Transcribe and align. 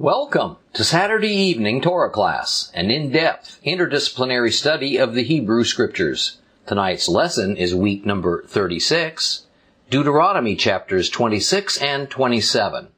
Welcome 0.00 0.58
to 0.74 0.84
Saturday 0.84 1.34
evening 1.34 1.80
Torah 1.80 2.08
class, 2.08 2.70
an 2.72 2.88
in-depth 2.88 3.60
interdisciplinary 3.66 4.52
study 4.52 4.96
of 4.96 5.12
the 5.12 5.24
Hebrew 5.24 5.64
scriptures. 5.64 6.38
Tonight's 6.68 7.08
lesson 7.08 7.56
is 7.56 7.74
week 7.74 8.06
number 8.06 8.44
36, 8.44 9.46
Deuteronomy 9.90 10.54
chapters 10.54 11.10
26 11.10 11.78
and 11.78 12.08
27. 12.08 12.90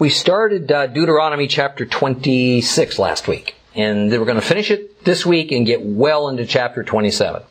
We 0.00 0.10
started 0.10 0.72
uh, 0.72 0.88
Deuteronomy 0.88 1.46
chapter 1.46 1.86
26 1.86 2.98
last 2.98 3.28
week, 3.28 3.54
and 3.76 4.10
we're 4.10 4.24
going 4.24 4.34
to 4.34 4.40
finish 4.40 4.72
it 4.72 5.04
this 5.04 5.24
week 5.24 5.52
and 5.52 5.64
get 5.64 5.86
well 5.86 6.28
into 6.28 6.46
chapter 6.46 6.82
27. 6.82 7.44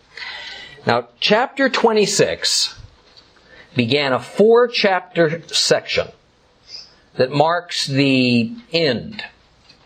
Now, 0.86 1.08
chapter 1.22 1.70
26 1.70 2.78
began 3.78 4.12
a 4.12 4.20
four 4.20 4.68
chapter 4.68 5.42
section 5.48 6.10
that 7.16 7.32
marks 7.32 7.88
the 7.88 8.56
end 8.72 9.24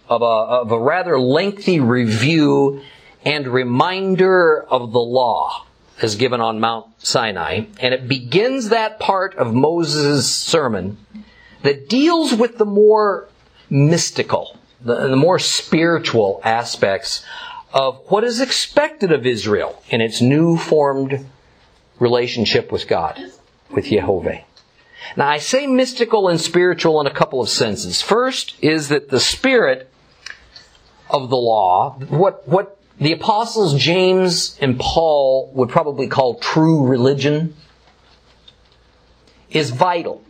of 0.08 0.22
a, 0.22 0.26
of 0.26 0.72
a 0.72 0.80
rather 0.80 1.20
lengthy 1.20 1.80
review 1.80 2.82
and 3.26 3.48
reminder 3.48 4.64
of 4.64 4.92
the 4.92 5.00
law 5.00 5.66
as 6.02 6.16
given 6.16 6.40
on 6.40 6.60
Mount 6.60 6.88
Sinai. 7.00 7.66
And 7.80 7.94
it 7.94 8.08
begins 8.08 8.70
that 8.70 9.00
part 9.00 9.36
of 9.36 9.54
Moses' 9.54 10.34
sermon 10.34 10.98
that 11.64 11.90
deals 11.90 12.34
with 12.34 12.58
the 12.58 12.66
more 12.66 13.28
mystical, 13.70 14.58
the, 14.82 15.10
the 15.10 15.16
more 15.16 15.40
spiritual 15.40 16.40
aspects 16.44 17.26
of 17.74 18.00
what 18.08 18.24
is 18.24 18.40
expected 18.40 19.12
of 19.12 19.26
Israel 19.26 19.82
in 19.90 20.00
its 20.00 20.22
new 20.22 20.58
formed 20.58 21.26
relationship 22.00 22.72
with 22.72 22.88
God, 22.88 23.20
with 23.70 23.86
Jehovah. 23.86 24.44
Now 25.16 25.28
I 25.28 25.38
say 25.38 25.68
mystical 25.68 26.28
and 26.28 26.40
spiritual 26.40 27.00
in 27.02 27.08
a 27.08 27.14
couple 27.14 27.42
of 27.42 27.50
senses. 27.50 28.02
First 28.02 28.56
is 28.62 28.90
that 28.90 29.10
the 29.10 29.20
spirit 29.20 29.90
of 31.10 31.30
the 31.30 31.38
law, 31.38 31.98
what, 32.10 32.48
what 32.48 32.80
the 33.00 33.14
apostles 33.14 33.76
James 33.76 34.58
and 34.60 34.80
Paul 34.80 35.52
would 35.54 35.70
probably 35.70 36.08
call 36.08 36.36
true 36.36 36.86
religion, 36.86 37.56
is 39.50 39.70
vital. 39.70 40.24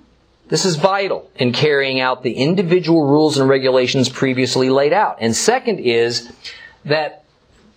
This 0.50 0.64
is 0.66 0.76
vital 0.76 1.30
in 1.36 1.52
carrying 1.52 2.00
out 2.00 2.24
the 2.24 2.34
individual 2.34 3.06
rules 3.06 3.38
and 3.38 3.50
regulations 3.50 4.08
previously 4.08 4.70
laid 4.70 4.94
out. 4.94 5.18
And 5.20 5.36
second 5.36 5.80
is 5.80 6.32
that 6.86 7.26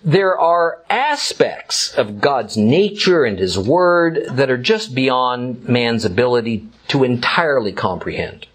there 0.02 0.38
are 0.38 0.82
aspects 0.88 1.94
of 1.94 2.20
God's 2.20 2.56
nature 2.56 3.24
and 3.24 3.38
His 3.38 3.58
Word 3.58 4.26
that 4.30 4.50
are 4.50 4.58
just 4.58 4.94
beyond 4.94 5.68
man's 5.68 6.04
ability 6.04 6.66
to 6.88 7.04
entirely 7.04 7.72
comprehend. 7.72 8.46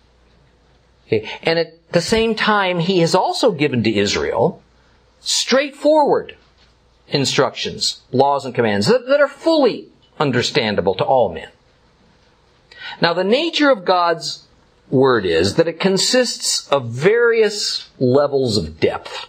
Okay. 1.08 1.30
And 1.44 1.60
at 1.60 1.92
the 1.92 2.02
same 2.02 2.36
time, 2.36 2.80
He 2.80 3.00
has 3.00 3.14
also 3.14 3.52
given 3.52 3.84
to 3.84 3.96
Israel 3.96 4.62
straightforward 5.20 6.36
instructions, 7.08 8.02
laws, 8.12 8.46
and 8.46 8.56
commands 8.56 8.88
that, 8.88 9.08
that 9.08 9.22
are 9.22 9.28
fully 9.28 9.90
understandable 10.20 10.96
to 10.96 11.04
all 11.04 11.32
men. 11.32 11.50
Now, 13.02 13.14
the 13.14 13.24
nature 13.24 13.70
of 13.70 13.86
God's 13.86 14.48
Word 14.90 15.26
is 15.26 15.56
that 15.56 15.68
it 15.68 15.80
consists 15.80 16.68
of 16.70 16.90
various 16.90 17.90
levels 18.00 18.58
of 18.58 18.80
depth. 18.80 19.28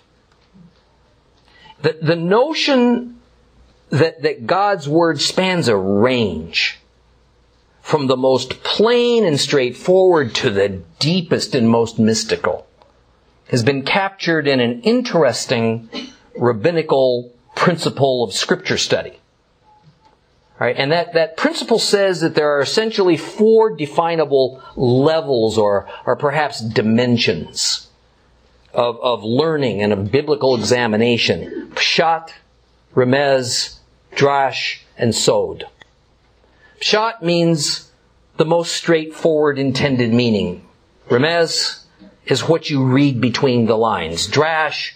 The, 1.82 1.98
the 2.00 2.16
notion 2.16 3.20
that, 3.90 4.22
that 4.22 4.46
God's 4.46 4.88
Word 4.88 5.20
spans 5.20 5.68
a 5.68 5.76
range 5.76 6.78
from 7.82 8.06
the 8.08 8.16
most 8.16 8.62
plain 8.64 9.24
and 9.24 9.38
straightforward 9.38 10.34
to 10.34 10.50
the 10.50 10.82
deepest 10.98 11.54
and 11.54 11.68
most 11.68 11.98
mystical 11.98 12.66
has 13.48 13.62
been 13.62 13.82
captured 13.82 14.48
in 14.48 14.58
an 14.58 14.80
interesting 14.82 15.88
rabbinical 16.36 17.32
principle 17.54 18.24
of 18.24 18.32
scripture 18.32 18.76
study. 18.76 19.20
Right? 20.58 20.74
And 20.76 20.90
that, 20.90 21.12
that 21.12 21.36
principle 21.36 21.78
says 21.78 22.22
that 22.22 22.34
there 22.34 22.56
are 22.56 22.60
essentially 22.60 23.16
four 23.16 23.76
definable 23.76 24.62
levels 24.74 25.58
or, 25.58 25.88
or 26.06 26.16
perhaps 26.16 26.60
dimensions 26.60 27.86
of, 28.76 29.00
of 29.00 29.24
learning 29.24 29.82
and 29.82 29.92
of 29.92 30.12
biblical 30.12 30.54
examination. 30.54 31.70
Pshat, 31.74 32.30
Remez, 32.94 33.78
Drash, 34.14 34.80
and 34.98 35.14
Sod. 35.14 35.64
Pshat 36.80 37.22
means 37.22 37.90
the 38.36 38.44
most 38.44 38.76
straightforward 38.76 39.58
intended 39.58 40.12
meaning. 40.12 40.62
Remez 41.08 41.84
is 42.26 42.46
what 42.46 42.68
you 42.68 42.84
read 42.84 43.18
between 43.18 43.64
the 43.64 43.78
lines. 43.78 44.28
Drash 44.28 44.92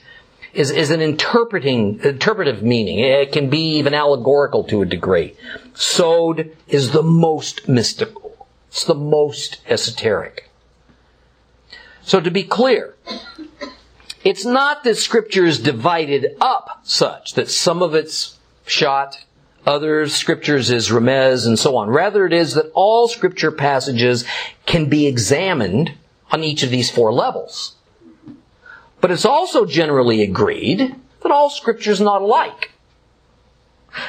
is, 0.52 0.70
is 0.70 0.90
an 0.90 1.00
interpreting, 1.00 2.00
interpretive 2.04 2.62
meaning. 2.62 2.98
It 2.98 3.32
can 3.32 3.48
be 3.48 3.78
even 3.78 3.94
allegorical 3.94 4.64
to 4.64 4.82
a 4.82 4.86
degree. 4.86 5.36
Sod 5.72 6.50
is 6.68 6.90
the 6.90 7.02
most 7.02 7.66
mystical. 7.66 8.46
It's 8.68 8.84
the 8.84 8.94
most 8.94 9.62
esoteric. 9.66 10.50
So 12.02 12.20
to 12.20 12.30
be 12.30 12.42
clear, 12.42 12.96
it's 14.22 14.44
not 14.44 14.84
that 14.84 14.96
scripture 14.96 15.46
is 15.46 15.58
divided 15.58 16.36
up 16.40 16.80
such 16.82 17.34
that 17.34 17.50
some 17.50 17.82
of 17.82 17.94
it's 17.94 18.38
pshat, 18.66 19.24
other 19.66 20.08
scriptures 20.08 20.70
is 20.70 20.90
remez, 20.90 21.46
and 21.46 21.58
so 21.58 21.76
on. 21.76 21.88
Rather, 21.88 22.26
it 22.26 22.32
is 22.32 22.54
that 22.54 22.70
all 22.74 23.08
scripture 23.08 23.50
passages 23.50 24.24
can 24.66 24.88
be 24.88 25.06
examined 25.06 25.92
on 26.30 26.44
each 26.44 26.62
of 26.62 26.70
these 26.70 26.90
four 26.90 27.12
levels. 27.12 27.76
But 29.00 29.10
it's 29.10 29.24
also 29.24 29.64
generally 29.64 30.22
agreed 30.22 30.94
that 31.22 31.32
all 31.32 31.50
scripture 31.50 31.90
is 31.90 32.00
not 32.00 32.22
alike. 32.22 32.72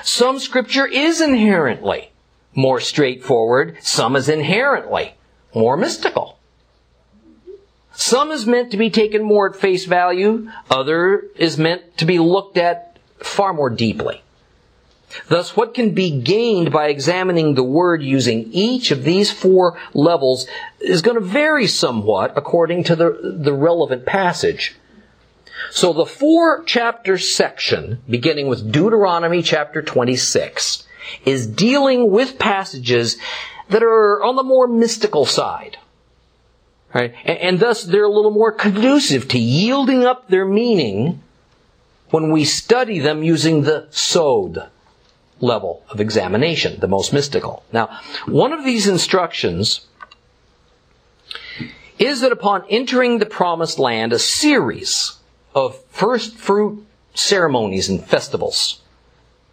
Some 0.04 0.40
scripture 0.40 0.86
is 0.86 1.22
inherently 1.22 2.12
more 2.54 2.80
straightforward, 2.80 3.78
some 3.82 4.16
is 4.16 4.28
inherently 4.28 5.16
more 5.56 5.78
mystical. 5.78 6.38
Some 8.02 8.32
is 8.32 8.48
meant 8.48 8.72
to 8.72 8.78
be 8.78 8.90
taken 8.90 9.22
more 9.22 9.48
at 9.48 9.56
face 9.56 9.86
value, 9.86 10.50
other 10.72 11.28
is 11.36 11.60
meant 11.60 12.00
to 12.00 12.06
be 12.06 12.18
looked 12.18 12.58
at 12.58 12.98
far 13.20 13.54
more 13.54 13.70
deeply. 13.70 14.24
Thus, 15.28 15.56
what 15.56 15.76
can 15.76 15.92
be 15.94 16.10
gained 16.10 16.72
by 16.72 16.88
examining 16.88 17.54
the 17.54 17.64
word 17.64 18.02
using 18.02 18.52
each 18.52 18.90
of 18.90 19.04
these 19.04 19.32
four 19.32 19.78
levels 19.94 20.48
is 20.80 21.04
going 21.04 21.14
to 21.14 21.24
vary 21.24 21.68
somewhat 21.68 22.36
according 22.36 22.86
to 22.86 22.96
the, 22.96 23.20
the 23.22 23.54
relevant 23.54 24.08
passage. 24.08 24.76
So 25.70 25.94
the 25.94 26.08
four 26.08 26.64
chapter 26.64 27.20
section, 27.20 28.02
beginning 28.10 28.48
with 28.48 28.72
Deuteronomy 28.72 29.44
chapter 29.44 29.84
26, 29.84 30.88
is 31.24 31.46
dealing 31.46 32.10
with 32.10 32.40
passages 32.40 33.18
that 33.70 33.84
are 33.84 34.24
on 34.24 34.38
the 34.38 34.44
more 34.44 34.68
mystical 34.68 35.28
side. 35.28 35.78
Right? 36.94 37.14
And, 37.26 37.38
and 37.38 37.60
thus 37.60 37.84
they're 37.84 38.04
a 38.04 38.10
little 38.10 38.32
more 38.32 38.52
conducive 38.52 39.28
to 39.30 39.40
yielding 39.40 40.04
up 40.04 40.28
their 40.28 40.46
meaning 40.46 41.22
when 42.10 42.32
we 42.32 42.44
study 42.44 43.00
them 43.00 43.24
using 43.24 43.64
the 43.64 43.88
sod 43.92 44.70
level 45.40 45.84
of 45.90 46.00
examination, 46.00 46.80
the 46.80 46.88
most 46.88 47.14
mystical. 47.14 47.64
Now, 47.72 48.00
one 48.26 48.54
of 48.54 48.64
these 48.64 48.88
instructions 48.88 49.88
is 51.98 52.22
that 52.22 52.32
upon 52.32 52.64
entering 52.70 53.20
the 53.20 53.26
promised 53.26 53.80
land, 53.80 54.14
a 54.14 54.20
series 54.20 55.18
of 55.56 55.80
first 55.86 56.38
fruit 56.38 56.86
ceremonies 57.14 57.90
and 57.90 58.04
festivals 58.04 58.82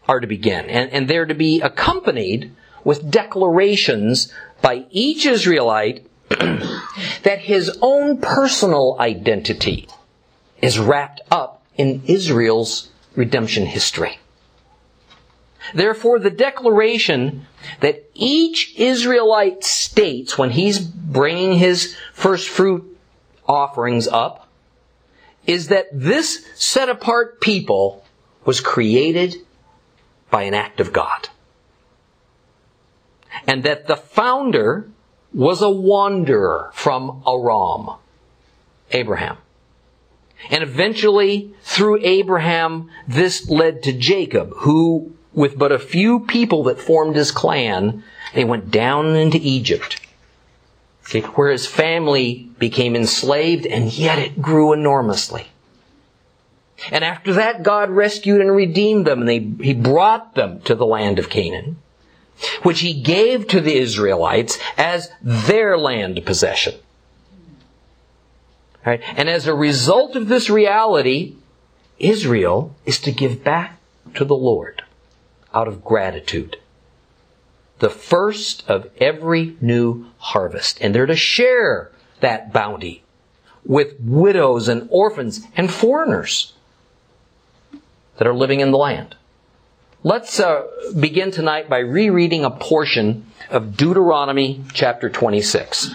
are 0.09 0.21
to 0.21 0.27
begin, 0.27 0.65
and, 0.67 0.91
and 0.91 1.09
they're 1.09 1.27
to 1.27 1.35
be 1.35 1.61
accompanied 1.61 2.51
with 2.85 3.11
declarations 3.11 4.33
by 4.63 4.87
each 4.91 5.27
Israelite 5.27 6.07
that 7.23 7.41
his 7.41 7.79
own 7.81 8.19
personal 8.21 8.97
identity 8.99 9.89
is 10.61 10.79
wrapped 10.79 11.21
up 11.31 11.63
in 11.77 12.03
Israel's 12.07 12.91
redemption 13.15 13.67
history. 13.67 14.19
Therefore, 15.75 16.19
the 16.19 16.31
declaration 16.31 17.47
that 17.81 18.05
each 18.15 18.75
Israelite 18.77 19.65
states 19.65 20.39
when 20.39 20.51
he's 20.51 20.79
bringing 20.79 21.55
his 21.55 21.95
first 22.13 22.49
fruit 22.49 22.97
offerings 23.47 24.09
up 24.09 24.49
is 25.47 25.69
that 25.69 25.87
this 25.93 26.47
set 26.55 26.89
apart 26.89 27.41
people 27.41 28.05
was 28.45 28.61
created 28.61 29.35
by 30.31 30.43
an 30.43 30.55
act 30.55 30.81
of 30.81 30.93
God. 30.93 31.29
And 33.47 33.63
that 33.63 33.87
the 33.87 33.97
founder 33.97 34.91
was 35.33 35.63
a 35.63 35.71
wanderer 35.71 36.71
from 36.75 37.23
Aram, 37.27 37.97
Abraham. 38.93 39.37
And 40.51 40.63
eventually, 40.63 41.53
through 41.63 42.01
Abraham, 42.03 42.91
this 43.07 43.49
led 43.49 43.83
to 43.83 43.93
Jacob, 43.93 44.53
who 44.59 45.13
with 45.33 45.59
but 45.59 45.73
a 45.73 45.79
few 45.79 46.21
people 46.21 46.65
that 46.65 46.81
formed 46.81 47.15
his 47.15 47.31
clan, 47.31 48.03
they 48.35 48.45
went 48.45 48.71
down 48.71 49.15
into 49.15 49.39
Egypt. 49.41 50.01
where 51.37 51.51
his 51.51 51.67
family 51.67 52.51
became 52.59 52.95
enslaved 52.95 53.65
and 53.65 53.93
yet 53.93 54.19
it 54.19 54.43
grew 54.43 54.73
enormously. 54.73 55.47
And 56.91 57.05
after 57.05 57.33
that, 57.35 57.63
God 57.63 57.91
rescued 57.91 58.41
and 58.41 58.55
redeemed 58.55 59.07
them 59.07 59.21
and 59.21 59.29
they, 59.29 59.39
he 59.65 59.75
brought 59.75 60.35
them 60.35 60.61
to 60.63 60.75
the 60.75 60.87
land 60.87 61.19
of 61.19 61.31
Canaan, 61.31 61.77
which 62.63 62.81
he 62.81 63.01
gave 63.01 63.49
to 63.49 63.61
the 63.61 63.77
Israelites 63.77 64.59
as 64.77 65.11
their 65.23 65.77
land 65.77 66.25
possession. 66.25 66.75
Right? 68.87 69.01
And 69.17 69.29
as 69.29 69.47
a 69.47 69.55
result 69.55 70.17
of 70.17 70.29
this 70.29 70.49
reality, 70.49 71.35
Israel 71.99 72.75
is 72.87 72.99
to 73.01 73.13
give 73.13 73.45
back 73.45 73.79
to 74.15 74.25
the 74.25 74.37
Lord 74.37 74.83
out 75.53 75.69
of 75.69 75.85
gratitude 75.85 76.59
the 77.79 77.91
first 77.91 78.69
of 78.69 78.91
every 78.99 79.57
new 79.61 80.07
harvest. 80.19 80.79
And 80.81 80.95
they're 80.95 81.07
to 81.07 81.17
share 81.17 81.91
that 82.21 82.53
bounty 82.53 83.03
with 83.65 83.95
widows 84.01 84.69
and 84.69 84.89
orphans 84.91 85.47
and 85.57 85.71
foreigners 85.71 86.55
that 88.17 88.27
are 88.27 88.35
living 88.35 88.61
in 88.61 88.71
the 88.71 88.79
land. 88.79 89.15
Let's 90.05 90.39
uh, 90.39 90.65
begin 90.99 91.33
tonight 91.33 91.69
by 91.69 91.79
rereading 91.79 92.45
a 92.45 92.51
portion 92.53 93.27
of 93.51 93.77
Deuteronomy 93.77 94.63
chapter 94.73 95.11
26. 95.11 95.93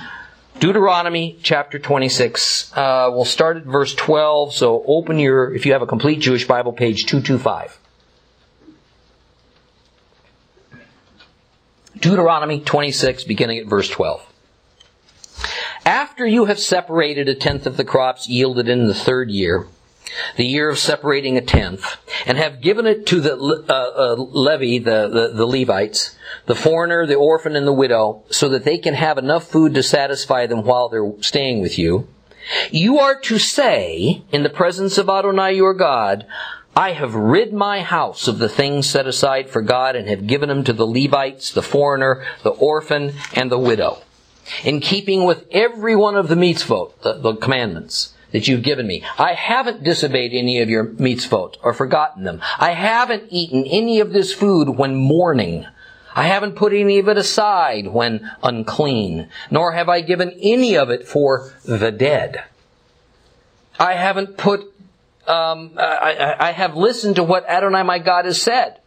Deuteronomy 0.59 1.39
chapter 1.41 1.79
26. 1.79 2.73
Uh, 2.75 3.09
we'll 3.13 3.23
start 3.23 3.55
at 3.55 3.63
verse 3.63 3.95
12. 3.95 4.53
So 4.53 4.83
open 4.85 5.19
your, 5.19 5.55
if 5.55 5.65
you 5.65 5.71
have 5.71 5.81
a 5.81 5.87
complete 5.87 6.19
Jewish 6.19 6.45
Bible, 6.45 6.73
page 6.73 7.05
225. 7.05 7.79
Deuteronomy 11.97 12.59
26, 12.59 13.23
beginning 13.23 13.59
at 13.59 13.67
verse 13.67 13.87
12. 13.87 14.21
After 15.85 16.27
you 16.27 16.45
have 16.45 16.59
separated 16.59 17.29
a 17.29 17.35
tenth 17.35 17.65
of 17.65 17.77
the 17.77 17.85
crops 17.85 18.27
yielded 18.27 18.67
in 18.67 18.87
the 18.87 18.93
third 18.93 19.31
year, 19.31 19.65
the 20.37 20.45
year 20.45 20.69
of 20.69 20.79
separating 20.79 21.37
a 21.37 21.41
tenth, 21.41 21.97
and 22.25 22.37
have 22.37 22.61
given 22.61 22.85
it 22.85 23.05
to 23.07 23.19
the 23.19 23.35
uh, 23.35 23.73
uh, 23.73 24.15
Levi, 24.15 24.83
the, 24.83 25.07
the, 25.07 25.31
the 25.33 25.45
Levites, 25.45 26.15
the 26.45 26.55
foreigner, 26.55 27.05
the 27.05 27.15
orphan, 27.15 27.55
and 27.55 27.67
the 27.67 27.73
widow, 27.73 28.23
so 28.29 28.49
that 28.49 28.63
they 28.63 28.77
can 28.77 28.93
have 28.93 29.17
enough 29.17 29.47
food 29.47 29.73
to 29.73 29.83
satisfy 29.83 30.45
them 30.45 30.63
while 30.63 30.89
they're 30.89 31.13
staying 31.21 31.61
with 31.61 31.77
you, 31.77 32.07
you 32.71 32.99
are 32.99 33.19
to 33.21 33.37
say, 33.37 34.23
in 34.31 34.43
the 34.43 34.49
presence 34.49 34.97
of 34.97 35.09
Adonai 35.09 35.53
your 35.53 35.73
God, 35.73 36.25
I 36.75 36.93
have 36.93 37.13
rid 37.13 37.53
my 37.53 37.81
house 37.81 38.27
of 38.27 38.39
the 38.39 38.49
things 38.49 38.89
set 38.89 39.07
aside 39.07 39.49
for 39.49 39.61
God 39.61 39.95
and 39.95 40.07
have 40.09 40.27
given 40.27 40.49
them 40.49 40.63
to 40.63 40.73
the 40.73 40.87
Levites, 40.87 41.51
the 41.51 41.61
foreigner, 41.61 42.25
the 42.41 42.49
orphan, 42.49 43.13
and 43.33 43.51
the 43.51 43.59
widow. 43.59 44.01
In 44.63 44.79
keeping 44.79 45.23
with 45.23 45.45
every 45.51 45.95
one 45.95 46.15
of 46.15 46.27
the 46.27 46.35
mitzvot, 46.35 47.01
the, 47.01 47.13
the 47.13 47.35
commandments 47.35 48.12
that 48.33 48.47
you've 48.47 48.63
given 48.63 48.85
me. 48.85 49.03
I 49.17 49.33
haven't 49.33 49.83
disobeyed 49.83 50.33
any 50.33 50.61
of 50.61 50.69
your 50.69 50.85
mitzvot 50.85 51.55
or 51.63 51.73
forgotten 51.73 52.25
them. 52.25 52.41
I 52.59 52.71
haven't 52.71 53.27
eaten 53.29 53.65
any 53.65 54.01
of 54.01 54.11
this 54.11 54.33
food 54.33 54.69
when 54.69 54.95
mourning. 54.95 55.65
I 56.15 56.27
haven't 56.27 56.55
put 56.55 56.73
any 56.73 56.99
of 56.99 57.07
it 57.07 57.17
aside 57.17 57.87
when 57.87 58.29
unclean, 58.43 59.29
nor 59.49 59.71
have 59.71 59.87
I 59.87 60.01
given 60.01 60.31
any 60.41 60.75
of 60.75 60.89
it 60.89 61.07
for 61.07 61.53
the 61.63 61.91
dead. 61.91 62.43
I 63.79 63.93
haven't 63.93 64.37
put 64.37 64.69
um, 65.27 65.71
I, 65.77 66.35
I 66.37 66.51
have 66.51 66.75
listened 66.75 67.15
to 67.15 67.23
what 67.23 67.47
Adonai 67.47 67.83
my 67.83 67.99
God 67.99 68.25
has 68.25 68.41
said. 68.41 68.79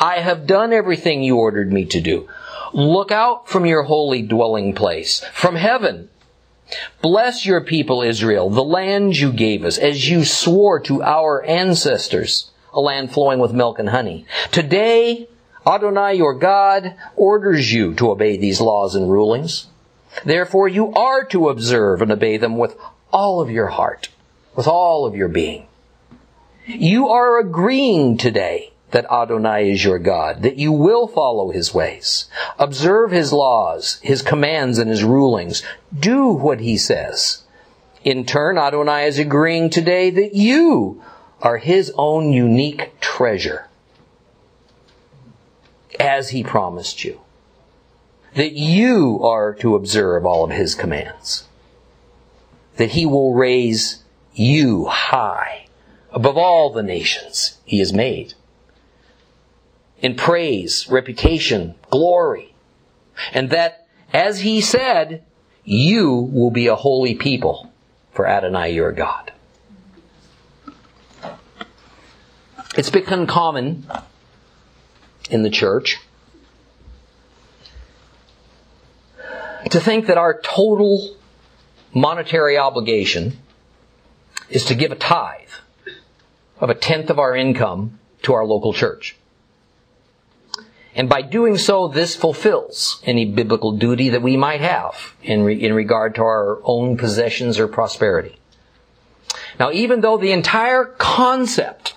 I 0.00 0.16
have 0.16 0.46
done 0.46 0.72
everything 0.72 1.22
you 1.22 1.36
ordered 1.36 1.72
me 1.72 1.84
to 1.86 2.00
do. 2.00 2.28
Look 2.72 3.12
out 3.12 3.48
from 3.48 3.64
your 3.64 3.84
holy 3.84 4.22
dwelling 4.22 4.74
place, 4.74 5.24
from 5.32 5.54
heaven. 5.54 6.10
Bless 7.00 7.46
your 7.46 7.60
people 7.60 8.02
Israel, 8.02 8.50
the 8.50 8.64
land 8.64 9.16
you 9.16 9.32
gave 9.32 9.64
us, 9.64 9.78
as 9.78 10.08
you 10.08 10.24
swore 10.24 10.80
to 10.80 11.02
our 11.02 11.44
ancestors, 11.44 12.50
a 12.72 12.80
land 12.80 13.12
flowing 13.12 13.38
with 13.38 13.52
milk 13.52 13.78
and 13.78 13.88
honey. 13.88 14.26
Today, 14.52 15.28
Adonai 15.66 16.14
your 16.14 16.34
God 16.34 16.94
orders 17.16 17.72
you 17.72 17.94
to 17.94 18.10
obey 18.10 18.36
these 18.36 18.60
laws 18.60 18.94
and 18.94 19.10
rulings. 19.10 19.66
Therefore, 20.24 20.68
you 20.68 20.92
are 20.94 21.24
to 21.26 21.48
observe 21.48 22.02
and 22.02 22.10
obey 22.10 22.36
them 22.36 22.56
with 22.56 22.76
all 23.12 23.40
of 23.40 23.50
your 23.50 23.68
heart, 23.68 24.08
with 24.56 24.66
all 24.66 25.06
of 25.06 25.14
your 25.14 25.28
being. 25.28 25.66
You 26.66 27.08
are 27.08 27.38
agreeing 27.38 28.16
today 28.16 28.72
that 28.90 29.10
Adonai 29.10 29.70
is 29.70 29.84
your 29.84 29.98
God, 29.98 30.42
that 30.42 30.56
you 30.56 30.72
will 30.72 31.06
follow 31.06 31.50
his 31.50 31.74
ways, 31.74 32.26
observe 32.58 33.10
his 33.10 33.32
laws, 33.32 33.98
his 34.02 34.22
commands, 34.22 34.78
and 34.78 34.90
his 34.90 35.04
rulings. 35.04 35.62
Do 35.96 36.28
what 36.28 36.60
he 36.60 36.76
says. 36.76 37.42
In 38.04 38.24
turn, 38.24 38.56
Adonai 38.56 39.06
is 39.06 39.18
agreeing 39.18 39.70
today 39.70 40.10
that 40.10 40.34
you 40.34 41.02
are 41.42 41.58
his 41.58 41.92
own 41.96 42.32
unique 42.32 42.98
treasure, 43.00 43.68
as 46.00 46.30
he 46.30 46.42
promised 46.42 47.04
you. 47.04 47.20
That 48.34 48.52
you 48.52 49.20
are 49.22 49.54
to 49.54 49.74
observe 49.74 50.24
all 50.24 50.44
of 50.44 50.50
his 50.50 50.74
commands. 50.74 51.44
That 52.76 52.90
he 52.92 53.04
will 53.04 53.34
raise 53.34 54.04
you 54.32 54.84
high 54.84 55.66
above 56.12 56.36
all 56.36 56.72
the 56.72 56.82
nations 56.82 57.58
he 57.64 57.80
has 57.80 57.92
made. 57.92 58.34
In 60.00 60.14
praise, 60.14 60.88
reputation, 60.88 61.74
glory. 61.90 62.54
And 63.32 63.50
that, 63.50 63.86
as 64.12 64.40
he 64.40 64.60
said, 64.60 65.24
you 65.64 66.14
will 66.14 66.50
be 66.50 66.68
a 66.68 66.76
holy 66.76 67.14
people 67.14 67.72
for 68.12 68.26
Adonai 68.26 68.72
your 68.72 68.92
God. 68.92 69.32
It's 72.76 72.90
become 72.90 73.26
common 73.26 73.86
in 75.30 75.42
the 75.42 75.50
church 75.50 75.98
to 79.70 79.80
think 79.80 80.06
that 80.06 80.16
our 80.16 80.40
total 80.40 81.16
monetary 81.92 82.56
obligation 82.56 83.36
is 84.48 84.64
to 84.66 84.74
give 84.74 84.92
a 84.92 84.96
tithe 84.96 85.48
of 86.60 86.70
a 86.70 86.74
tenth 86.74 87.10
of 87.10 87.18
our 87.18 87.36
income 87.36 87.98
to 88.22 88.32
our 88.32 88.44
local 88.44 88.72
church. 88.72 89.17
And 90.98 91.08
by 91.08 91.22
doing 91.22 91.56
so, 91.56 91.86
this 91.86 92.16
fulfills 92.16 93.00
any 93.04 93.24
biblical 93.24 93.70
duty 93.70 94.08
that 94.08 94.20
we 94.20 94.36
might 94.36 94.60
have 94.60 95.14
in, 95.22 95.44
re- 95.44 95.54
in 95.54 95.72
regard 95.72 96.16
to 96.16 96.22
our 96.22 96.58
own 96.64 96.96
possessions 96.96 97.60
or 97.60 97.68
prosperity. 97.68 98.36
Now, 99.60 99.70
even 99.70 100.00
though 100.00 100.18
the 100.18 100.32
entire 100.32 100.84
concept 100.84 101.94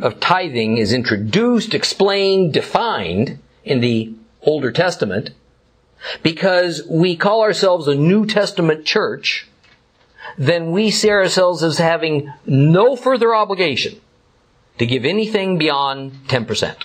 of 0.00 0.18
tithing 0.18 0.78
is 0.78 0.94
introduced, 0.94 1.74
explained, 1.74 2.54
defined 2.54 3.38
in 3.64 3.80
the 3.80 4.14
Older 4.40 4.72
Testament, 4.72 5.32
because 6.22 6.82
we 6.88 7.16
call 7.16 7.42
ourselves 7.42 7.86
a 7.86 7.94
New 7.94 8.24
Testament 8.24 8.86
church, 8.86 9.46
then 10.38 10.70
we 10.70 10.90
see 10.90 11.10
ourselves 11.10 11.62
as 11.62 11.76
having 11.76 12.32
no 12.46 12.96
further 12.96 13.34
obligation 13.34 14.00
to 14.78 14.86
give 14.86 15.04
anything 15.04 15.58
beyond 15.58 16.12
10%. 16.28 16.76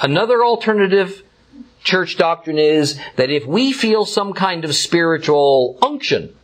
Another 0.00 0.44
alternative 0.44 1.22
church 1.82 2.16
doctrine 2.16 2.58
is 2.58 2.98
that 3.16 3.30
if 3.30 3.46
we 3.46 3.72
feel 3.72 4.04
some 4.04 4.32
kind 4.32 4.64
of 4.64 4.74
spiritual 4.74 5.78
unction 5.82 6.34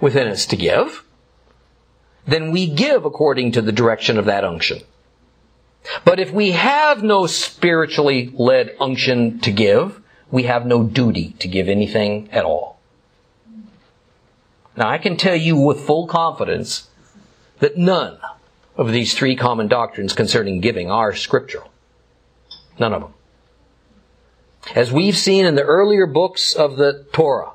within 0.00 0.28
us 0.28 0.46
to 0.46 0.56
give, 0.56 1.04
then 2.26 2.50
we 2.50 2.66
give 2.66 3.04
according 3.04 3.52
to 3.52 3.62
the 3.62 3.72
direction 3.72 4.18
of 4.18 4.26
that 4.26 4.44
unction. 4.44 4.80
But 6.04 6.20
if 6.20 6.30
we 6.32 6.50
have 6.52 7.02
no 7.02 7.26
spiritually 7.26 8.30
led 8.34 8.76
unction 8.78 9.40
to 9.40 9.50
give, 9.50 10.00
we 10.30 10.42
have 10.44 10.66
no 10.66 10.82
duty 10.82 11.34
to 11.38 11.48
give 11.48 11.68
anything 11.68 12.28
at 12.30 12.44
all. 12.44 12.78
Now 14.76 14.88
I 14.88 14.98
can 14.98 15.16
tell 15.16 15.36
you 15.36 15.56
with 15.56 15.80
full 15.80 16.06
confidence 16.06 16.88
that 17.58 17.76
none 17.76 18.18
of 18.76 18.92
these 18.92 19.14
three 19.14 19.36
common 19.36 19.68
doctrines 19.68 20.12
concerning 20.12 20.60
giving 20.60 20.90
are 20.90 21.14
scriptural. 21.14 21.69
None 22.80 22.94
of 22.94 23.02
them. 23.02 23.14
As 24.74 24.90
we've 24.90 25.16
seen 25.16 25.44
in 25.44 25.54
the 25.54 25.62
earlier 25.62 26.06
books 26.06 26.54
of 26.54 26.76
the 26.76 27.04
Torah, 27.12 27.52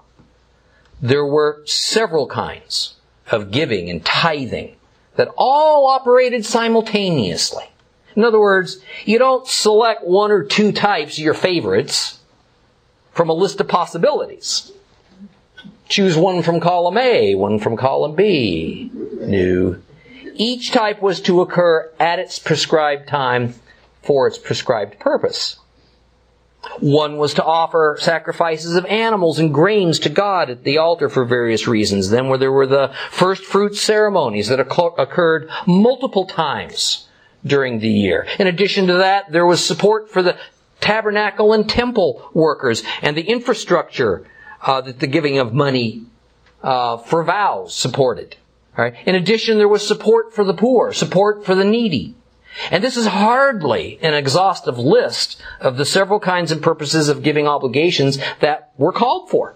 there 1.02 1.26
were 1.26 1.62
several 1.66 2.28
kinds 2.28 2.96
of 3.32 3.52
giving 3.52 3.90
and 3.90 4.06
tithing 4.06 4.76
that 5.16 5.32
all 5.36 5.88
operated 5.88 6.46
simultaneously. 6.46 7.66
In 8.16 8.24
other 8.24 8.40
words, 8.40 8.78
you 9.04 9.18
don't 9.18 9.48
select 9.48 10.06
one 10.06 10.32
or 10.32 10.44
two 10.44 10.72
types, 10.72 11.20
your 11.20 11.34
favorites, 11.34 12.20
from 13.12 13.30
a 13.30 13.34
list 13.34 13.60
of 13.60 13.68
possibilities. 13.68 14.72
Choose 15.90 16.16
one 16.16 16.44
from 16.44 16.60
column 16.60 16.98
A, 16.98 17.36
one 17.36 17.60
from 17.60 17.78
column 17.78 18.16
B. 18.16 18.92
New. 18.94 19.82
Each 20.36 20.72
type 20.72 21.02
was 21.02 21.22
to 21.22 21.42
occur 21.42 21.92
at 22.00 22.20
its 22.20 22.40
prescribed 22.40 23.08
time 23.08 23.56
for 24.06 24.28
its 24.28 24.38
prescribed 24.38 25.00
purpose. 25.00 25.60
One 26.80 27.18
was 27.18 27.36
to 27.36 27.44
offer 27.44 27.98
sacrifices 28.00 28.76
of 28.76 28.86
animals 28.86 29.40
and 29.40 29.54
grains 29.54 30.00
to 30.00 30.10
God 30.10 30.50
at 30.50 30.64
the 30.64 30.78
altar 30.78 31.10
for 31.10 31.24
various 31.24 31.68
reasons. 31.68 32.10
Then 32.10 32.28
where 32.28 32.38
there 32.38 32.52
were 32.52 32.68
the 32.68 32.94
first 33.12 33.44
fruit 33.44 33.76
ceremonies 33.76 34.48
that 34.48 34.60
occurred 34.60 35.50
multiple 35.68 36.26
times 36.26 37.08
during 37.46 37.80
the 37.80 37.90
year. 37.90 38.28
In 38.40 38.48
addition 38.48 38.88
to 38.88 38.94
that, 38.94 39.32
there 39.32 39.46
was 39.46 39.64
support 39.64 40.10
for 40.10 40.24
the 40.24 40.38
tabernacle 40.82 41.54
and 41.54 41.70
temple 41.70 42.30
workers 42.34 42.84
and 43.02 43.16
the 43.16 43.24
infrastructure 43.24 44.26
uh, 44.62 44.82
that 44.82 45.00
the 45.00 45.08
giving 45.08 45.38
of 45.38 45.54
money 45.54 46.04
uh, 46.64 46.98
for 46.98 47.24
vows 47.24 47.76
supported. 47.76 48.36
Right? 48.78 48.96
In 49.06 49.16
addition, 49.16 49.58
there 49.58 49.70
was 49.70 49.88
support 49.88 50.34
for 50.34 50.44
the 50.44 50.54
poor, 50.54 50.92
support 50.92 51.46
for 51.46 51.56
the 51.56 51.64
needy. 51.64 52.16
And 52.72 52.84
this 52.84 52.98
is 52.98 53.08
hardly 53.08 54.00
an 54.02 54.14
exhaustive 54.14 54.78
list 54.78 55.42
of 55.60 55.78
the 55.78 55.86
several 55.86 56.20
kinds 56.20 56.52
and 56.52 56.62
purposes 56.62 57.10
of 57.10 57.24
giving 57.24 57.48
obligations 57.48 58.18
that 58.40 58.72
were 58.78 58.94
called 58.94 59.30
for. 59.30 59.56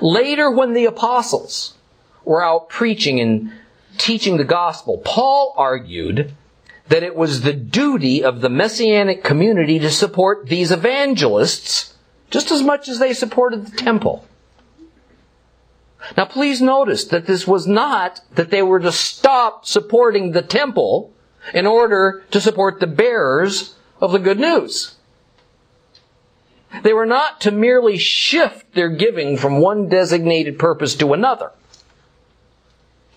Later, 0.00 0.50
when 0.50 0.72
the 0.72 0.86
apostles 0.86 1.74
were 2.24 2.42
out 2.42 2.68
preaching 2.68 3.20
and 3.20 3.52
teaching 3.98 4.36
the 4.36 4.44
gospel, 4.44 4.98
Paul 4.98 5.54
argued 5.56 6.32
that 6.88 7.02
it 7.02 7.14
was 7.14 7.42
the 7.42 7.52
duty 7.52 8.24
of 8.24 8.40
the 8.40 8.48
messianic 8.48 9.22
community 9.22 9.78
to 9.78 9.90
support 9.90 10.46
these 10.46 10.70
evangelists 10.70 11.94
just 12.30 12.50
as 12.50 12.62
much 12.62 12.88
as 12.88 12.98
they 12.98 13.12
supported 13.12 13.66
the 13.66 13.76
temple. 13.76 14.26
Now 16.16 16.24
please 16.24 16.62
notice 16.62 17.04
that 17.06 17.26
this 17.26 17.46
was 17.46 17.66
not 17.66 18.20
that 18.34 18.50
they 18.50 18.62
were 18.62 18.80
to 18.80 18.92
stop 18.92 19.66
supporting 19.66 20.32
the 20.32 20.42
temple 20.42 21.12
in 21.54 21.66
order 21.66 22.24
to 22.30 22.40
support 22.40 22.80
the 22.80 22.86
bearers 22.86 23.74
of 24.00 24.12
the 24.12 24.18
good 24.18 24.38
news. 24.38 24.94
They 26.82 26.92
were 26.92 27.06
not 27.06 27.40
to 27.42 27.50
merely 27.50 27.98
shift 27.98 28.74
their 28.74 28.90
giving 28.90 29.36
from 29.36 29.60
one 29.60 29.88
designated 29.88 30.58
purpose 30.58 30.94
to 30.96 31.14
another. 31.14 31.50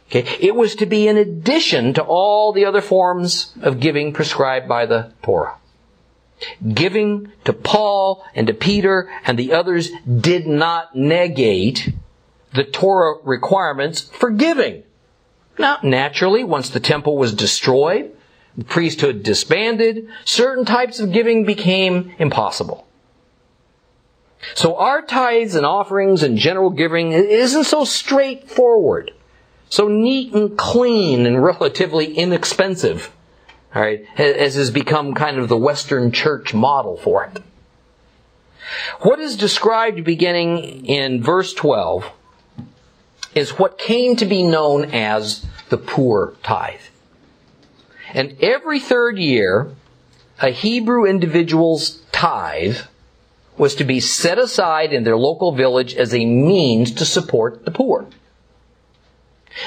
Okay? 0.07 0.37
It 0.39 0.55
was 0.55 0.75
to 0.75 0.85
be 0.85 1.07
in 1.07 1.17
addition 1.17 1.93
to 1.93 2.03
all 2.03 2.53
the 2.53 2.65
other 2.65 2.81
forms 2.81 3.53
of 3.61 3.79
giving 3.79 4.13
prescribed 4.13 4.67
by 4.67 4.85
the 4.85 5.13
Torah. 5.21 5.57
Giving 6.73 7.31
to 7.45 7.53
Paul 7.53 8.25
and 8.33 8.47
to 8.47 8.53
Peter 8.53 9.09
and 9.25 9.37
the 9.37 9.53
others 9.53 9.91
did 10.19 10.47
not 10.47 10.95
negate 10.95 11.93
the 12.53 12.63
Torah 12.63 13.19
requirements 13.23 14.01
for 14.01 14.31
giving. 14.31 14.83
Now, 15.59 15.77
naturally, 15.83 16.43
once 16.43 16.69
the 16.69 16.79
temple 16.79 17.17
was 17.17 17.33
destroyed, 17.33 18.15
the 18.57 18.65
priesthood 18.65 19.23
disbanded, 19.23 20.07
certain 20.25 20.65
types 20.65 20.99
of 20.99 21.11
giving 21.11 21.45
became 21.45 22.13
impossible. 22.19 22.87
So 24.55 24.77
our 24.77 25.01
tithes 25.01 25.55
and 25.55 25.65
offerings 25.65 26.23
and 26.23 26.37
general 26.37 26.71
giving 26.71 27.11
isn't 27.11 27.65
so 27.65 27.85
straightforward, 27.85 29.11
so 29.69 29.87
neat 29.87 30.33
and 30.33 30.57
clean 30.57 31.25
and 31.25 31.43
relatively 31.43 32.13
inexpensive, 32.13 33.11
alright, 33.75 34.05
as 34.17 34.55
has 34.55 34.71
become 34.71 35.13
kind 35.13 35.37
of 35.37 35.47
the 35.47 35.57
Western 35.57 36.11
church 36.11 36.53
model 36.53 36.97
for 36.97 37.25
it. 37.25 37.41
What 39.01 39.19
is 39.19 39.37
described 39.37 40.03
beginning 40.03 40.85
in 40.85 41.21
verse 41.21 41.53
12 41.53 42.11
is 43.35 43.57
what 43.57 43.77
came 43.77 44.15
to 44.17 44.25
be 44.25 44.43
known 44.43 44.85
as 44.85 45.45
the 45.69 45.77
poor 45.77 46.33
tithe. 46.43 46.81
And 48.13 48.37
every 48.41 48.79
third 48.79 49.17
year, 49.17 49.71
a 50.39 50.49
Hebrew 50.49 51.05
individual's 51.05 52.01
tithe 52.11 52.77
was 53.57 53.75
to 53.75 53.83
be 53.83 53.99
set 53.99 54.39
aside 54.39 54.93
in 54.93 55.03
their 55.03 55.17
local 55.17 55.51
village 55.51 55.95
as 55.95 56.13
a 56.13 56.25
means 56.25 56.91
to 56.91 57.05
support 57.05 57.65
the 57.65 57.71
poor. 57.71 58.07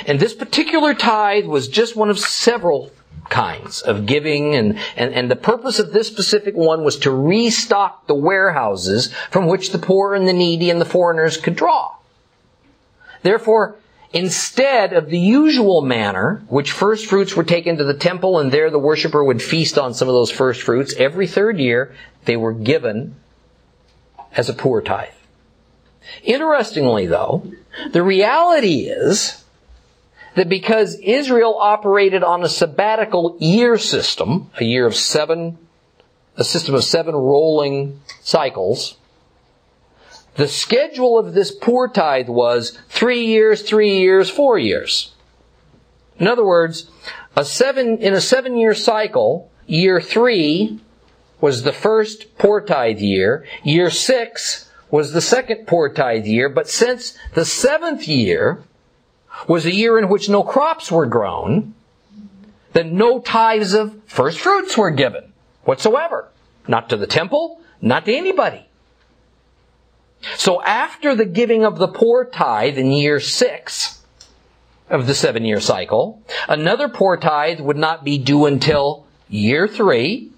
And 0.07 0.19
this 0.19 0.35
particular 0.35 0.95
tithe 0.95 1.47
was 1.47 1.69
just 1.69 1.95
one 1.95 2.11
of 2.11 2.19
several 2.19 2.91
kinds 3.31 3.81
of 3.83 4.07
giving 4.07 4.55
and, 4.55 4.79
and, 4.97 5.15
and 5.15 5.31
the 5.31 5.37
purpose 5.37 5.79
of 5.79 5.93
this 5.93 6.07
specific 6.07 6.55
one 6.55 6.85
was 6.85 6.99
to 6.99 7.11
restock 7.11 8.07
the 8.07 8.15
warehouses 8.15 9.13
from 9.31 9.47
which 9.47 9.73
the 9.73 9.79
poor 9.79 10.15
and 10.15 10.27
the 10.27 10.33
needy 10.33 10.71
and 10.71 10.81
the 10.81 10.87
foreigners 10.87 11.37
could 11.37 11.57
draw. 11.57 11.95
Therefore, 13.23 13.77
Instead 14.14 14.92
of 14.92 15.11
the 15.11 15.18
usual 15.18 15.83
manner, 15.83 16.44
which 16.49 16.71
first 16.71 17.06
fruits 17.06 17.35
were 17.35 17.42
taken 17.42 17.76
to 17.76 17.85
the 17.85 17.92
temple 17.92 18.38
and 18.38 18.52
there 18.52 18.71
the 18.71 18.78
worshiper 18.78 19.25
would 19.25 19.42
feast 19.42 19.76
on 19.76 19.92
some 19.92 20.06
of 20.06 20.14
those 20.14 20.30
first 20.30 20.62
fruits, 20.62 20.94
every 20.94 21.26
third 21.26 21.59
year 21.59 21.92
they 22.25 22.37
were 22.37 22.52
given 22.52 23.16
as 24.37 24.49
a 24.49 24.54
poor 24.54 24.80
tithe. 24.80 25.09
Interestingly 26.23 27.06
though, 27.06 27.52
the 27.90 28.04
reality 28.04 28.83
is 28.83 29.44
that 30.37 30.49
because 30.49 30.94
Israel 31.02 31.59
operated 31.59 32.23
on 32.23 32.44
a 32.44 32.49
sabbatical 32.49 33.37
year 33.40 33.76
system, 33.78 34.49
a 34.61 34.64
year 34.64 34.87
of 34.87 34.94
seven, 34.94 35.59
a 36.37 36.44
system 36.44 36.76
of 36.76 36.85
seven 36.85 37.16
rolling 37.16 38.00
cycles, 38.21 38.97
the 40.37 40.49
schedule 40.49 41.19
of 41.19 41.35
this 41.35 41.53
poor 41.53 41.88
tithe 41.88 42.29
was 42.29 42.79
three 42.88 43.25
years, 43.25 43.62
three 43.62 43.99
years, 43.99 44.31
four 44.31 44.59
years. 44.59 45.12
In 46.19 46.26
other 46.26 46.45
words, 46.45 46.91
a 47.37 47.45
seven, 47.45 47.99
in 47.99 48.14
a 48.14 48.21
seven 48.21 48.57
year 48.57 48.75
cycle, 48.75 49.50
year 49.67 50.00
three 50.00 50.81
was 51.41 51.62
the 51.62 51.73
first 51.73 52.38
poor 52.38 52.61
tithe 52.61 52.99
year, 52.99 53.47
year 53.62 53.91
six 53.91 54.71
was 54.91 55.12
the 55.12 55.21
second 55.21 55.67
poor 55.67 55.88
tithe 55.88 56.26
year, 56.26 56.49
but 56.49 56.69
since 56.69 57.19
the 57.35 57.45
seventh 57.45 58.07
year 58.07 58.62
was 59.49 59.67
a 59.67 59.75
year 59.75 59.99
in 59.99 60.09
which 60.09 60.29
no 60.29 60.43
crops 60.43 60.91
were 60.91 61.07
grown, 61.07 61.75
then 62.73 62.97
no 62.97 63.21
tithes 63.21 63.75
of 63.75 64.00
first 64.07 64.38
fruits 64.38 64.76
were 64.76 64.91
given 64.91 65.33
whatsoever. 65.64 66.29
Not 66.67 66.88
to 66.91 66.97
the 66.97 67.07
temple, 67.07 67.61
not 67.81 68.05
to 68.07 68.14
anybody. 68.14 68.67
So 70.37 70.62
after 70.62 71.14
the 71.14 71.25
giving 71.25 71.64
of 71.64 71.78
the 71.78 71.88
poor 71.88 72.25
tithe 72.25 72.78
in 72.78 72.93
year 72.93 73.21
six 73.21 74.02
of 74.88 75.07
the 75.07 75.14
seven 75.14 75.45
year 75.45 75.61
cycle, 75.61 76.23
another 76.49 76.88
poor 76.88 77.16
tithe 77.16 77.61
would 77.61 77.76
not 77.76 78.04
be 78.04 78.19
due 78.19 78.47
until 78.47 79.07
year 79.28 79.66
three 79.66 80.31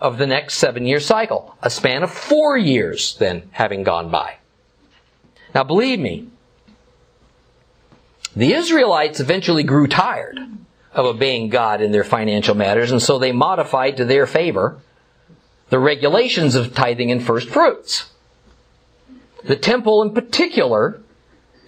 of 0.00 0.18
the 0.18 0.26
next 0.26 0.54
seven 0.54 0.86
year 0.86 1.00
cycle. 1.00 1.56
A 1.62 1.70
span 1.70 2.02
of 2.02 2.10
four 2.10 2.56
years 2.56 3.16
then 3.18 3.48
having 3.52 3.82
gone 3.82 4.10
by. 4.10 4.36
Now 5.54 5.64
believe 5.64 6.00
me, 6.00 6.28
the 8.36 8.52
Israelites 8.52 9.20
eventually 9.20 9.62
grew 9.62 9.86
tired 9.86 10.38
of 10.92 11.06
obeying 11.06 11.48
God 11.48 11.80
in 11.80 11.92
their 11.92 12.04
financial 12.04 12.54
matters, 12.54 12.90
and 12.90 13.02
so 13.02 13.18
they 13.18 13.32
modified 13.32 13.96
to 13.96 14.04
their 14.04 14.26
favor 14.26 14.80
the 15.70 15.78
regulations 15.78 16.54
of 16.54 16.74
tithing 16.74 17.10
and 17.10 17.24
first 17.24 17.48
fruits. 17.48 18.10
The 19.44 19.56
temple 19.56 20.02
in 20.02 20.14
particular 20.14 21.00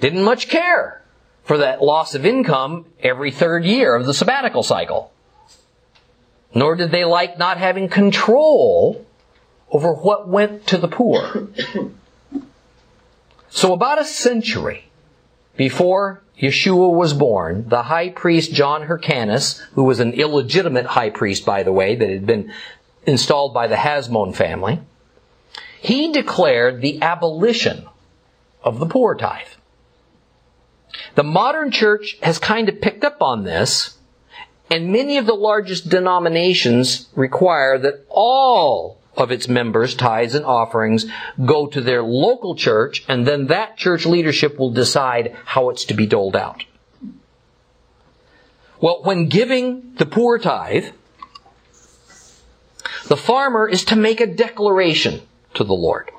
didn't 0.00 0.24
much 0.24 0.48
care 0.48 1.02
for 1.44 1.58
that 1.58 1.82
loss 1.82 2.14
of 2.14 2.26
income 2.26 2.86
every 3.00 3.30
third 3.30 3.64
year 3.64 3.94
of 3.94 4.06
the 4.06 4.14
sabbatical 4.14 4.62
cycle. 4.62 5.12
Nor 6.54 6.76
did 6.76 6.90
they 6.90 7.04
like 7.04 7.38
not 7.38 7.58
having 7.58 7.88
control 7.88 9.06
over 9.70 9.92
what 9.92 10.28
went 10.28 10.66
to 10.68 10.78
the 10.78 10.88
poor. 10.88 11.48
So 13.48 13.72
about 13.72 13.98
a 13.98 14.04
century 14.04 14.90
before 15.56 16.22
Yeshua 16.38 16.92
was 16.92 17.14
born, 17.14 17.70
the 17.70 17.84
high 17.84 18.10
priest 18.10 18.52
John 18.52 18.82
Hyrcanus, 18.82 19.60
who 19.72 19.84
was 19.84 19.98
an 19.98 20.12
illegitimate 20.12 20.84
high 20.84 21.08
priest, 21.08 21.46
by 21.46 21.62
the 21.62 21.72
way, 21.72 21.96
that 21.96 22.10
had 22.10 22.26
been 22.26 22.52
installed 23.06 23.54
by 23.54 23.66
the 23.66 23.76
Hasmon 23.76 24.34
family, 24.34 24.80
he 25.80 26.12
declared 26.12 26.80
the 26.80 27.02
abolition 27.02 27.86
of 28.62 28.78
the 28.78 28.86
poor 28.86 29.14
tithe. 29.14 29.46
The 31.14 31.24
modern 31.24 31.70
church 31.70 32.18
has 32.22 32.38
kind 32.38 32.68
of 32.68 32.80
picked 32.80 33.04
up 33.04 33.22
on 33.22 33.44
this, 33.44 33.96
and 34.70 34.92
many 34.92 35.18
of 35.18 35.26
the 35.26 35.34
largest 35.34 35.88
denominations 35.88 37.08
require 37.14 37.78
that 37.78 38.04
all 38.08 38.98
of 39.16 39.30
its 39.30 39.48
members' 39.48 39.94
tithes 39.94 40.34
and 40.34 40.44
offerings 40.44 41.06
go 41.44 41.66
to 41.66 41.80
their 41.80 42.02
local 42.02 42.54
church, 42.54 43.04
and 43.08 43.26
then 43.26 43.46
that 43.46 43.76
church 43.76 44.04
leadership 44.04 44.58
will 44.58 44.70
decide 44.70 45.34
how 45.44 45.70
it's 45.70 45.84
to 45.86 45.94
be 45.94 46.06
doled 46.06 46.36
out. 46.36 46.64
Well, 48.80 49.02
when 49.04 49.28
giving 49.28 49.94
the 49.94 50.06
poor 50.06 50.38
tithe, 50.38 50.86
the 53.08 53.16
farmer 53.16 53.68
is 53.68 53.84
to 53.86 53.96
make 53.96 54.20
a 54.20 54.26
declaration 54.26 55.22
to 55.56 55.64
the 55.64 55.74
Lord, 55.74 56.10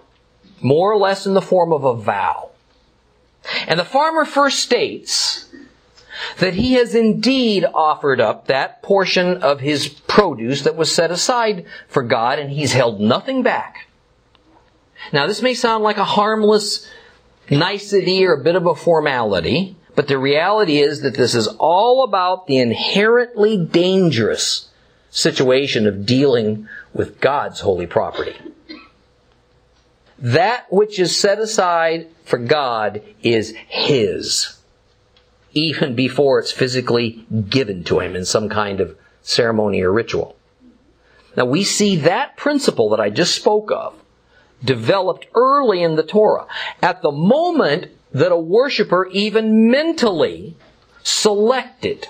more 0.61 0.91
or 0.91 0.97
less 0.97 1.25
in 1.25 1.33
the 1.33 1.41
form 1.41 1.71
of 1.71 1.83
a 1.83 1.95
vow. 1.95 2.49
And 3.67 3.79
the 3.79 3.85
farmer 3.85 4.25
first 4.25 4.59
states 4.59 5.49
that 6.39 6.55
he 6.55 6.73
has 6.73 6.95
indeed 6.95 7.65
offered 7.73 8.19
up 8.19 8.47
that 8.47 8.81
portion 8.81 9.37
of 9.43 9.59
his 9.59 9.87
produce 9.87 10.63
that 10.63 10.75
was 10.75 10.93
set 10.93 11.11
aside 11.11 11.65
for 11.87 12.03
God, 12.03 12.39
and 12.39 12.51
he's 12.51 12.73
held 12.73 12.99
nothing 12.99 13.43
back. 13.43 13.87
Now, 15.13 15.27
this 15.27 15.41
may 15.41 15.53
sound 15.53 15.83
like 15.83 15.97
a 15.97 16.03
harmless 16.03 16.89
nicety 17.49 18.25
or 18.25 18.33
a 18.33 18.43
bit 18.43 18.55
of 18.55 18.65
a 18.65 18.75
formality, 18.75 19.75
but 19.95 20.07
the 20.07 20.17
reality 20.17 20.79
is 20.79 21.01
that 21.01 21.15
this 21.15 21.35
is 21.35 21.47
all 21.47 22.03
about 22.03 22.47
the 22.47 22.57
inherently 22.57 23.57
dangerous 23.57 24.69
situation 25.09 25.87
of 25.87 26.05
dealing 26.05 26.67
with 26.93 27.19
God's 27.21 27.61
holy 27.61 27.87
property. 27.87 28.35
That 30.19 30.71
which 30.71 30.99
is 30.99 31.15
set 31.15 31.39
aside 31.39 32.07
for 32.23 32.37
God 32.37 33.01
is 33.21 33.53
His, 33.67 34.57
even 35.53 35.95
before 35.95 36.39
it's 36.39 36.51
physically 36.51 37.25
given 37.49 37.83
to 37.85 37.99
Him 37.99 38.15
in 38.15 38.25
some 38.25 38.49
kind 38.49 38.79
of 38.79 38.97
ceremony 39.21 39.81
or 39.81 39.91
ritual. 39.91 40.35
Now 41.35 41.45
we 41.45 41.63
see 41.63 41.97
that 41.97 42.35
principle 42.35 42.89
that 42.89 42.99
I 42.99 43.09
just 43.09 43.35
spoke 43.35 43.71
of 43.71 43.93
developed 44.63 45.27
early 45.35 45.83
in 45.83 45.95
the 45.95 46.03
Torah. 46.03 46.47
At 46.81 47.03
the 47.03 47.11
moment 47.11 47.91
that 48.11 48.31
a 48.31 48.37
worshiper 48.37 49.07
even 49.11 49.69
mentally 49.69 50.55
selected 51.03 52.07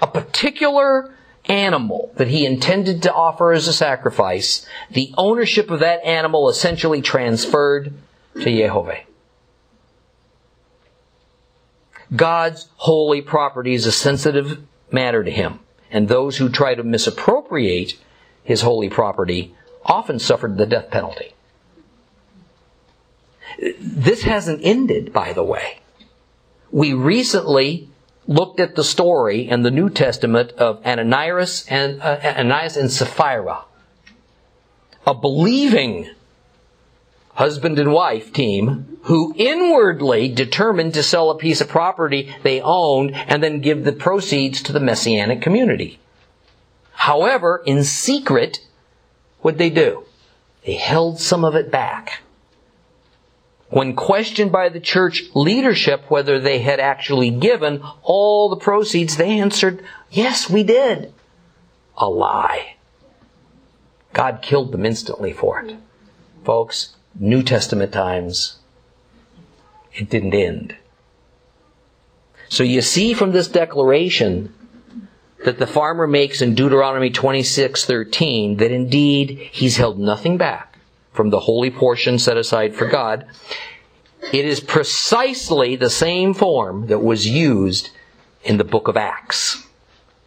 a 0.00 0.06
particular 0.06 1.14
animal 1.46 2.12
that 2.16 2.28
he 2.28 2.46
intended 2.46 3.02
to 3.02 3.12
offer 3.12 3.52
as 3.52 3.66
a 3.66 3.72
sacrifice, 3.72 4.66
the 4.90 5.12
ownership 5.16 5.70
of 5.70 5.80
that 5.80 6.04
animal 6.04 6.48
essentially 6.48 7.00
transferred 7.02 7.92
to 8.34 8.46
Yehovah. 8.46 9.00
God's 12.14 12.68
holy 12.76 13.20
property 13.20 13.74
is 13.74 13.86
a 13.86 13.92
sensitive 13.92 14.60
matter 14.90 15.22
to 15.22 15.30
him, 15.30 15.60
and 15.90 16.08
those 16.08 16.36
who 16.36 16.48
try 16.48 16.74
to 16.74 16.82
misappropriate 16.82 17.94
his 18.42 18.62
holy 18.62 18.90
property 18.90 19.54
often 19.84 20.18
suffered 20.18 20.56
the 20.56 20.66
death 20.66 20.90
penalty. 20.90 21.34
This 23.78 24.22
hasn't 24.22 24.60
ended, 24.62 25.12
by 25.12 25.32
the 25.32 25.44
way. 25.44 25.80
We 26.70 26.92
recently 26.92 27.88
looked 28.30 28.60
at 28.60 28.76
the 28.76 28.84
story 28.84 29.48
in 29.48 29.62
the 29.62 29.72
New 29.72 29.90
Testament 29.90 30.52
of 30.52 30.80
Ananias 30.86 31.66
and 31.68 32.00
uh, 32.00 32.20
Ananias 32.22 32.76
and 32.76 32.88
Sapphira, 32.90 33.64
a 35.04 35.12
believing 35.12 36.08
husband 37.34 37.78
and 37.80 37.92
wife 37.92 38.32
team 38.32 38.98
who 39.02 39.34
inwardly 39.36 40.28
determined 40.28 40.94
to 40.94 41.02
sell 41.02 41.30
a 41.30 41.38
piece 41.38 41.60
of 41.60 41.68
property 41.68 42.32
they 42.44 42.60
owned 42.60 43.16
and 43.16 43.42
then 43.42 43.60
give 43.60 43.82
the 43.82 43.92
proceeds 43.92 44.62
to 44.62 44.72
the 44.72 44.78
messianic 44.78 45.42
community. 45.42 45.98
However, 46.92 47.60
in 47.66 47.82
secret, 47.82 48.60
what 49.40 49.58
they 49.58 49.70
do? 49.70 50.04
They 50.64 50.74
held 50.74 51.18
some 51.18 51.44
of 51.44 51.56
it 51.56 51.72
back. 51.72 52.20
When 53.70 53.94
questioned 53.94 54.50
by 54.50 54.68
the 54.68 54.80
church 54.80 55.24
leadership 55.32 56.10
whether 56.10 56.40
they 56.40 56.58
had 56.58 56.80
actually 56.80 57.30
given 57.30 57.82
all 58.02 58.48
the 58.48 58.56
proceeds, 58.56 59.16
they 59.16 59.38
answered, 59.38 59.84
yes, 60.10 60.50
we 60.50 60.64
did. 60.64 61.14
A 61.96 62.08
lie. 62.08 62.74
God 64.12 64.40
killed 64.42 64.72
them 64.72 64.84
instantly 64.84 65.32
for 65.32 65.60
it. 65.60 65.76
Folks, 66.44 66.96
New 67.14 67.44
Testament 67.44 67.92
times, 67.92 68.58
it 69.92 70.10
didn't 70.10 70.34
end. 70.34 70.76
So 72.48 72.64
you 72.64 72.82
see 72.82 73.14
from 73.14 73.30
this 73.30 73.46
declaration 73.46 74.52
that 75.44 75.58
the 75.58 75.66
farmer 75.66 76.08
makes 76.08 76.42
in 76.42 76.56
Deuteronomy 76.56 77.10
26:13 77.10 78.58
that 78.58 78.72
indeed 78.72 79.48
he's 79.52 79.76
held 79.76 79.98
nothing 79.98 80.36
back 80.36 80.69
from 81.20 81.28
the 81.28 81.40
holy 81.40 81.70
portion 81.70 82.18
set 82.18 82.38
aside 82.38 82.74
for 82.74 82.88
God, 82.88 83.26
it 84.32 84.46
is 84.46 84.58
precisely 84.58 85.76
the 85.76 85.90
same 85.90 86.32
form 86.32 86.86
that 86.86 87.00
was 87.00 87.28
used 87.28 87.90
in 88.42 88.56
the 88.56 88.64
book 88.64 88.88
of 88.88 88.96
Acts 88.96 89.66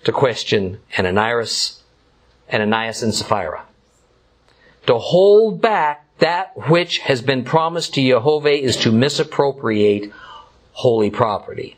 to 0.03 0.11
question 0.11 0.79
Ananias, 0.95 1.81
Ananias 2.53 3.01
and 3.01 3.11
Sapphira. 3.11 3.65
To 4.85 4.99
hold 4.99 5.59
back 5.59 6.05
that 6.19 6.69
which 6.69 6.99
has 6.99 7.23
been 7.23 7.43
promised 7.43 7.95
to 7.95 8.07
Jehovah 8.07 8.51
is 8.51 8.77
to 8.77 8.91
misappropriate 8.91 10.13
holy 10.73 11.09
property. 11.09 11.75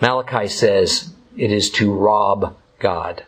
Malachi 0.00 0.46
says 0.46 1.12
it 1.36 1.50
is 1.50 1.70
to 1.70 1.92
rob 1.92 2.56
God. 2.78 3.24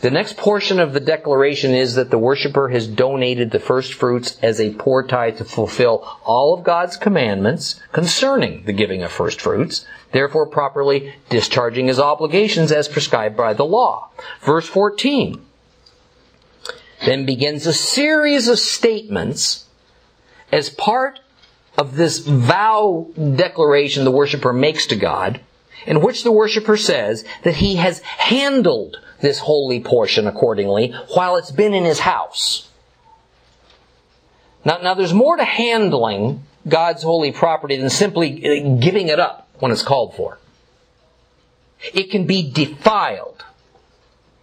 The 0.00 0.10
next 0.12 0.36
portion 0.36 0.78
of 0.78 0.92
the 0.92 1.00
declaration 1.00 1.74
is 1.74 1.96
that 1.96 2.10
the 2.10 2.18
worshiper 2.18 2.68
has 2.68 2.86
donated 2.86 3.50
the 3.50 3.58
first 3.58 3.94
fruits 3.94 4.38
as 4.42 4.60
a 4.60 4.74
poor 4.74 5.02
tithe 5.02 5.38
to 5.38 5.44
fulfill 5.44 6.06
all 6.24 6.54
of 6.54 6.62
God's 6.62 6.96
commandments 6.96 7.80
concerning 7.90 8.62
the 8.64 8.72
giving 8.72 9.02
of 9.02 9.10
first 9.10 9.40
fruits, 9.40 9.84
therefore 10.12 10.46
properly 10.46 11.14
discharging 11.30 11.88
his 11.88 11.98
obligations 11.98 12.70
as 12.70 12.86
prescribed 12.86 13.36
by 13.36 13.54
the 13.54 13.64
law. 13.64 14.10
Verse 14.40 14.68
14 14.68 15.44
then 17.04 17.24
begins 17.24 17.66
a 17.66 17.72
series 17.72 18.48
of 18.48 18.58
statements 18.58 19.66
as 20.50 20.68
part 20.68 21.20
of 21.76 21.96
this 21.96 22.18
vow 22.18 23.08
declaration 23.36 24.04
the 24.04 24.10
worshiper 24.10 24.52
makes 24.52 24.86
to 24.86 24.96
God, 24.96 25.40
in 25.86 26.00
which 26.00 26.24
the 26.24 26.32
worshiper 26.32 26.76
says 26.76 27.24
that 27.44 27.56
he 27.56 27.76
has 27.76 28.00
handled 28.00 28.98
this 29.20 29.38
holy 29.40 29.80
portion 29.80 30.26
accordingly 30.26 30.92
while 31.14 31.36
it's 31.36 31.50
been 31.50 31.74
in 31.74 31.84
his 31.84 32.00
house. 32.00 32.68
Now, 34.64 34.78
now 34.78 34.94
there's 34.94 35.14
more 35.14 35.36
to 35.36 35.44
handling 35.44 36.42
God's 36.68 37.02
holy 37.02 37.32
property 37.32 37.76
than 37.76 37.90
simply 37.90 38.44
uh, 38.44 38.78
giving 38.78 39.08
it 39.08 39.18
up 39.18 39.48
when 39.58 39.72
it's 39.72 39.82
called 39.82 40.14
for. 40.14 40.38
It 41.94 42.10
can 42.10 42.26
be 42.26 42.50
defiled 42.50 43.44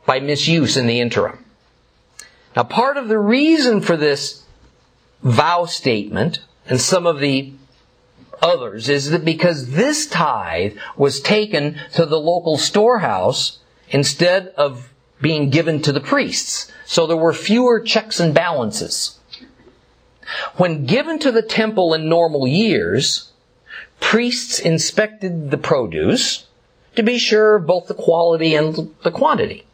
by 0.06 0.20
misuse 0.20 0.78
in 0.78 0.88
the 0.88 1.00
interim. 1.00 1.44
Now 2.56 2.64
part 2.64 2.98
of 2.98 3.08
the 3.08 3.20
reason 3.20 3.82
for 3.82 3.98
this 3.98 4.44
vow 5.22 5.66
statement 5.66 6.40
and 6.68 6.80
some 6.80 7.06
of 7.06 7.20
the 7.20 7.54
others 8.42 8.90
is 8.90 9.10
that 9.12 9.26
because 9.26 9.72
this 9.72 10.08
tithe 10.08 10.78
was 10.96 11.20
taken 11.20 11.80
to 11.94 12.06
the 12.06 12.20
local 12.20 12.58
storehouse 12.58 13.60
instead 13.90 14.48
of 14.58 14.92
being 15.22 15.50
given 15.50 15.82
to 15.82 15.92
the 15.92 16.00
priests. 16.00 16.72
So 16.86 17.08
there 17.08 17.18
were 17.18 17.34
fewer 17.34 17.80
checks 17.80 18.20
and 18.20 18.34
balances. 18.34 19.20
When 20.58 20.86
given 20.86 21.20
to 21.20 21.32
the 21.32 21.42
temple 21.42 21.94
in 21.94 22.10
normal 22.10 22.48
years, 22.48 23.32
priests 24.00 24.60
inspected 24.60 25.52
the 25.52 25.58
produce 25.58 26.48
to 26.96 27.04
be 27.04 27.18
sure 27.18 27.56
of 27.56 27.68
both 27.68 27.88
the 27.88 27.94
quality 27.94 28.56
and 28.56 28.94
the 29.04 29.12
quantity. 29.12 29.66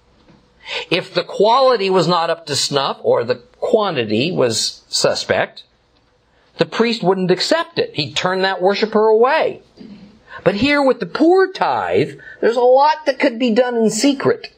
If 0.90 1.14
the 1.14 1.24
quality 1.24 1.90
was 1.90 2.08
not 2.08 2.30
up 2.30 2.46
to 2.48 2.56
snuff 2.56 3.00
or 3.04 3.24
the 3.24 3.36
quantity 3.36 4.32
was 4.32 4.84
suspect, 4.90 5.64
the 6.58 6.66
priest 6.66 7.02
wouldn't 7.02 7.32
accept 7.32 7.80
it. 7.80 7.96
He'd 7.96 8.16
turn 8.16 8.42
that 8.42 8.62
worshiper 8.62 9.08
away. 9.08 9.62
But 10.44 10.56
here 10.56 10.82
with 10.82 11.00
the 11.00 11.06
poor 11.06 11.52
tithe, 11.52 12.20
there's 12.40 12.56
a 12.56 12.62
lot 12.62 13.06
that 13.06 13.20
could 13.20 13.38
be 13.38 13.54
done 13.54 13.76
in 13.76 13.90
secret. 13.90 14.54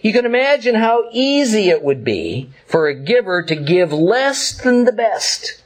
You 0.00 0.12
can 0.12 0.26
imagine 0.26 0.74
how 0.74 1.08
easy 1.12 1.70
it 1.70 1.82
would 1.82 2.04
be 2.04 2.50
for 2.66 2.88
a 2.88 2.94
giver 2.94 3.42
to 3.42 3.56
give 3.56 3.92
less 3.92 4.56
than 4.60 4.84
the 4.84 4.92
best 4.92 5.62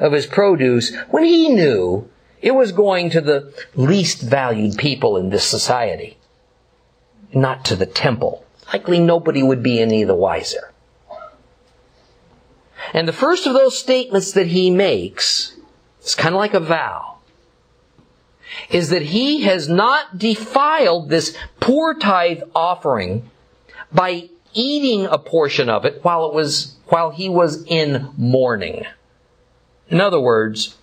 of 0.00 0.12
his 0.12 0.26
produce 0.26 0.94
when 1.10 1.24
he 1.24 1.48
knew 1.48 2.08
it 2.42 2.54
was 2.54 2.72
going 2.72 3.10
to 3.10 3.20
the 3.20 3.52
least 3.74 4.22
valued 4.22 4.76
people 4.76 5.16
in 5.16 5.30
this 5.30 5.44
society, 5.44 6.16
not 7.32 7.64
to 7.66 7.76
the 7.76 7.86
temple. 7.86 8.44
Likely 8.72 8.98
nobody 8.98 9.42
would 9.42 9.62
be 9.62 9.80
any 9.80 10.02
the 10.04 10.14
wiser. 10.14 10.72
And 12.92 13.06
the 13.06 13.12
first 13.12 13.46
of 13.46 13.54
those 13.54 13.78
statements 13.78 14.32
that 14.32 14.48
he 14.48 14.70
makes 14.70 15.55
it's 16.06 16.14
kind 16.14 16.36
of 16.36 16.38
like 16.38 16.54
a 16.54 16.60
vow. 16.60 17.16
Is 18.70 18.90
that 18.90 19.02
he 19.02 19.42
has 19.42 19.68
not 19.68 20.16
defiled 20.16 21.08
this 21.08 21.36
poor 21.58 21.94
tithe 21.94 22.42
offering 22.54 23.28
by 23.92 24.30
eating 24.54 25.06
a 25.06 25.18
portion 25.18 25.68
of 25.68 25.84
it 25.84 26.04
while 26.04 26.28
it 26.28 26.32
was, 26.32 26.76
while 26.86 27.10
he 27.10 27.28
was 27.28 27.64
in 27.64 28.08
mourning. 28.16 28.86
In 29.88 30.00
other 30.00 30.20
words, 30.20 30.76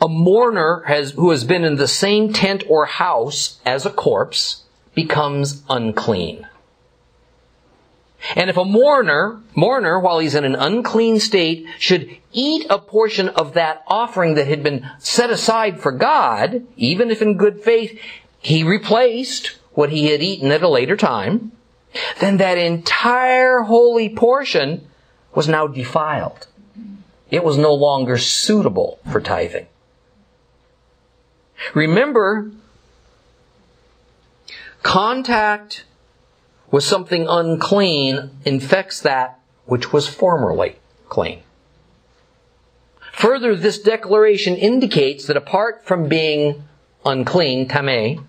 a 0.00 0.08
mourner 0.08 0.82
has, 0.86 1.10
who 1.10 1.30
has 1.30 1.44
been 1.44 1.62
in 1.62 1.76
the 1.76 1.86
same 1.86 2.32
tent 2.32 2.64
or 2.66 2.86
house 2.86 3.60
as 3.66 3.84
a 3.84 3.90
corpse 3.90 4.62
becomes 4.94 5.62
unclean. 5.68 6.46
And 8.34 8.48
if 8.48 8.56
a 8.56 8.64
mourner, 8.64 9.40
mourner, 9.54 10.00
while 10.00 10.18
he's 10.18 10.34
in 10.34 10.44
an 10.44 10.54
unclean 10.54 11.20
state, 11.20 11.66
should 11.78 12.08
eat 12.32 12.66
a 12.70 12.78
portion 12.78 13.28
of 13.28 13.54
that 13.54 13.82
offering 13.86 14.34
that 14.34 14.46
had 14.46 14.62
been 14.62 14.88
set 14.98 15.30
aside 15.30 15.80
for 15.80 15.92
God, 15.92 16.66
even 16.76 17.10
if 17.10 17.20
in 17.20 17.36
good 17.36 17.62
faith 17.62 17.98
he 18.38 18.64
replaced 18.64 19.58
what 19.72 19.90
he 19.90 20.06
had 20.06 20.22
eaten 20.22 20.50
at 20.50 20.62
a 20.62 20.68
later 20.68 20.96
time, 20.96 21.52
then 22.20 22.38
that 22.38 22.58
entire 22.58 23.60
holy 23.60 24.08
portion 24.08 24.88
was 25.34 25.48
now 25.48 25.66
defiled. 25.66 26.46
It 27.30 27.44
was 27.44 27.58
no 27.58 27.74
longer 27.74 28.18
suitable 28.18 28.98
for 29.10 29.20
tithing. 29.20 29.66
Remember, 31.74 32.50
contact 34.82 35.84
with 36.74 36.82
something 36.82 37.28
unclean 37.28 38.28
infects 38.44 39.00
that 39.02 39.38
which 39.64 39.92
was 39.92 40.08
formerly 40.08 40.74
clean. 41.08 41.40
Further, 43.12 43.54
this 43.54 43.78
declaration 43.78 44.56
indicates 44.56 45.28
that 45.28 45.36
apart 45.36 45.86
from 45.86 46.08
being 46.08 46.64
unclean, 47.04 47.68
tameh, 47.68 48.20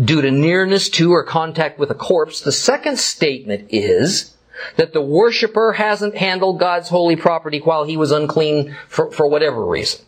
due 0.00 0.22
to 0.22 0.30
nearness 0.30 0.88
to 0.88 1.10
or 1.10 1.24
contact 1.24 1.80
with 1.80 1.90
a 1.90 1.96
corpse, 1.96 2.40
the 2.40 2.52
second 2.52 2.96
statement 2.96 3.66
is 3.70 4.36
that 4.76 4.92
the 4.92 5.02
worshiper 5.02 5.72
hasn't 5.72 6.16
handled 6.16 6.60
God's 6.60 6.90
holy 6.90 7.16
property 7.16 7.58
while 7.58 7.82
he 7.82 7.96
was 7.96 8.12
unclean 8.12 8.76
for, 8.86 9.10
for 9.10 9.26
whatever 9.26 9.66
reason. 9.66 10.04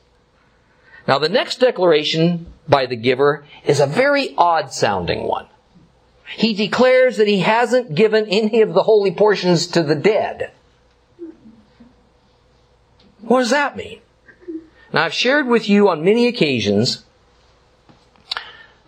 Now 1.09 1.19
the 1.19 1.29
next 1.29 1.59
declaration 1.59 2.47
by 2.69 2.87
the 2.87 2.95
giver 2.95 3.45
is 3.65 3.81
a 3.81 3.89
very 3.89 4.37
odd 4.37 4.73
sounding 4.73 5.27
one. 5.27 5.49
He 6.37 6.55
declares 6.55 7.17
that 7.17 7.29
he 7.29 7.41
hasn't 7.41 7.95
given 7.95 8.27
any 8.27 8.61
of 8.61 8.75
the 8.75 8.83
holy 8.83 9.11
portions 9.11 9.67
to 9.69 9.83
the 9.83 9.95
dead. 9.95 10.51
What 13.21 13.41
does 13.41 13.51
that 13.51 13.77
mean? 13.77 14.01
Now 14.93 15.05
I've 15.05 15.15
shared 15.15 15.47
with 15.47 15.69
you 15.69 15.89
on 15.89 16.05
many 16.05 16.27
occasions 16.27 17.05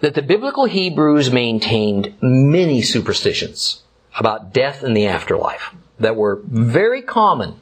that 0.00 0.14
the 0.14 0.22
biblical 0.22 0.64
Hebrews 0.64 1.30
maintained 1.30 2.14
many 2.22 2.82
superstitions 2.82 3.82
about 4.18 4.52
death 4.52 4.82
and 4.82 4.96
the 4.96 5.06
afterlife 5.06 5.74
that 5.98 6.16
were 6.16 6.40
very 6.44 7.02
common 7.02 7.60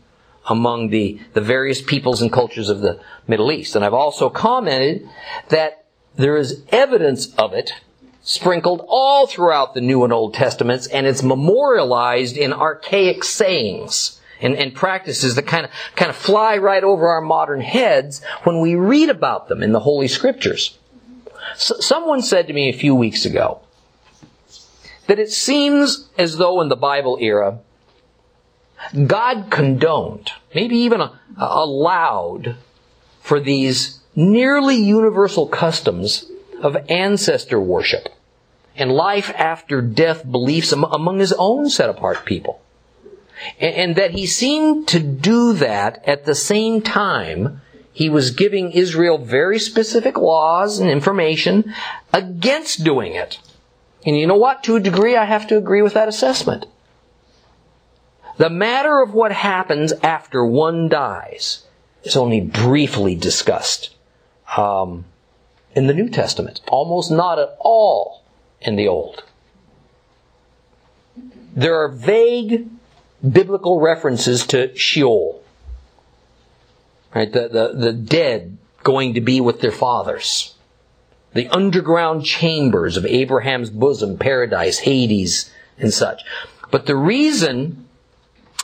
among 0.49 0.91
the, 0.91 1.21
the 1.35 1.41
various 1.41 1.83
peoples 1.83 2.23
and 2.23 2.33
cultures 2.33 2.69
of 2.69 2.81
the 2.81 3.01
Middle 3.27 3.53
East. 3.53 3.77
And 3.77 3.85
I've 3.85 3.95
also 3.95 4.31
commented 4.31 5.09
that 5.51 5.85
there 6.15 6.37
is 6.37 6.65
evidence 6.71 7.35
of 7.35 7.53
it 7.53 7.73
sprinkled 8.29 8.85
all 8.87 9.27
throughout 9.27 9.73
the 9.73 9.81
New 9.81 10.05
and 10.05 10.13
Old 10.13 10.35
Testaments, 10.35 10.87
and 10.87 11.07
it's 11.07 11.23
memorialized 11.23 12.37
in 12.37 12.53
archaic 12.53 13.25
sayings 13.25 14.21
and, 14.43 14.55
and 14.55 14.75
practices 14.75 15.35
that 15.35 15.47
kind 15.47 15.65
of, 15.65 15.71
kind 15.97 16.11
of 16.11 16.17
fly 16.17 16.59
right 16.59 16.85
over 16.85 17.09
our 17.09 17.23
modern 17.23 17.63
heads 17.63 18.23
when 18.45 18.61
we 18.61 18.75
read 18.75 19.09
about 19.09 19.49
them 19.49 19.63
in 19.63 19.73
the 19.73 19.81
Holy 19.81 20.09
Scriptures. 20.09 20.77
S- 21.53 21.73
someone 21.81 22.21
said 22.21 22.47
to 22.49 22.53
me 22.53 22.69
a 22.69 22.75
few 22.75 22.95
weeks 22.95 23.25
ago 23.25 23.63
that 25.07 25.19
it 25.19 25.31
seems 25.31 26.11
as 26.19 26.37
though 26.37 26.61
in 26.61 26.69
the 26.69 26.77
Bible 26.77 27.17
era, 27.23 27.61
God 29.07 29.47
condoned, 29.49 30.33
maybe 30.55 30.77
even 30.77 31.01
allowed, 31.39 32.57
for 33.23 33.41
these 33.41 34.01
nearly 34.15 34.77
universal 34.77 35.49
customs 35.49 36.31
of 36.61 36.77
ancestor 36.91 37.59
worship 37.59 38.11
and 38.79 38.93
life 38.93 39.33
after 39.37 39.83
death 39.83 40.29
beliefs 40.31 40.73
among 40.73 41.19
his 41.19 41.33
own 41.33 41.69
set 41.69 41.91
apart 41.91 42.25
people. 42.25 42.61
And 43.61 43.97
that 43.97 44.13
he 44.13 44.27
seemed 44.27 44.89
to 44.89 45.01
do 45.01 45.53
that 45.55 46.03
at 46.07 46.25
the 46.25 46.35
same 46.35 46.81
time 46.83 47.61
he 47.93 48.09
was 48.09 48.31
giving 48.31 48.71
Israel 48.71 49.19
very 49.19 49.59
specific 49.59 50.17
laws 50.17 50.79
and 50.79 50.89
information 50.89 51.75
against 52.13 52.85
doing 52.85 53.15
it. 53.15 53.39
And 54.07 54.17
you 54.17 54.27
know 54.27 54.37
what? 54.37 54.63
To 54.65 54.77
a 54.77 54.81
degree, 54.81 55.17
I 55.17 55.25
have 55.25 55.49
to 55.49 55.57
agree 55.57 55.83
with 55.83 55.95
that 55.95 56.09
assessment. 56.09 56.67
The 58.37 58.51
matter 58.51 59.03
of 59.03 59.15
what 59.15 59.33
happens 59.33 59.93
after 59.95 60.45
one 60.47 60.89
dies 60.89 61.65
is 62.05 62.17
only 62.17 62.41
briefly 62.41 63.17
discussed 63.17 63.97
um, 64.57 65.05
in 65.75 65.89
the 65.89 65.95
New 65.95 66.09
Testament, 66.09 66.61
almost 66.69 67.11
not 67.11 67.41
at 67.41 67.57
all 67.59 68.23
in 68.61 68.77
the 68.77 68.89
Old. 68.89 69.25
There 71.55 71.75
are 71.75 71.89
vague 71.89 72.69
biblical 73.29 73.81
references 73.81 74.47
to 74.49 74.77
Sheol, 74.77 75.43
right? 77.15 77.33
The, 77.33 77.49
the, 77.49 77.73
the 77.75 77.93
dead 77.93 78.59
going 78.85 79.15
to 79.15 79.21
be 79.21 79.41
with 79.41 79.61
their 79.61 79.73
fathers. 79.73 80.55
The 81.35 81.49
underground 81.49 82.25
chambers 82.25 82.97
of 82.97 83.05
Abraham's 83.05 83.71
bosom, 83.71 84.19
paradise, 84.19 84.79
Hades, 84.81 85.53
and 85.79 85.93
such. 85.93 86.23
But 86.71 86.87
the 86.87 86.97
reason 86.97 87.87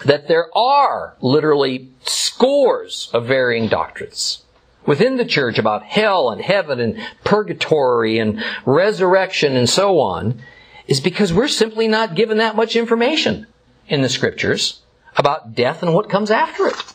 that 0.04 0.28
there 0.28 0.56
are 0.56 1.16
literally 1.20 1.90
scores 2.04 3.10
of 3.12 3.26
varying 3.26 3.68
doctrines 3.68 4.43
within 4.86 5.16
the 5.16 5.24
church 5.24 5.58
about 5.58 5.82
hell 5.82 6.30
and 6.30 6.40
heaven 6.40 6.80
and 6.80 6.98
purgatory 7.24 8.18
and 8.18 8.42
resurrection 8.66 9.56
and 9.56 9.68
so 9.68 10.00
on 10.00 10.40
is 10.86 11.00
because 11.00 11.32
we're 11.32 11.48
simply 11.48 11.88
not 11.88 12.14
given 12.14 12.38
that 12.38 12.56
much 12.56 12.76
information 12.76 13.46
in 13.88 14.02
the 14.02 14.08
scriptures 14.08 14.80
about 15.16 15.54
death 15.54 15.82
and 15.82 15.94
what 15.94 16.10
comes 16.10 16.30
after 16.30 16.66
it. 16.66 16.94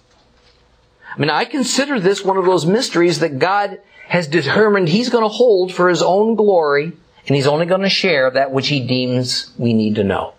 I 1.15 1.19
mean, 1.19 1.29
I 1.29 1.45
consider 1.45 1.99
this 1.99 2.23
one 2.23 2.37
of 2.37 2.45
those 2.45 2.65
mysteries 2.65 3.19
that 3.19 3.39
God 3.39 3.79
has 4.07 4.27
determined 4.27 4.89
He's 4.89 5.09
going 5.09 5.23
to 5.23 5.29
hold 5.29 5.73
for 5.73 5.89
His 5.89 6.01
own 6.01 6.35
glory, 6.35 6.91
and 7.27 7.35
He's 7.35 7.47
only 7.47 7.65
going 7.65 7.81
to 7.81 7.89
share 7.89 8.29
that 8.31 8.51
which 8.51 8.67
He 8.67 8.85
deems 8.85 9.51
we 9.57 9.73
need 9.73 9.95
to 9.95 10.03
know. 10.03 10.33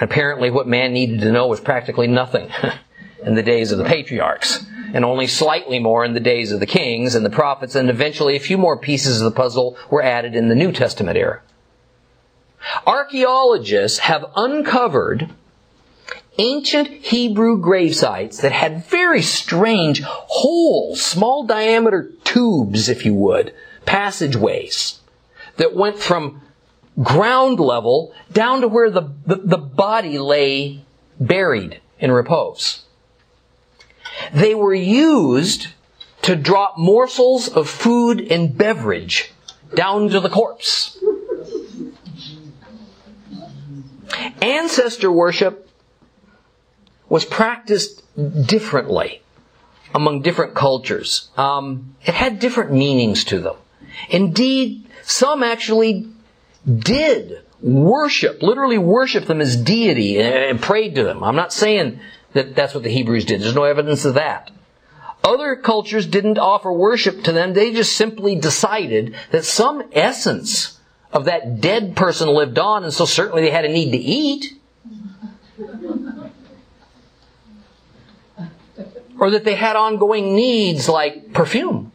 Apparently, 0.00 0.50
what 0.50 0.68
man 0.68 0.92
needed 0.92 1.20
to 1.20 1.32
know 1.32 1.46
was 1.46 1.60
practically 1.60 2.06
nothing 2.06 2.50
in 3.24 3.34
the 3.34 3.42
days 3.42 3.72
of 3.72 3.78
the 3.78 3.84
patriarchs, 3.84 4.64
and 4.92 5.04
only 5.04 5.26
slightly 5.26 5.78
more 5.78 6.04
in 6.04 6.14
the 6.14 6.20
days 6.20 6.52
of 6.52 6.60
the 6.60 6.66
kings 6.66 7.14
and 7.14 7.24
the 7.24 7.30
prophets, 7.30 7.74
and 7.74 7.90
eventually 7.90 8.36
a 8.36 8.40
few 8.40 8.58
more 8.58 8.78
pieces 8.78 9.20
of 9.20 9.24
the 9.24 9.36
puzzle 9.36 9.76
were 9.90 10.02
added 10.02 10.34
in 10.34 10.48
the 10.48 10.54
New 10.54 10.72
Testament 10.72 11.16
era. 11.16 11.40
Archaeologists 12.86 14.00
have 14.00 14.24
uncovered 14.34 15.30
ancient 16.38 16.88
Hebrew 16.88 17.58
grave 17.60 17.94
sites 17.94 18.40
that 18.40 18.52
had 18.52 18.84
very 18.86 19.22
strange 19.22 20.02
holes, 20.02 21.00
small 21.00 21.44
diameter 21.44 22.10
tubes, 22.24 22.88
if 22.88 23.04
you 23.04 23.14
would, 23.14 23.54
passageways 23.84 25.00
that 25.56 25.74
went 25.74 25.98
from 25.98 26.42
ground 27.02 27.60
level 27.60 28.14
down 28.32 28.60
to 28.62 28.68
where 28.68 28.90
the, 28.90 29.12
the, 29.26 29.36
the 29.36 29.58
body 29.58 30.18
lay 30.18 30.84
buried 31.18 31.80
in 31.98 32.10
repose. 32.10 32.85
They 34.32 34.54
were 34.54 34.74
used 34.74 35.68
to 36.22 36.36
drop 36.36 36.78
morsels 36.78 37.48
of 37.48 37.68
food 37.68 38.20
and 38.20 38.56
beverage 38.56 39.32
down 39.74 40.08
to 40.10 40.20
the 40.20 40.28
corpse. 40.28 40.98
Ancestor 44.40 45.10
worship 45.10 45.68
was 47.08 47.24
practiced 47.24 48.02
differently 48.46 49.22
among 49.94 50.22
different 50.22 50.54
cultures. 50.54 51.28
Um, 51.36 51.94
it 52.04 52.14
had 52.14 52.38
different 52.38 52.72
meanings 52.72 53.24
to 53.24 53.38
them. 53.40 53.56
Indeed, 54.10 54.86
some 55.02 55.42
actually 55.42 56.08
did 56.66 57.42
worship, 57.60 58.42
literally 58.42 58.78
worship 58.78 59.26
them 59.26 59.40
as 59.40 59.56
deity 59.56 60.18
and 60.20 60.60
prayed 60.60 60.94
to 60.96 61.04
them. 61.04 61.22
I'm 61.22 61.36
not 61.36 61.52
saying 61.52 62.00
that 62.32 62.54
that's 62.54 62.74
what 62.74 62.82
the 62.82 62.90
Hebrews 62.90 63.24
did. 63.24 63.40
There's 63.40 63.54
no 63.54 63.64
evidence 63.64 64.04
of 64.04 64.14
that. 64.14 64.50
Other 65.24 65.56
cultures 65.56 66.06
didn't 66.06 66.38
offer 66.38 66.72
worship 66.72 67.24
to 67.24 67.32
them. 67.32 67.54
They 67.54 67.72
just 67.72 67.96
simply 67.96 68.36
decided 68.36 69.16
that 69.32 69.44
some 69.44 69.82
essence 69.92 70.78
of 71.12 71.24
that 71.24 71.60
dead 71.60 71.96
person 71.96 72.28
lived 72.28 72.58
on, 72.58 72.84
and 72.84 72.92
so 72.92 73.04
certainly 73.04 73.42
they 73.42 73.50
had 73.50 73.64
a 73.64 73.72
need 73.72 73.90
to 73.92 73.98
eat. 73.98 74.52
Or 79.18 79.30
that 79.30 79.44
they 79.44 79.54
had 79.54 79.76
ongoing 79.76 80.36
needs 80.36 80.88
like 80.88 81.32
perfume. 81.32 81.90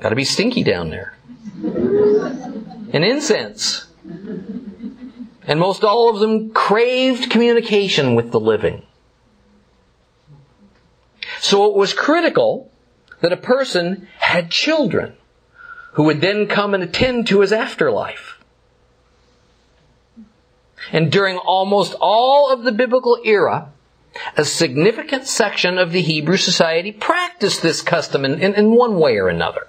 Gotta 0.00 0.14
be 0.14 0.24
stinky 0.24 0.62
down 0.62 0.90
there 0.90 1.16
and 1.64 3.04
incense. 3.04 3.86
And 5.46 5.60
most 5.60 5.84
all 5.84 6.08
of 6.10 6.20
them 6.20 6.50
craved 6.50 7.30
communication 7.30 8.14
with 8.14 8.32
the 8.32 8.40
living. 8.40 8.82
So 11.40 11.70
it 11.70 11.76
was 11.76 11.92
critical 11.92 12.70
that 13.20 13.32
a 13.32 13.36
person 13.36 14.08
had 14.18 14.50
children 14.50 15.14
who 15.92 16.04
would 16.04 16.20
then 16.20 16.46
come 16.46 16.74
and 16.74 16.82
attend 16.82 17.26
to 17.28 17.40
his 17.40 17.52
afterlife. 17.52 18.38
And 20.92 21.10
during 21.10 21.36
almost 21.36 21.94
all 22.00 22.52
of 22.52 22.62
the 22.62 22.72
biblical 22.72 23.18
era, 23.24 23.72
a 24.36 24.44
significant 24.44 25.26
section 25.26 25.78
of 25.78 25.92
the 25.92 26.02
Hebrew 26.02 26.36
society 26.36 26.92
practiced 26.92 27.62
this 27.62 27.82
custom 27.82 28.24
in, 28.24 28.40
in, 28.40 28.54
in, 28.54 28.70
one 28.72 28.98
way 28.98 29.16
or 29.18 29.28
another. 29.28 29.66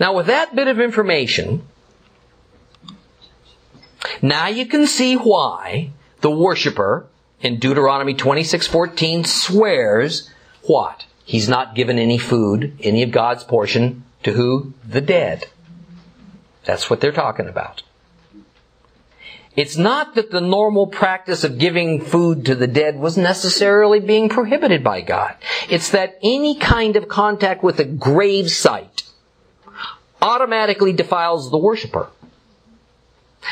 Now, 0.00 0.14
with 0.14 0.26
that 0.26 0.54
bit 0.54 0.68
of 0.68 0.80
information, 0.80 1.66
now 4.22 4.48
you 4.48 4.66
can 4.66 4.86
see 4.86 5.14
why 5.16 5.90
the 6.20 6.30
worshiper 6.30 7.06
in 7.40 7.58
Deuteronomy 7.58 8.14
26:14 8.14 9.24
swears 9.24 10.30
what? 10.62 11.04
He's 11.24 11.48
not 11.48 11.74
given 11.74 11.98
any 11.98 12.18
food, 12.18 12.76
any 12.80 13.02
of 13.02 13.10
God's 13.10 13.44
portion 13.44 14.04
to 14.22 14.32
who? 14.32 14.72
The 14.86 15.00
dead. 15.00 15.46
That's 16.64 16.88
what 16.88 17.00
they're 17.00 17.12
talking 17.12 17.48
about. 17.48 17.82
It's 19.56 19.76
not 19.76 20.16
that 20.16 20.32
the 20.32 20.40
normal 20.40 20.88
practice 20.88 21.44
of 21.44 21.58
giving 21.58 22.00
food 22.00 22.44
to 22.46 22.56
the 22.56 22.66
dead 22.66 22.98
was 22.98 23.16
necessarily 23.16 24.00
being 24.00 24.28
prohibited 24.28 24.82
by 24.82 25.00
God. 25.00 25.36
It's 25.68 25.90
that 25.90 26.18
any 26.22 26.56
kind 26.56 26.96
of 26.96 27.06
contact 27.06 27.62
with 27.62 27.78
a 27.78 27.84
grave 27.84 28.50
site 28.50 29.04
automatically 30.20 30.92
defiles 30.92 31.50
the 31.50 31.58
worshiper. 31.58 32.08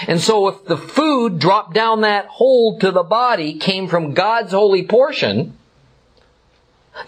And 0.07 0.21
so 0.21 0.49
if 0.49 0.65
the 0.65 0.77
food 0.77 1.39
dropped 1.39 1.75
down 1.75 2.01
that 2.01 2.27
hole 2.27 2.79
to 2.79 2.91
the 2.91 3.03
body 3.03 3.55
came 3.55 3.89
from 3.89 4.15
God's 4.15 4.53
holy 4.53 4.85
portion, 4.85 5.57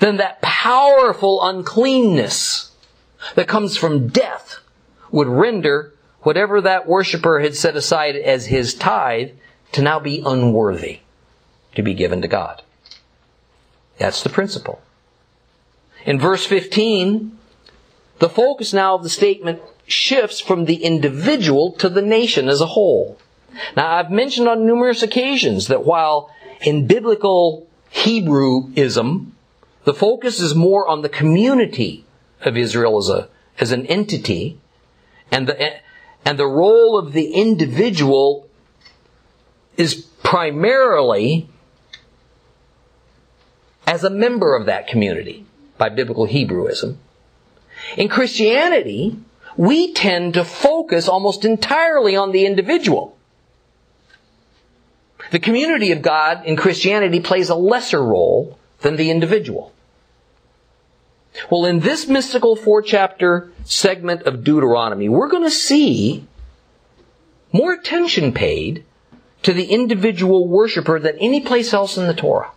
then 0.01 0.17
that 0.19 0.43
powerful 0.43 1.43
uncleanness 1.43 2.73
that 3.35 3.49
comes 3.49 3.77
from 3.77 4.09
death 4.09 4.59
would 5.11 5.29
render 5.29 5.95
whatever 6.21 6.61
that 6.61 6.87
worshiper 6.87 7.41
had 7.41 7.55
set 7.55 7.77
aside 7.77 8.17
as 8.17 8.47
his 8.47 8.75
tithe 8.75 9.31
to 9.73 9.83
now 9.83 10.01
be 10.01 10.23
unworthy 10.25 11.01
to 11.75 11.83
be 11.83 11.95
given 11.95 12.23
to 12.23 12.29
God. 12.29 12.63
That's 13.99 14.23
the 14.23 14.31
principle. 14.31 14.81
In 16.05 16.19
verse 16.19 16.47
15, 16.47 17.39
the 18.19 18.29
focus 18.29 18.73
now 18.73 18.95
of 18.95 19.03
the 19.03 19.09
statement 19.09 19.61
shifts 19.87 20.41
from 20.41 20.65
the 20.65 20.85
individual 20.85 21.73
to 21.73 21.89
the 21.89 22.03
nation 22.03 22.49
as 22.49 22.61
a 22.61 22.67
whole. 22.67 23.19
Now, 23.77 23.97
I've 23.97 24.11
mentioned 24.11 24.49
on 24.49 24.67
numerous 24.67 25.03
occasions 25.03 25.69
that 25.69 25.85
while 25.85 26.31
in 26.61 26.87
biblical 26.87 27.69
Hebrewism, 27.93 29.31
the 29.85 29.95
focus 29.95 30.41
is 30.41 30.55
more 30.55 30.89
on 30.89 31.03
the 31.03 31.09
community 31.09 32.05
of 32.41 32.57
Israel 32.57 32.99
as 32.99 33.09
a, 33.09 33.29
as 33.61 33.71
an 33.71 33.87
entity, 33.87 34.59
and 35.31 35.47
the, 35.47 35.75
and 36.25 36.39
the 36.39 36.47
role 36.47 36.99
of 36.99 37.13
the 37.13 37.33
individual 37.33 38.49
is 39.77 39.95
primarily 40.23 41.49
as 43.87 44.03
a 44.03 44.11
member 44.11 44.57
of 44.57 44.67
that 44.67 44.87
community 44.87 45.45
by 45.77 45.89
biblical 45.89 46.27
Hebrewism. 46.27 46.97
In 47.97 48.09
Christianity, 48.09 49.19
we 49.57 49.93
tend 49.93 50.35
to 50.35 50.45
focus 50.45 51.09
almost 51.09 51.45
entirely 51.45 52.17
on 52.17 52.33
the 52.33 52.47
individual. 52.47 53.17
The 55.31 55.39
community 55.39 55.93
of 55.93 56.03
God 56.03 56.45
in 56.45 56.57
Christianity 56.57 57.21
plays 57.21 57.49
a 57.49 57.55
lesser 57.55 58.03
role 58.03 58.59
than 58.81 58.97
the 58.97 59.11
individual. 59.11 59.73
Well, 61.51 61.65
in 61.65 61.81
this 61.81 62.07
mystical 62.07 62.55
four 62.55 62.83
chapter 62.83 63.51
segment 63.65 64.23
of 64.23 64.45
Deuteronomy, 64.45 65.09
we're 65.09 65.29
going 65.29 65.43
to 65.43 65.51
see 65.51 66.27
more 67.53 67.73
attention 67.73 68.33
paid 68.33 68.85
to 69.43 69.53
the 69.53 69.65
individual 69.65 70.47
worshiper 70.49 70.99
than 70.99 71.19
any 71.19 71.41
place 71.41 71.73
else 71.73 71.97
in 71.97 72.07
the 72.07 72.15
Torah. 72.15 72.51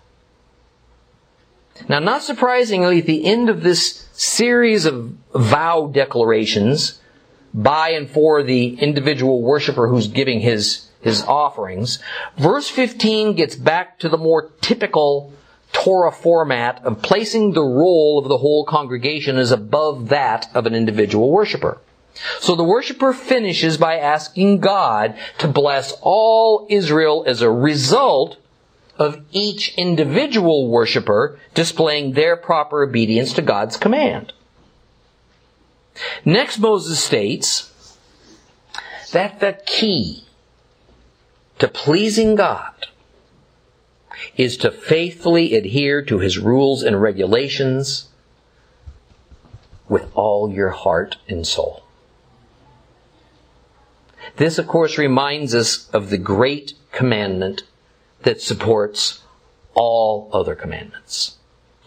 Now, 1.87 1.99
not 1.99 2.23
surprisingly, 2.23 2.99
at 2.99 3.05
the 3.05 3.25
end 3.25 3.49
of 3.49 3.63
this 3.63 4.07
series 4.13 4.85
of 4.85 5.15
vow 5.35 5.87
declarations 5.87 6.99
by 7.53 7.89
and 7.89 8.09
for 8.09 8.43
the 8.43 8.79
individual 8.79 9.41
worshiper 9.41 9.87
who's 9.87 10.07
giving 10.07 10.41
his, 10.41 10.87
his 11.01 11.23
offerings, 11.23 11.99
verse 12.37 12.69
15 12.69 13.33
gets 13.33 13.55
back 13.55 13.99
to 13.99 14.09
the 14.09 14.17
more 14.17 14.51
typical 14.61 15.33
Torah 15.71 16.11
format 16.11 16.83
of 16.83 17.01
placing 17.01 17.53
the 17.53 17.63
role 17.63 18.19
of 18.19 18.27
the 18.27 18.37
whole 18.37 18.65
congregation 18.65 19.37
as 19.37 19.51
above 19.51 20.09
that 20.09 20.49
of 20.55 20.65
an 20.65 20.73
individual 20.73 21.31
worshiper. 21.31 21.79
So 22.39 22.55
the 22.55 22.63
worshiper 22.63 23.13
finishes 23.13 23.77
by 23.77 23.97
asking 23.97 24.59
God 24.59 25.15
to 25.37 25.47
bless 25.47 25.93
all 26.01 26.65
Israel 26.69 27.23
as 27.27 27.41
a 27.41 27.51
result 27.51 28.37
of 28.97 29.23
each 29.31 29.73
individual 29.75 30.67
worshiper 30.67 31.39
displaying 31.53 32.13
their 32.13 32.35
proper 32.35 32.83
obedience 32.83 33.33
to 33.33 33.41
God's 33.41 33.77
command. 33.77 34.33
Next, 36.25 36.59
Moses 36.59 37.03
states 37.03 37.71
that 39.11 39.39
the 39.39 39.59
key 39.65 40.23
to 41.59 41.67
pleasing 41.67 42.35
God 42.35 42.87
is 44.35 44.57
to 44.57 44.71
faithfully 44.71 45.55
adhere 45.55 46.01
to 46.03 46.19
his 46.19 46.37
rules 46.37 46.83
and 46.83 47.01
regulations 47.01 48.09
with 49.89 50.11
all 50.13 50.51
your 50.51 50.69
heart 50.69 51.17
and 51.27 51.45
soul. 51.47 51.83
This, 54.35 54.57
of 54.57 54.67
course, 54.67 54.97
reminds 54.97 55.55
us 55.55 55.89
of 55.89 56.09
the 56.09 56.17
great 56.17 56.73
commandment 56.91 57.63
that 58.23 58.41
supports 58.41 59.23
all 59.73 60.29
other 60.33 60.55
commandments. 60.55 61.37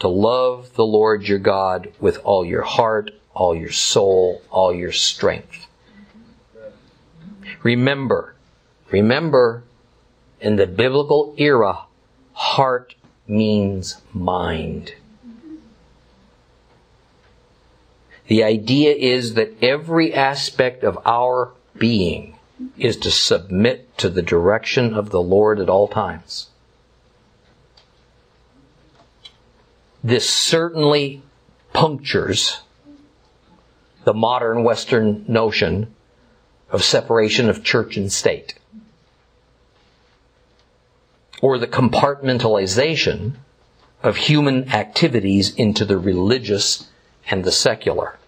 To 0.01 0.09
love 0.09 0.75
the 0.75 0.87
Lord 0.87 1.29
your 1.29 1.39
God 1.39 1.93
with 2.01 2.19
all 2.25 2.45
your 2.45 2.63
heart, 2.63 3.11
all 3.35 3.55
your 3.55 3.73
soul, 3.73 4.43
all 4.51 4.73
your 4.73 4.93
strength. 4.93 5.67
Remember, 7.63 8.35
remember, 8.91 9.65
in 10.41 10.57
the 10.57 10.67
biblical 10.67 11.35
era, 11.37 11.81
heart 12.33 12.95
means 13.27 14.01
mind. 14.15 14.95
The 18.29 18.45
idea 18.45 18.95
is 18.95 19.35
that 19.35 19.63
every 19.63 20.15
aspect 20.15 20.85
of 20.85 20.99
our 21.05 21.53
being 21.77 22.30
is 22.77 22.97
to 22.99 23.11
submit 23.11 23.97
to 23.99 24.09
the 24.09 24.23
direction 24.23 24.95
of 24.95 25.11
the 25.11 25.21
Lord 25.21 25.61
at 25.61 25.69
all 25.69 25.89
times. 25.89 26.49
This 30.03 30.29
certainly 30.29 31.23
punctures 31.73 32.61
the 34.05 34.15
modern 34.15 34.65
Western 34.65 35.25
notion 35.29 35.95
of 36.71 36.83
separation 36.83 37.49
of 37.49 37.63
church 37.63 37.97
and 37.97 38.11
state. 38.11 38.55
Or 41.43 41.59
the 41.59 41.67
compartmentalization 41.67 43.35
of 44.03 44.17
human 44.17 44.71
activities 44.73 45.55
into 45.55 45.85
the 45.85 45.99
religious 45.99 46.89
and 47.31 47.45
the 47.45 47.53
secular. 47.53 48.19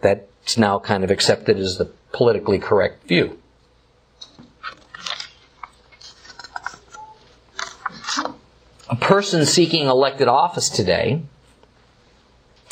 That's 0.00 0.56
now 0.56 0.78
kind 0.78 1.04
of 1.04 1.10
accepted 1.10 1.58
as 1.58 1.78
the 1.78 1.90
politically 2.12 2.58
correct 2.58 3.06
view. 3.06 3.38
A 8.88 8.96
person 8.96 9.46
seeking 9.46 9.86
elected 9.86 10.28
office 10.28 10.68
today 10.68 11.22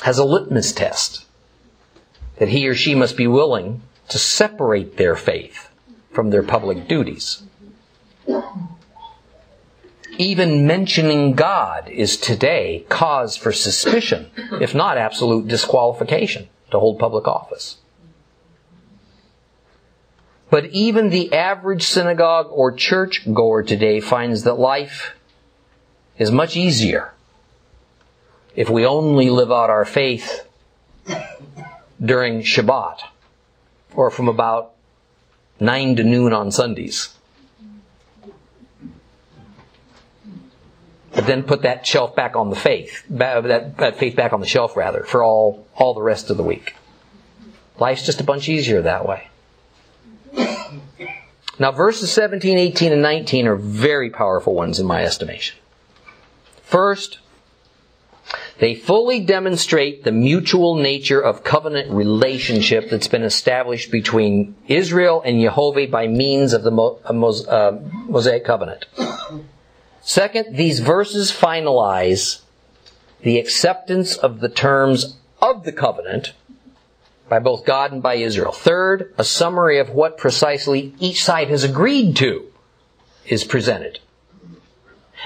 has 0.03 0.18
a 0.18 0.24
litmus 0.24 0.72
test 0.72 1.24
that 2.37 2.48
he 2.48 2.66
or 2.68 2.74
she 2.74 2.94
must 2.94 3.16
be 3.16 3.26
willing 3.26 3.83
to 4.09 4.18
separate 4.18 4.96
their 4.96 5.14
faith 5.14 5.70
from 6.12 6.31
their 6.31 6.42
public 6.42 6.88
duties. 6.88 7.42
Even 10.18 10.66
mentioning 10.66 11.33
God 11.33 11.88
is 11.88 12.16
today 12.16 12.85
cause 12.88 13.37
for 13.37 13.53
suspicion, 13.53 14.31
if 14.61 14.74
not 14.74 14.98
absolute 14.98 15.48
disqualification, 15.48 16.48
to 16.70 16.79
hold 16.79 16.98
public 16.98 17.26
office. 17.26 17.79
But 20.50 20.66
even 20.66 21.10
the 21.10 21.32
average 21.32 21.84
synagogue 21.84 22.48
or 22.50 22.72
church 22.72 23.32
goer 23.32 23.62
today 23.62 24.00
finds 24.00 24.42
that 24.42 24.54
life 24.54 25.14
is 26.18 26.32
much 26.32 26.56
easier 26.56 27.12
if 28.56 28.68
we 28.68 28.84
only 28.84 29.30
live 29.30 29.52
out 29.52 29.70
our 29.70 29.84
faith 29.84 30.46
during 32.04 32.42
Shabbat 32.42 33.00
or 33.94 34.10
from 34.10 34.28
about 34.28 34.72
9 35.60 35.96
to 35.96 36.04
noon 36.04 36.32
on 36.32 36.50
Sundays. 36.50 37.14
But 41.12 41.26
then 41.26 41.44
put 41.44 41.62
that 41.62 41.86
shelf 41.86 42.16
back 42.16 42.34
on 42.34 42.50
the 42.50 42.56
faith, 42.56 43.04
that, 43.10 43.76
that 43.76 43.96
faith 43.98 44.16
back 44.16 44.32
on 44.32 44.40
the 44.40 44.46
shelf 44.46 44.76
rather, 44.76 45.04
for 45.04 45.22
all, 45.22 45.66
all 45.76 45.94
the 45.94 46.02
rest 46.02 46.30
of 46.30 46.36
the 46.36 46.42
week. 46.42 46.74
Life's 47.78 48.04
just 48.04 48.20
a 48.20 48.24
bunch 48.24 48.48
easier 48.48 48.82
that 48.82 49.06
way. 49.06 49.29
Now, 51.58 51.72
verses 51.72 52.10
17, 52.12 52.58
18, 52.58 52.92
and 52.92 53.02
19 53.02 53.46
are 53.46 53.56
very 53.56 54.08
powerful 54.08 54.54
ones 54.54 54.80
in 54.80 54.86
my 54.86 55.04
estimation. 55.04 55.58
First, 56.62 57.18
they 58.58 58.74
fully 58.74 59.20
demonstrate 59.20 60.04
the 60.04 60.12
mutual 60.12 60.76
nature 60.76 61.20
of 61.20 61.44
covenant 61.44 61.90
relationship 61.90 62.90
that's 62.90 63.08
been 63.08 63.22
established 63.22 63.90
between 63.90 64.54
Israel 64.68 65.22
and 65.24 65.40
Jehovah 65.40 65.86
by 65.86 66.06
means 66.06 66.52
of 66.52 66.62
the 66.62 66.72
uh, 66.72 67.48
uh, 67.48 67.78
Mosaic 68.06 68.44
covenant. 68.44 68.86
Second, 70.00 70.56
these 70.56 70.80
verses 70.80 71.32
finalize 71.32 72.42
the 73.22 73.38
acceptance 73.38 74.16
of 74.16 74.40
the 74.40 74.48
terms 74.48 75.16
of 75.42 75.64
the 75.64 75.72
covenant 75.72 76.32
by 77.30 77.38
both 77.38 77.64
God 77.64 77.92
and 77.92 78.02
by 78.02 78.16
Israel. 78.16 78.52
Third, 78.52 79.14
a 79.16 79.24
summary 79.24 79.78
of 79.78 79.90
what 79.90 80.18
precisely 80.18 80.92
each 80.98 81.24
side 81.24 81.48
has 81.48 81.64
agreed 81.64 82.16
to 82.16 82.46
is 83.24 83.44
presented. 83.44 84.00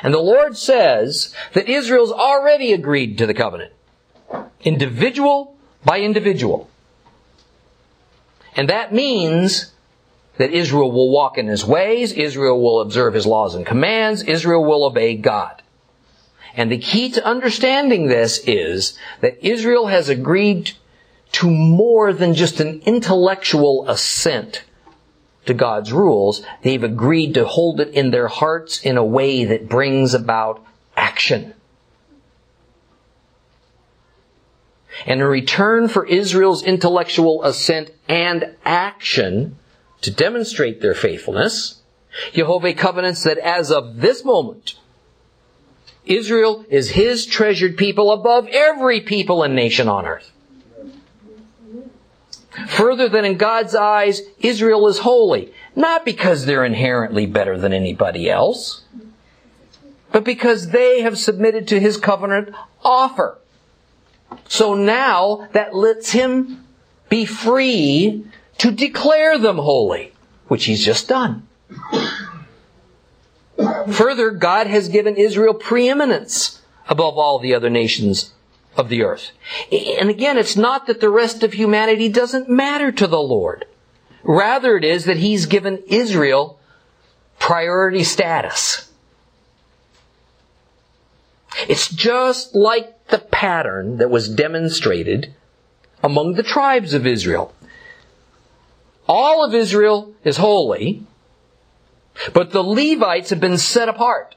And 0.02 0.12
the 0.12 0.18
Lord 0.18 0.56
says 0.56 1.34
that 1.54 1.68
Israel's 1.68 2.12
already 2.12 2.74
agreed 2.74 3.16
to 3.18 3.26
the 3.26 3.32
covenant. 3.32 3.72
Individual 4.60 5.56
by 5.84 6.00
individual. 6.00 6.68
And 8.54 8.68
that 8.68 8.92
means 8.92 9.72
that 10.36 10.50
Israel 10.50 10.92
will 10.92 11.10
walk 11.10 11.38
in 11.38 11.46
his 11.46 11.64
ways, 11.64 12.12
Israel 12.12 12.60
will 12.60 12.80
observe 12.80 13.14
his 13.14 13.26
laws 13.26 13.54
and 13.54 13.64
commands, 13.64 14.22
Israel 14.22 14.64
will 14.64 14.84
obey 14.84 15.16
God. 15.16 15.62
And 16.54 16.70
the 16.70 16.78
key 16.78 17.10
to 17.12 17.24
understanding 17.24 18.08
this 18.08 18.38
is 18.46 18.98
that 19.22 19.44
Israel 19.44 19.86
has 19.86 20.08
agreed 20.08 20.72
to 21.34 21.50
more 21.50 22.12
than 22.12 22.32
just 22.32 22.60
an 22.60 22.80
intellectual 22.86 23.88
assent 23.88 24.62
to 25.46 25.54
God's 25.54 25.92
rules. 25.92 26.44
They've 26.62 26.82
agreed 26.82 27.34
to 27.34 27.44
hold 27.44 27.80
it 27.80 27.88
in 27.88 28.12
their 28.12 28.28
hearts 28.28 28.80
in 28.80 28.96
a 28.96 29.04
way 29.04 29.44
that 29.44 29.68
brings 29.68 30.14
about 30.14 30.64
action. 30.96 31.54
And 35.06 35.20
in 35.20 35.26
return 35.26 35.88
for 35.88 36.06
Israel's 36.06 36.62
intellectual 36.62 37.42
assent 37.42 37.90
and 38.08 38.54
action 38.64 39.58
to 40.02 40.12
demonstrate 40.12 40.80
their 40.80 40.94
faithfulness, 40.94 41.82
Jehovah 42.32 42.74
covenants 42.74 43.24
that 43.24 43.38
as 43.38 43.72
of 43.72 44.00
this 44.00 44.24
moment, 44.24 44.76
Israel 46.06 46.64
is 46.68 46.90
his 46.90 47.26
treasured 47.26 47.76
people 47.76 48.12
above 48.12 48.46
every 48.52 49.00
people 49.00 49.42
and 49.42 49.56
nation 49.56 49.88
on 49.88 50.06
earth. 50.06 50.30
Further 52.68 53.08
than 53.08 53.24
in 53.24 53.36
God's 53.36 53.74
eyes, 53.74 54.22
Israel 54.38 54.86
is 54.86 55.00
holy, 55.00 55.52
not 55.74 56.04
because 56.04 56.46
they're 56.46 56.64
inherently 56.64 57.26
better 57.26 57.58
than 57.58 57.72
anybody 57.72 58.30
else, 58.30 58.84
but 60.12 60.24
because 60.24 60.68
they 60.68 61.00
have 61.00 61.18
submitted 61.18 61.66
to 61.68 61.80
his 61.80 61.96
covenant 61.96 62.54
offer. 62.84 63.38
So 64.48 64.74
now 64.74 65.48
that 65.52 65.74
lets 65.74 66.10
him 66.10 66.64
be 67.08 67.24
free 67.24 68.24
to 68.58 68.70
declare 68.70 69.38
them 69.38 69.58
holy, 69.58 70.12
which 70.48 70.66
he's 70.66 70.84
just 70.84 71.08
done. 71.08 71.46
Further, 73.90 74.30
God 74.30 74.66
has 74.66 74.88
given 74.88 75.16
Israel 75.16 75.54
preeminence 75.54 76.62
above 76.88 77.18
all 77.18 77.38
the 77.38 77.54
other 77.54 77.70
nations 77.70 78.33
of 78.76 78.88
the 78.88 79.02
earth. 79.02 79.30
And 79.70 80.10
again, 80.10 80.36
it's 80.36 80.56
not 80.56 80.86
that 80.86 81.00
the 81.00 81.10
rest 81.10 81.42
of 81.42 81.52
humanity 81.52 82.08
doesn't 82.08 82.48
matter 82.48 82.90
to 82.92 83.06
the 83.06 83.20
Lord. 83.20 83.66
Rather, 84.22 84.76
it 84.76 84.84
is 84.84 85.04
that 85.04 85.18
He's 85.18 85.46
given 85.46 85.82
Israel 85.86 86.58
priority 87.38 88.04
status. 88.04 88.90
It's 91.68 91.88
just 91.88 92.54
like 92.54 93.08
the 93.08 93.18
pattern 93.18 93.98
that 93.98 94.10
was 94.10 94.28
demonstrated 94.28 95.34
among 96.02 96.34
the 96.34 96.42
tribes 96.42 96.94
of 96.94 97.06
Israel. 97.06 97.54
All 99.06 99.44
of 99.44 99.54
Israel 99.54 100.14
is 100.24 100.38
holy, 100.38 101.06
but 102.32 102.50
the 102.50 102.62
Levites 102.62 103.30
have 103.30 103.40
been 103.40 103.58
set 103.58 103.88
apart. 103.88 104.34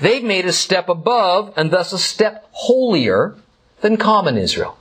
They've 0.00 0.24
made 0.24 0.46
a 0.46 0.52
step 0.52 0.88
above 0.88 1.52
and 1.56 1.70
thus 1.70 1.92
a 1.92 1.98
step 1.98 2.48
holier 2.52 3.36
than 3.80 3.96
common 3.96 4.36
Israel. 4.36 4.78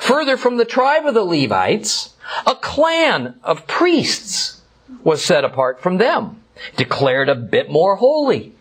Further, 0.00 0.36
from 0.36 0.56
the 0.56 0.64
tribe 0.64 1.06
of 1.06 1.14
the 1.14 1.24
Levites, 1.24 2.14
a 2.46 2.54
clan 2.54 3.38
of 3.42 3.66
priests 3.66 4.62
was 5.02 5.22
set 5.22 5.44
apart 5.44 5.82
from 5.82 5.98
them, 5.98 6.42
declared 6.76 7.28
a 7.28 7.34
bit 7.34 7.70
more 7.70 7.96
holy 7.96 8.54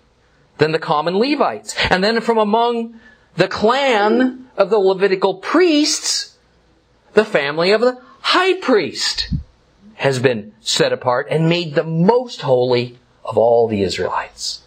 than 0.58 0.72
the 0.72 0.80
common 0.80 1.18
Levites. 1.18 1.76
And 1.90 2.04
then 2.04 2.20
from 2.22 2.38
among 2.38 3.00
the 3.36 3.48
clan 3.48 4.50
of 4.58 4.70
the 4.70 4.78
Levitical 4.78 5.36
priests, 5.36 6.38
the 7.14 7.26
family 7.26 7.72
of 7.72 7.82
the 7.82 8.02
high 8.22 8.54
priest 8.56 9.34
has 9.96 10.20
been 10.20 10.54
set 10.60 10.92
apart 10.92 11.28
and 11.30 11.48
made 11.48 11.76
the 11.76 11.84
most 11.84 12.42
holy 12.42 12.98
of 13.24 13.38
all 13.38 13.68
the 13.68 13.82
Israelites. 13.82 14.62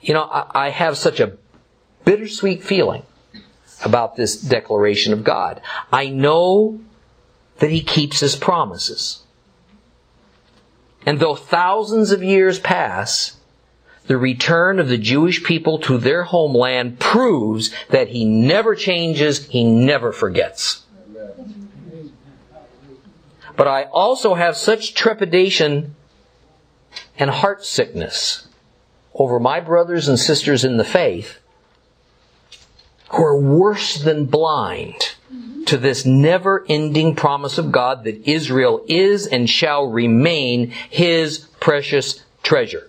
You 0.00 0.14
know, 0.14 0.22
I, 0.22 0.66
I 0.66 0.70
have 0.70 0.96
such 0.96 1.20
a 1.20 1.36
bittersweet 2.04 2.62
feeling 2.62 3.02
about 3.84 4.16
this 4.16 4.40
declaration 4.40 5.12
of 5.12 5.24
God. 5.24 5.60
I 5.92 6.08
know 6.08 6.80
that 7.58 7.70
He 7.70 7.82
keeps 7.82 8.20
His 8.20 8.36
promises. 8.36 9.22
And 11.06 11.18
though 11.18 11.34
thousands 11.34 12.10
of 12.10 12.22
years 12.22 12.58
pass, 12.58 13.36
the 14.06 14.18
return 14.18 14.78
of 14.78 14.88
the 14.88 14.98
Jewish 14.98 15.44
people 15.44 15.78
to 15.80 15.98
their 15.98 16.24
homeland 16.24 16.98
proves 16.98 17.70
that 17.90 18.08
He 18.08 18.24
never 18.24 18.74
changes, 18.74 19.46
He 19.46 19.64
never 19.64 20.12
forgets. 20.12 20.84
But 23.56 23.68
I 23.68 23.84
also 23.84 24.34
have 24.34 24.56
such 24.56 24.94
trepidation 24.94 25.94
and 27.18 27.30
heart 27.30 27.64
sickness 27.64 28.48
over 29.20 29.38
my 29.38 29.60
brothers 29.60 30.08
and 30.08 30.18
sisters 30.18 30.64
in 30.64 30.78
the 30.78 30.84
faith 30.84 31.40
who 33.10 33.22
are 33.22 33.38
worse 33.38 33.96
than 34.02 34.24
blind 34.24 35.14
to 35.66 35.76
this 35.76 36.06
never 36.06 36.64
ending 36.70 37.14
promise 37.14 37.58
of 37.58 37.70
God 37.70 38.04
that 38.04 38.26
Israel 38.26 38.82
is 38.88 39.26
and 39.26 39.48
shall 39.48 39.86
remain 39.86 40.70
His 40.88 41.40
precious 41.60 42.24
treasure. 42.42 42.88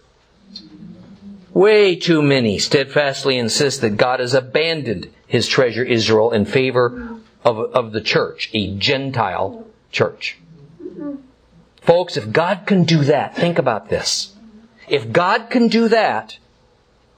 Way 1.53 1.97
too 1.97 2.21
many 2.21 2.59
steadfastly 2.59 3.37
insist 3.37 3.81
that 3.81 3.97
God 3.97 4.21
has 4.21 4.33
abandoned 4.33 5.09
His 5.27 5.49
treasure 5.49 5.83
Israel 5.83 6.31
in 6.31 6.45
favor 6.45 7.19
of, 7.43 7.57
of 7.57 7.91
the 7.91 7.99
church, 7.99 8.49
a 8.53 8.73
Gentile 8.77 9.67
church. 9.91 10.37
Folks, 11.81 12.15
if 12.15 12.31
God 12.31 12.63
can 12.65 12.85
do 12.85 13.03
that, 13.03 13.35
think 13.35 13.59
about 13.59 13.89
this. 13.89 14.30
If 14.91 15.13
God 15.13 15.49
can 15.49 15.69
do 15.69 15.87
that, 15.87 16.37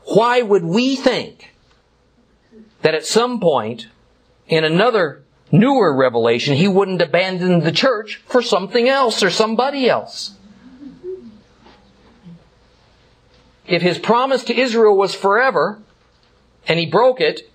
why 0.03 0.43
would 0.43 0.63
we 0.63 0.95
think 0.95 1.55
that 2.83 2.93
at 2.93 3.03
some 3.03 3.39
point 3.39 3.87
in 4.47 4.63
another 4.63 5.23
newer 5.51 5.91
revelation 5.97 6.55
he 6.55 6.67
wouldn't 6.67 7.01
abandon 7.01 7.61
the 7.61 7.71
church 7.71 8.21
for 8.27 8.43
something 8.43 8.87
else 8.87 9.23
or 9.23 9.31
somebody 9.31 9.89
else? 9.89 10.35
If 13.65 13.81
his 13.81 13.97
promise 13.97 14.43
to 14.43 14.55
Israel 14.55 14.95
was 14.95 15.15
forever 15.15 15.81
and 16.67 16.77
he 16.77 16.85
broke 16.85 17.19
it, 17.19 17.49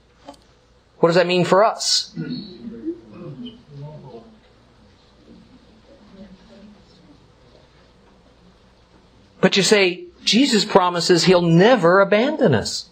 what 0.98 1.10
does 1.10 1.14
that 1.16 1.28
mean 1.28 1.44
for 1.44 1.62
us? 1.62 2.12
But 9.40 9.56
you 9.56 9.62
say, 9.62 10.07
Jesus 10.28 10.64
promises 10.64 11.24
he'll 11.24 11.42
never 11.42 12.00
abandon 12.00 12.54
us. 12.54 12.88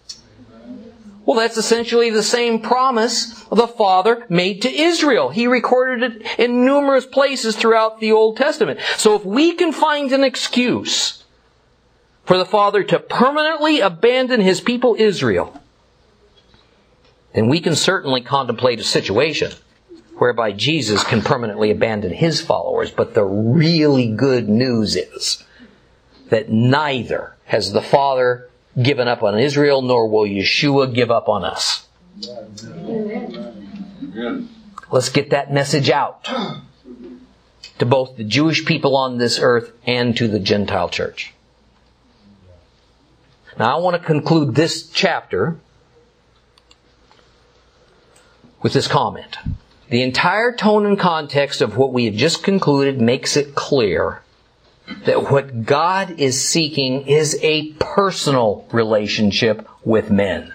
Well, 1.25 1.37
that's 1.37 1.57
essentially 1.57 2.11
the 2.11 2.22
same 2.22 2.61
promise 2.61 3.44
the 3.51 3.66
Father 3.66 4.25
made 4.29 4.62
to 4.62 4.73
Israel. 4.73 5.31
He 5.31 5.48
recorded 5.48 6.02
it 6.23 6.38
in 6.38 6.65
numerous 6.65 7.04
places 7.04 7.56
throughout 7.56 7.98
the 7.98 8.13
Old 8.13 8.37
Testament. 8.37 8.79
So 8.96 9.17
if 9.17 9.25
we 9.25 9.54
can 9.54 9.73
find 9.73 10.13
an 10.13 10.23
excuse 10.23 11.25
for 12.25 12.38
the 12.38 12.44
Father 12.46 12.85
to 12.85 13.00
permanently 13.00 13.81
abandon 13.81 14.40
his 14.40 14.60
people 14.60 14.94
Israel, 14.98 15.60
then 17.35 17.48
we 17.48 17.60
can 17.60 17.75
certainly 17.75 18.21
contemplate 18.21 18.81
a 18.81 18.85
situation 18.85 19.52
whereby 20.19 20.52
Jesus 20.52 21.04
can 21.04 21.23
permanently 21.23 21.71
abandon 21.71 22.13
his 22.13 22.40
followers. 22.40 22.90
But 22.90 23.15
the 23.15 23.25
really 23.25 24.08
good 24.08 24.48
news 24.48 24.96
is 24.96 25.44
that 26.31 26.50
neither 26.50 27.35
has 27.47 27.73
the 27.73 27.83
Father 27.83 28.49
given 28.81 29.09
up 29.09 29.23
on 29.23 29.38
Israel, 29.38 29.83
nor 29.83 30.09
will 30.09 30.29
Yeshua 30.29 30.92
give 30.92 31.11
up 31.11 31.29
on 31.29 31.44
us. 31.44 31.87
Let's 34.90 35.09
get 35.09 35.31
that 35.31 35.53
message 35.53 35.90
out. 35.90 36.29
to 37.79 37.87
both 37.87 38.17
the 38.17 38.25
Jewish 38.25 38.65
people 38.65 38.97
on 38.97 39.19
this 39.19 39.38
earth 39.38 39.73
and 39.87 40.17
to 40.17 40.29
the 40.29 40.38
Gentile 40.38 40.88
church. 40.88 41.33
Now 43.59 43.77
I 43.77 43.81
want 43.81 44.01
to 44.01 44.07
conclude 44.07 44.55
this 44.55 44.88
chapter 44.88 45.59
with 48.63 48.73
this 48.73 48.88
comment. 48.88 49.37
The 49.88 50.03
entire 50.03 50.53
tone 50.53 50.85
and 50.85 50.99
context 50.99 51.61
of 51.61 51.77
what 51.77 51.92
we 51.92 52.07
have 52.07 52.15
just 52.15 52.42
concluded 52.42 53.01
makes 53.01 53.37
it 53.37 53.55
clear 53.55 54.23
that 55.04 55.30
what 55.30 55.64
God 55.64 56.18
is 56.18 56.42
seeking 56.42 57.06
is 57.06 57.38
a 57.42 57.72
personal 57.74 58.66
relationship 58.72 59.68
with 59.84 60.10
men. 60.10 60.52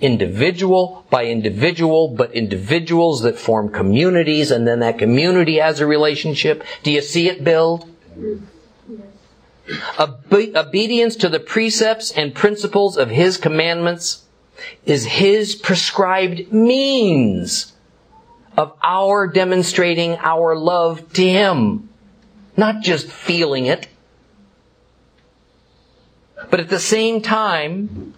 Individual 0.00 1.06
by 1.10 1.26
individual, 1.26 2.08
but 2.08 2.32
individuals 2.32 3.22
that 3.22 3.38
form 3.38 3.68
communities 3.68 4.50
and 4.50 4.66
then 4.66 4.80
that 4.80 4.98
community 4.98 5.58
has 5.58 5.80
a 5.80 5.86
relationship. 5.86 6.64
Do 6.82 6.90
you 6.90 7.02
see 7.02 7.28
it 7.28 7.44
build? 7.44 7.88
Obe- 9.98 10.56
obedience 10.56 11.16
to 11.16 11.28
the 11.28 11.38
precepts 11.38 12.10
and 12.10 12.34
principles 12.34 12.96
of 12.96 13.10
His 13.10 13.36
commandments 13.36 14.24
is 14.84 15.04
His 15.06 15.54
prescribed 15.54 16.52
means 16.52 17.72
of 18.56 18.76
our 18.82 19.26
demonstrating 19.28 20.16
our 20.18 20.56
love 20.56 21.12
to 21.14 21.26
Him. 21.26 21.88
Not 22.56 22.82
just 22.82 23.10
feeling 23.10 23.66
it. 23.66 23.88
But 26.50 26.60
at 26.60 26.68
the 26.68 26.78
same 26.78 27.22
time, 27.22 28.14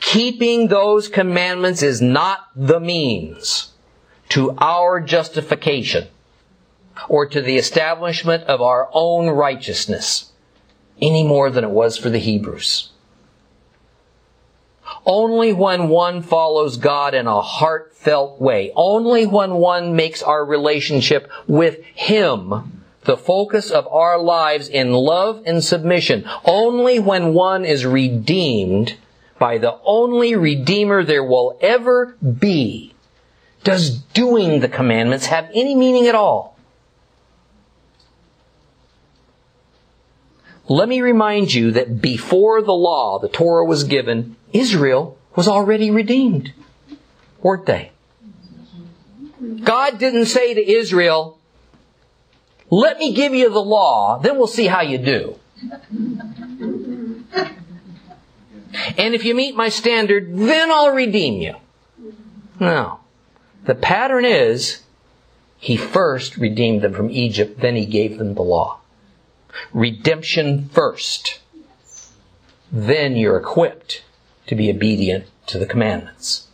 keeping 0.00 0.68
those 0.68 1.08
commandments 1.08 1.82
is 1.82 2.00
not 2.00 2.48
the 2.56 2.80
means 2.80 3.72
to 4.30 4.54
our 4.58 5.00
justification 5.00 6.08
or 7.08 7.26
to 7.26 7.40
the 7.42 7.56
establishment 7.56 8.44
of 8.44 8.62
our 8.62 8.88
own 8.92 9.28
righteousness 9.28 10.32
any 11.00 11.24
more 11.24 11.50
than 11.50 11.64
it 11.64 11.70
was 11.70 11.98
for 11.98 12.10
the 12.10 12.18
Hebrews. 12.18 12.90
Only 15.04 15.52
when 15.52 15.88
one 15.88 16.22
follows 16.22 16.76
God 16.76 17.14
in 17.14 17.26
a 17.26 17.40
heartfelt 17.40 18.40
way, 18.40 18.72
only 18.76 19.26
when 19.26 19.54
one 19.54 19.96
makes 19.96 20.22
our 20.22 20.44
relationship 20.44 21.30
with 21.48 21.82
Him 21.84 22.81
the 23.04 23.16
focus 23.16 23.70
of 23.70 23.86
our 23.88 24.18
lives 24.18 24.68
in 24.68 24.92
love 24.92 25.42
and 25.44 25.62
submission, 25.62 26.28
only 26.44 26.98
when 26.98 27.34
one 27.34 27.64
is 27.64 27.84
redeemed 27.84 28.96
by 29.42 29.58
the 29.58 29.76
only 29.84 30.36
Redeemer 30.36 31.02
there 31.02 31.24
will 31.24 31.58
ever 31.60 32.16
be, 32.22 32.94
does 33.64 33.90
doing 33.90 34.60
the 34.60 34.68
commandments 34.68 35.26
have 35.26 35.50
any 35.52 35.74
meaning 35.74 36.06
at 36.06 36.14
all. 36.14 36.56
Let 40.68 40.88
me 40.88 41.00
remind 41.00 41.52
you 41.52 41.72
that 41.72 42.00
before 42.00 42.62
the 42.62 42.72
law, 42.72 43.18
the 43.18 43.28
Torah 43.28 43.64
was 43.64 43.82
given, 43.82 44.36
Israel 44.52 45.18
was 45.34 45.48
already 45.48 45.90
redeemed. 45.90 46.52
Weren't 47.42 47.66
they? 47.66 47.90
God 49.64 49.98
didn't 49.98 50.26
say 50.26 50.54
to 50.54 50.70
Israel, 50.70 51.36
let 52.72 52.98
me 52.98 53.12
give 53.12 53.34
you 53.34 53.50
the 53.50 53.62
law, 53.62 54.18
then 54.18 54.38
we'll 54.38 54.46
see 54.46 54.66
how 54.66 54.80
you 54.80 54.96
do. 54.96 55.38
And 58.96 59.14
if 59.14 59.26
you 59.26 59.34
meet 59.34 59.54
my 59.54 59.68
standard, 59.68 60.34
then 60.34 60.70
I'll 60.70 60.94
redeem 60.94 61.42
you. 61.42 61.56
No. 62.58 63.00
The 63.66 63.74
pattern 63.74 64.24
is, 64.24 64.80
he 65.58 65.76
first 65.76 66.38
redeemed 66.38 66.80
them 66.80 66.94
from 66.94 67.10
Egypt, 67.10 67.60
then 67.60 67.76
he 67.76 67.84
gave 67.84 68.16
them 68.16 68.34
the 68.34 68.42
law. 68.42 68.80
Redemption 69.74 70.70
first. 70.70 71.40
Then 72.72 73.16
you're 73.16 73.36
equipped 73.36 74.02
to 74.46 74.54
be 74.54 74.70
obedient 74.70 75.26
to 75.48 75.58
the 75.58 75.66
commandments. 75.66 76.48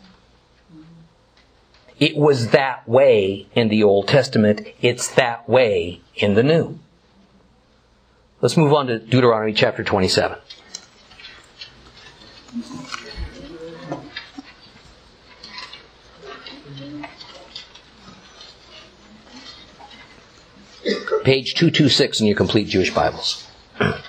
It 2.00 2.16
was 2.16 2.50
that 2.50 2.88
way 2.88 3.46
in 3.54 3.68
the 3.68 3.82
Old 3.82 4.08
Testament. 4.08 4.62
It's 4.80 5.08
that 5.14 5.48
way 5.48 6.00
in 6.18 6.34
the 6.34 6.42
New. 6.42 6.78
Let's 8.40 8.56
move 8.56 8.72
on 8.72 8.86
to 8.88 8.98
Deuteronomy 8.98 9.52
chapter 9.52 9.82
27. 9.82 10.38
Page 21.24 21.54
226 21.54 22.20
in 22.20 22.26
your 22.26 22.36
complete 22.36 22.68
Jewish 22.68 22.94
Bibles. 22.94 23.46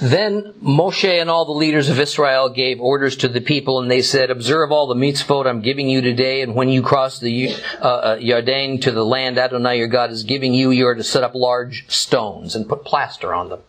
Then 0.00 0.52
Moshe 0.62 1.08
and 1.08 1.30
all 1.30 1.46
the 1.46 1.52
leaders 1.52 1.88
of 1.88 1.98
Israel 1.98 2.50
gave 2.50 2.80
orders 2.80 3.16
to 3.16 3.28
the 3.28 3.40
people, 3.40 3.80
and 3.80 3.90
they 3.90 4.02
said, 4.02 4.30
"Observe 4.30 4.70
all 4.70 4.86
the 4.86 4.94
mitzvot 4.94 5.46
I'm 5.46 5.62
giving 5.62 5.88
you 5.88 6.02
today, 6.02 6.42
and 6.42 6.54
when 6.54 6.68
you 6.68 6.82
cross 6.82 7.18
the 7.18 7.54
uh, 7.80 7.84
uh, 7.84 8.16
to 8.16 8.90
the 8.92 9.04
land 9.04 9.38
Adonai 9.38 9.78
your 9.78 9.88
God 9.88 10.10
is 10.10 10.24
giving 10.24 10.52
you, 10.52 10.70
you 10.70 10.86
are 10.86 10.94
to 10.94 11.02
set 11.02 11.22
up 11.22 11.34
large 11.34 11.86
stones 11.88 12.54
and 12.54 12.68
put 12.68 12.84
plaster 12.84 13.32
on 13.32 13.48
them. 13.48 13.60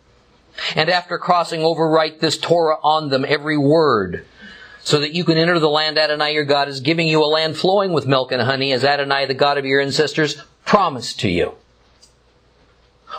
And 0.74 0.90
after 0.90 1.16
crossing 1.18 1.62
over, 1.62 1.88
write 1.88 2.20
this 2.20 2.36
Torah 2.36 2.78
on 2.82 3.08
them, 3.08 3.24
every 3.26 3.56
word." 3.56 4.26
So 4.80 5.00
that 5.00 5.12
you 5.12 5.24
can 5.24 5.36
enter 5.36 5.58
the 5.58 5.68
land 5.68 5.98
Adonai 5.98 6.32
your 6.32 6.44
God 6.44 6.68
is 6.68 6.80
giving 6.80 7.08
you 7.08 7.22
a 7.22 7.26
land 7.26 7.58
flowing 7.58 7.92
with 7.92 8.06
milk 8.06 8.32
and 8.32 8.40
honey, 8.40 8.72
as 8.72 8.84
Adonai 8.84 9.26
the 9.26 9.34
God 9.34 9.58
of 9.58 9.66
your 9.66 9.82
ancestors 9.82 10.42
promised 10.64 11.20
to 11.20 11.28
you. 11.28 11.54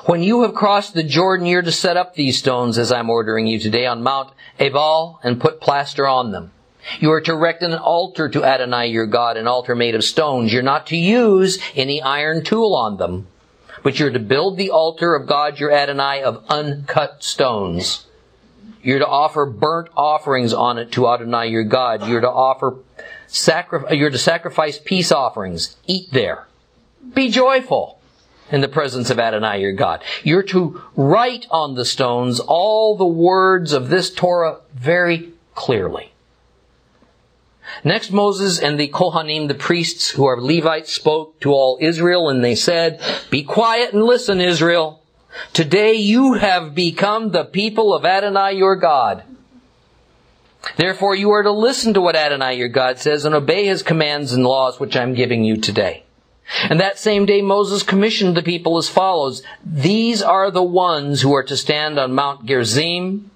When 0.05 0.23
you 0.23 0.43
have 0.43 0.53
crossed 0.53 0.93
the 0.93 1.03
Jordan, 1.03 1.45
you're 1.45 1.61
to 1.61 1.73
set 1.73 1.97
up 1.97 2.13
these 2.13 2.37
stones 2.37 2.77
as 2.77 2.89
I'm 2.89 3.09
ordering 3.09 3.47
you 3.47 3.59
today 3.59 3.85
on 3.85 4.01
Mount 4.01 4.31
Ebal 4.57 5.19
and 5.23 5.41
put 5.41 5.59
plaster 5.59 6.07
on 6.07 6.31
them. 6.31 6.51
You 7.01 7.11
are 7.11 7.19
to 7.19 7.33
erect 7.33 7.63
an 7.63 7.73
altar 7.73 8.29
to 8.29 8.45
Adonai 8.45 8.87
your 8.87 9.05
God, 9.05 9.35
an 9.35 9.45
altar 9.45 9.75
made 9.75 9.95
of 9.95 10.05
stones. 10.05 10.53
You're 10.53 10.63
not 10.63 10.87
to 10.87 10.95
use 10.95 11.59
any 11.75 12.01
iron 12.01 12.45
tool 12.45 12.75
on 12.75 12.95
them, 12.95 13.27
but 13.83 13.99
you're 13.99 14.09
to 14.09 14.19
build 14.19 14.57
the 14.57 14.69
altar 14.69 15.15
of 15.15 15.27
God 15.27 15.59
your 15.59 15.71
Adonai 15.71 16.23
of 16.23 16.45
uncut 16.47 17.21
stones. 17.21 18.05
You're 18.81 18.99
to 18.99 19.07
offer 19.07 19.45
burnt 19.45 19.89
offerings 19.97 20.53
on 20.53 20.77
it 20.77 20.93
to 20.93 21.09
Adonai 21.09 21.47
your 21.49 21.65
God. 21.65 22.07
You're 22.07 22.21
to 22.21 22.31
offer 22.31 22.77
sacri- 23.27 23.97
you're 23.97 24.09
to 24.09 24.17
sacrifice 24.17 24.79
peace 24.79 25.11
offerings. 25.11 25.75
Eat 25.87 26.07
there. 26.13 26.47
Be 27.13 27.29
joyful 27.29 27.98
in 28.51 28.61
the 28.61 28.67
presence 28.67 29.09
of 29.09 29.19
Adonai 29.19 29.61
your 29.61 29.73
God. 29.73 30.03
You're 30.23 30.43
to 30.43 30.81
write 30.95 31.45
on 31.49 31.75
the 31.75 31.85
stones 31.85 32.39
all 32.39 32.95
the 32.95 33.05
words 33.05 33.73
of 33.73 33.89
this 33.89 34.09
Torah 34.11 34.59
very 34.73 35.31
clearly. 35.55 36.11
Next, 37.83 38.11
Moses 38.11 38.59
and 38.59 38.79
the 38.79 38.89
Kohanim, 38.89 39.47
the 39.47 39.53
priests 39.53 40.09
who 40.09 40.25
are 40.25 40.41
Levites, 40.41 40.91
spoke 40.91 41.39
to 41.41 41.51
all 41.51 41.77
Israel 41.79 42.29
and 42.29 42.43
they 42.43 42.55
said, 42.55 43.01
Be 43.29 43.43
quiet 43.43 43.93
and 43.93 44.03
listen, 44.03 44.41
Israel. 44.41 45.03
Today 45.53 45.93
you 45.93 46.33
have 46.33 46.73
become 46.73 47.29
the 47.29 47.45
people 47.45 47.93
of 47.93 48.05
Adonai 48.05 48.53
your 48.53 48.75
God. 48.75 49.23
Therefore 50.75 51.15
you 51.15 51.31
are 51.31 51.43
to 51.43 51.51
listen 51.51 51.93
to 51.93 52.01
what 52.01 52.15
Adonai 52.15 52.55
your 52.55 52.67
God 52.67 52.99
says 52.99 53.23
and 53.23 53.35
obey 53.35 53.65
his 53.65 53.83
commands 53.83 54.33
and 54.33 54.43
laws 54.43 54.79
which 54.79 54.95
I'm 54.95 55.13
giving 55.13 55.43
you 55.43 55.57
today. 55.57 56.03
And 56.63 56.79
that 56.79 56.97
same 56.97 57.25
day 57.25 57.41
Moses 57.41 57.83
commissioned 57.83 58.35
the 58.35 58.43
people 58.43 58.77
as 58.77 58.89
follows. 58.89 59.43
These 59.63 60.21
are 60.21 60.49
the 60.49 60.63
ones 60.63 61.21
who 61.21 61.33
are 61.35 61.43
to 61.43 61.55
stand 61.55 61.99
on 61.99 62.13
Mount 62.13 62.45
Gerizim 62.45 63.31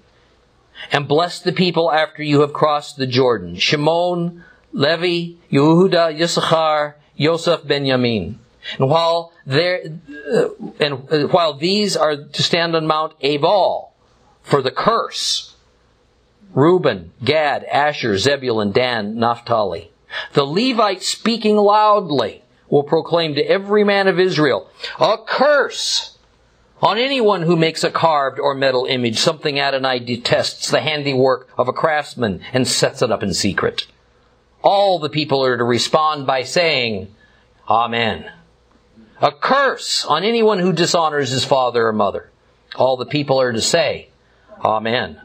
and 0.90 1.08
bless 1.08 1.40
the 1.40 1.52
people 1.52 1.92
after 1.92 2.22
you 2.22 2.40
have 2.40 2.52
crossed 2.52 2.96
the 2.96 3.06
Jordan. 3.06 3.56
Shimon, 3.56 4.44
Levi, 4.72 5.36
Yehuda, 5.50 6.18
Yisachar, 6.18 6.94
Yosef, 7.16 7.66
Benjamin. 7.66 8.40
And 8.78 8.90
while 8.90 9.32
there, 9.46 9.82
uh, 10.32 10.48
and 10.80 10.94
uh, 11.10 11.28
while 11.28 11.54
these 11.54 11.96
are 11.96 12.16
to 12.16 12.42
stand 12.42 12.74
on 12.74 12.86
Mount 12.86 13.14
Ebal 13.20 13.92
for 14.42 14.62
the 14.62 14.70
curse, 14.70 15.54
Reuben, 16.54 17.12
Gad, 17.22 17.64
Asher, 17.64 18.16
Zebulun, 18.16 18.72
Dan, 18.72 19.16
Naphtali. 19.16 19.90
The 20.32 20.44
Levites 20.44 21.08
speaking 21.08 21.56
loudly 21.56 22.43
will 22.74 22.82
proclaim 22.82 23.36
to 23.36 23.48
every 23.48 23.84
man 23.84 24.08
of 24.08 24.18
Israel, 24.18 24.68
a 24.98 25.16
curse 25.24 26.18
on 26.82 26.98
anyone 26.98 27.42
who 27.42 27.54
makes 27.54 27.84
a 27.84 27.90
carved 27.90 28.40
or 28.40 28.52
metal 28.52 28.84
image, 28.86 29.16
something 29.16 29.60
Adonai 29.60 30.00
detests, 30.00 30.72
the 30.72 30.80
handiwork 30.80 31.48
of 31.56 31.68
a 31.68 31.72
craftsman, 31.72 32.42
and 32.52 32.66
sets 32.66 33.00
it 33.00 33.12
up 33.12 33.22
in 33.22 33.32
secret. 33.32 33.86
All 34.60 34.98
the 34.98 35.08
people 35.08 35.44
are 35.44 35.56
to 35.56 35.62
respond 35.62 36.26
by 36.26 36.42
saying, 36.42 37.14
Amen. 37.70 38.32
A 39.22 39.30
curse 39.30 40.04
on 40.04 40.24
anyone 40.24 40.58
who 40.58 40.72
dishonors 40.72 41.30
his 41.30 41.44
father 41.44 41.86
or 41.86 41.92
mother. 41.92 42.28
All 42.74 42.96
the 42.96 43.06
people 43.06 43.40
are 43.40 43.52
to 43.52 43.60
say, 43.60 44.08
Amen. 44.64 45.20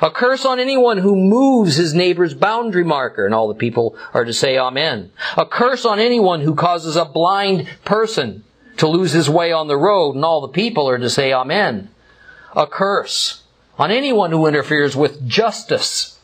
A 0.00 0.10
curse 0.10 0.44
on 0.44 0.58
anyone 0.58 0.98
who 0.98 1.14
moves 1.14 1.76
his 1.76 1.92
neighbor's 1.92 2.34
boundary 2.34 2.84
marker, 2.84 3.26
and 3.26 3.34
all 3.34 3.48
the 3.48 3.54
people 3.54 3.96
are 4.14 4.24
to 4.24 4.32
say 4.32 4.58
amen. 4.58 5.12
A 5.36 5.44
curse 5.44 5.84
on 5.84 5.98
anyone 5.98 6.40
who 6.40 6.54
causes 6.54 6.96
a 6.96 7.04
blind 7.04 7.68
person 7.84 8.44
to 8.76 8.88
lose 8.88 9.12
his 9.12 9.28
way 9.28 9.52
on 9.52 9.68
the 9.68 9.76
road, 9.76 10.14
and 10.14 10.24
all 10.24 10.40
the 10.40 10.48
people 10.48 10.88
are 10.88 10.98
to 10.98 11.10
say 11.10 11.32
Amen. 11.32 11.88
A 12.54 12.66
curse 12.66 13.42
on 13.78 13.90
anyone 13.90 14.30
who 14.30 14.46
interferes 14.46 14.96
with 14.96 15.26
justice. 15.26 16.18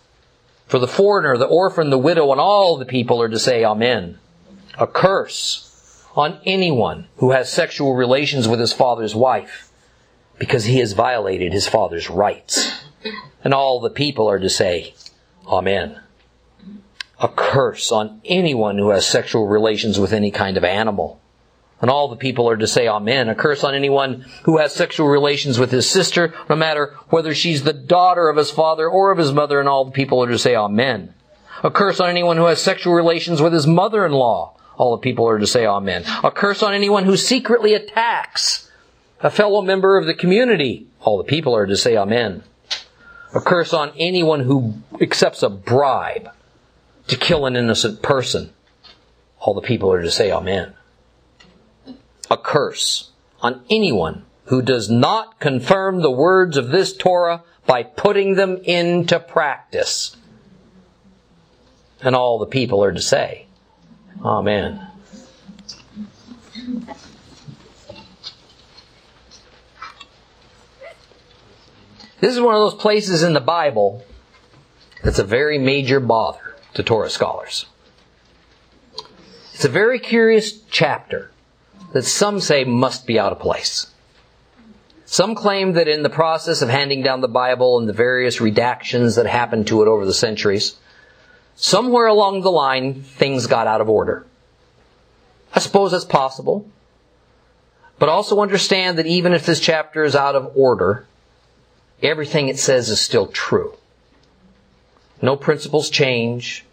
For 0.67 0.79
the 0.79 0.89
foreigner, 0.89 1.37
the 1.37 1.47
orphan, 1.47 1.91
the 1.91 1.99
widow, 1.99 2.31
and 2.33 2.41
all 2.41 2.77
the 2.77 2.85
people 2.85 3.23
are 3.23 3.29
to 3.29 3.39
say 3.39 3.65
Amen. 3.65 4.19
A 4.79 4.87
curse 4.87 6.05
on 6.15 6.41
anyone 6.45 7.07
who 7.17 7.31
has 7.31 7.53
sexual 7.53 7.95
relations 7.95 8.49
with 8.49 8.61
his 8.61 8.73
father's 8.73 9.15
wife, 9.15 9.71
because 10.39 10.65
he 10.65 10.79
has 10.79 10.93
violated 10.93 11.53
his 11.53 11.69
father's 11.69 12.11
rights. 12.11 12.83
And 13.45 13.55
all 13.55 13.81
the 13.81 13.91
people 13.91 14.29
are 14.29 14.39
to 14.39 14.51
say 14.51 14.95
Amen. 15.47 16.01
A 17.21 17.29
curse 17.29 17.91
on 17.91 18.21
anyone 18.25 18.79
who 18.79 18.91
has 18.91 19.07
sexual 19.07 19.47
relations 19.47 19.99
with 19.99 20.13
any 20.13 20.31
kind 20.31 20.57
of 20.57 20.65
animal 20.65 21.21
and 21.81 21.91
all 21.91 22.09
the 22.09 22.17
people 22.17 22.49
are 22.51 22.57
to 22.57 22.67
say 22.67 22.89
amen. 22.89 23.29
A 23.29 23.35
curse 23.35 23.63
on 23.63 23.75
anyone 23.75 24.25
who 24.45 24.59
has 24.59 24.75
sexual 24.75 25.09
relations 25.09 25.59
with 25.59 25.71
his 25.71 25.89
sister, 25.89 26.35
no 26.49 26.57
matter 26.57 26.97
whether 27.09 27.35
she's 27.35 27.63
the 27.63 27.73
daughter 27.73 28.29
of 28.29 28.37
his 28.37 28.51
father 28.51 28.89
or 28.89 29.13
of 29.13 29.19
his 29.19 29.33
mother, 29.33 29.61
and 29.61 29.69
all 29.69 29.85
the 29.85 29.93
people 29.93 30.23
are 30.23 30.29
to 30.29 30.39
say 30.39 30.57
amen. 30.57 31.15
A 31.63 31.71
curse 31.71 32.01
on 32.01 32.11
anyone 32.11 32.37
who 32.37 32.47
has 32.47 32.61
sexual 32.61 32.95
relations 32.95 33.41
with 33.41 33.53
his 33.53 33.67
mother-in-law. 33.67 34.55
All 34.77 34.97
the 34.97 35.03
people 35.03 35.29
are 35.29 35.39
to 35.39 35.47
say 35.47 35.67
amen. 35.67 36.05
A 36.23 36.31
curse 36.31 36.63
on 36.63 36.75
anyone 36.75 37.05
who 37.05 37.17
secretly 37.17 37.75
attacks 37.75 38.71
a 39.21 39.31
fellow 39.31 39.63
member 39.63 39.97
of 39.99 40.07
the 40.07 40.15
community. 40.15 40.87
All 41.01 41.19
the 41.19 41.25
people 41.25 41.55
are 41.55 41.67
to 41.67 41.77
say 41.77 41.97
amen. 41.97 42.45
A 43.35 43.41
curse 43.41 43.73
on 43.73 43.93
anyone 43.99 44.41
who 44.41 44.75
accepts 45.01 45.43
a 45.43 45.51
bribe 45.51 46.31
to 47.09 47.17
kill 47.17 47.47
an 47.47 47.57
innocent 47.57 48.03
person. 48.03 48.53
All 49.41 49.55
the 49.55 49.61
people 49.61 49.93
are 49.93 50.03
to 50.03 50.11
say 50.11 50.33
amen 50.33 50.75
a 52.31 52.37
curse 52.37 53.11
on 53.41 53.63
anyone 53.71 54.25
who 54.47 54.63
does 54.63 54.91
not 54.91 55.39
confirm 55.41 56.01
the 56.01 56.11
words 56.11 56.57
of 56.57 56.69
this 56.69 56.97
Torah 56.97 57.43
by 57.67 57.83
putting 57.83 58.35
them 58.35 58.57
into 58.65 59.19
practice. 59.21 60.17
And 62.01 62.15
all 62.15 62.39
the 62.39 62.47
people 62.47 62.83
are 62.83 62.93
to 62.93 63.01
say, 63.01 63.47
Amen. 64.25 64.87
This 72.21 72.35
is 72.35 72.41
one 72.41 72.55
of 72.55 72.61
those 72.61 72.81
places 72.81 73.23
in 73.23 73.33
the 73.33 73.41
Bible 73.41 74.05
that's 75.05 75.21
a 75.21 75.25
very 75.25 75.59
major 75.59 76.01
bother 76.01 76.57
to 76.75 76.83
Torah 76.83 77.11
scholars. 77.11 77.67
It's 79.55 79.65
a 79.65 79.69
very 79.69 79.99
curious 79.99 80.61
chapter 80.71 81.31
that 81.93 82.03
some 82.03 82.41
say 82.41 82.65
must 82.65 83.07
be 83.07 83.19
out 83.19 83.33
of 83.33 83.39
place. 83.39 83.93
Some 85.05 85.35
claim 85.35 85.73
that 85.73 85.89
in 85.89 86.03
the 86.03 86.11
process 86.11 86.61
of 86.61 86.69
handing 86.69 87.03
down 87.03 87.23
the 87.23 87.29
Bible 87.29 87.79
and 87.79 87.89
the 87.89 87.95
various 87.95 88.39
redactions 88.39 89.17
that 89.17 89.27
happened 89.27 89.67
to 89.69 89.83
it 89.83 89.89
over 89.89 90.05
the 90.05 90.13
centuries, 90.13 90.77
somewhere 91.57 92.07
along 92.07 92.43
the 92.43 92.51
line, 92.51 93.03
things 93.03 93.47
got 93.47 93.67
out 93.67 93.81
of 93.81 93.89
order. 93.89 94.27
I 95.55 95.61
suppose 95.61 95.93
that's 95.93 96.05
possible. 96.05 96.69
But 97.99 98.11
also 98.11 98.41
understand 98.41 98.99
that 98.99 99.07
even 99.07 99.33
if 99.33 99.47
this 99.47 99.61
chapter 99.61 100.05
is 100.05 100.15
out 100.15 100.37
of 100.37 100.53
order, 100.55 101.08
everything 102.03 102.49
it 102.49 102.59
says 102.59 102.89
is 102.89 103.01
still 103.01 103.27
true. 103.27 103.75
No 105.21 105.37
principles 105.37 105.91
change. 105.91 106.65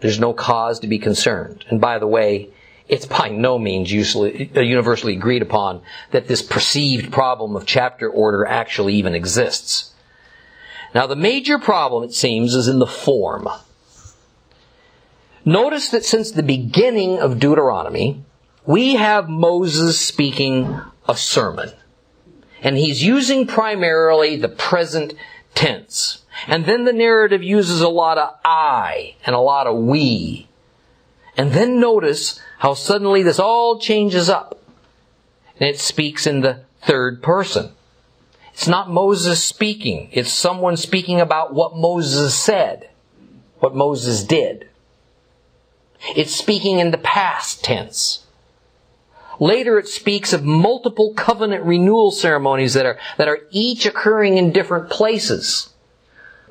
There's 0.00 0.20
no 0.20 0.32
cause 0.32 0.80
to 0.80 0.86
be 0.86 0.98
concerned. 0.98 1.64
And 1.68 1.80
by 1.80 1.98
the 1.98 2.06
way, 2.06 2.50
it's 2.88 3.06
by 3.06 3.28
no 3.28 3.58
means 3.58 3.90
usually, 3.90 4.50
uh, 4.54 4.60
universally 4.60 5.14
agreed 5.14 5.42
upon 5.42 5.82
that 6.10 6.28
this 6.28 6.42
perceived 6.42 7.12
problem 7.12 7.56
of 7.56 7.66
chapter 7.66 8.08
order 8.08 8.44
actually 8.44 8.94
even 8.94 9.14
exists. 9.14 9.92
Now 10.94 11.06
the 11.06 11.16
major 11.16 11.58
problem, 11.58 12.04
it 12.04 12.14
seems, 12.14 12.54
is 12.54 12.68
in 12.68 12.78
the 12.78 12.86
form. 12.86 13.48
Notice 15.44 15.90
that 15.90 16.04
since 16.04 16.30
the 16.30 16.42
beginning 16.42 17.18
of 17.18 17.38
Deuteronomy, 17.38 18.22
we 18.66 18.94
have 18.94 19.28
Moses 19.28 20.00
speaking 20.00 20.80
a 21.08 21.16
sermon. 21.16 21.70
And 22.64 22.78
he's 22.78 23.04
using 23.04 23.46
primarily 23.46 24.36
the 24.36 24.48
present 24.48 25.12
tense. 25.54 26.24
And 26.48 26.64
then 26.64 26.84
the 26.84 26.94
narrative 26.94 27.42
uses 27.42 27.82
a 27.82 27.88
lot 27.88 28.18
of 28.18 28.34
I 28.44 29.14
and 29.24 29.36
a 29.36 29.40
lot 29.40 29.66
of 29.66 29.76
we. 29.76 30.48
And 31.36 31.52
then 31.52 31.78
notice 31.78 32.40
how 32.58 32.72
suddenly 32.72 33.22
this 33.22 33.38
all 33.38 33.78
changes 33.78 34.30
up. 34.30 34.62
And 35.60 35.68
it 35.68 35.78
speaks 35.78 36.26
in 36.26 36.40
the 36.40 36.62
third 36.80 37.22
person. 37.22 37.70
It's 38.54 38.66
not 38.66 38.90
Moses 38.90 39.44
speaking. 39.44 40.08
It's 40.12 40.32
someone 40.32 40.76
speaking 40.76 41.20
about 41.20 41.52
what 41.52 41.76
Moses 41.76 42.34
said, 42.34 42.88
what 43.58 43.74
Moses 43.74 44.24
did. 44.24 44.68
It's 46.16 46.34
speaking 46.34 46.78
in 46.78 46.92
the 46.92 46.98
past 46.98 47.62
tense. 47.62 48.23
Later 49.40 49.78
it 49.78 49.88
speaks 49.88 50.32
of 50.32 50.44
multiple 50.44 51.12
covenant 51.14 51.64
renewal 51.64 52.10
ceremonies 52.10 52.74
that 52.74 52.86
are, 52.86 52.98
that 53.18 53.28
are 53.28 53.40
each 53.50 53.86
occurring 53.86 54.36
in 54.36 54.52
different 54.52 54.90
places. 54.90 55.70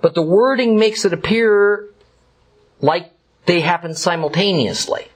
But 0.02 0.16
the 0.16 0.22
wording 0.22 0.78
makes 0.78 1.06
it 1.06 1.14
appear 1.14 1.88
like 2.82 3.12
they 3.46 3.62
happen 3.62 3.96
simultaneously. 3.96 5.08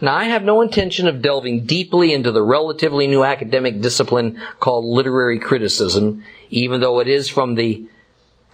Now, 0.00 0.14
I 0.14 0.24
have 0.24 0.42
no 0.42 0.60
intention 0.60 1.08
of 1.08 1.22
delving 1.22 1.64
deeply 1.64 2.12
into 2.12 2.30
the 2.30 2.42
relatively 2.42 3.06
new 3.06 3.24
academic 3.24 3.80
discipline 3.80 4.38
called 4.60 4.84
literary 4.84 5.38
criticism, 5.38 6.22
even 6.50 6.80
though 6.80 7.00
it 7.00 7.08
is 7.08 7.30
from 7.30 7.54
the 7.54 7.86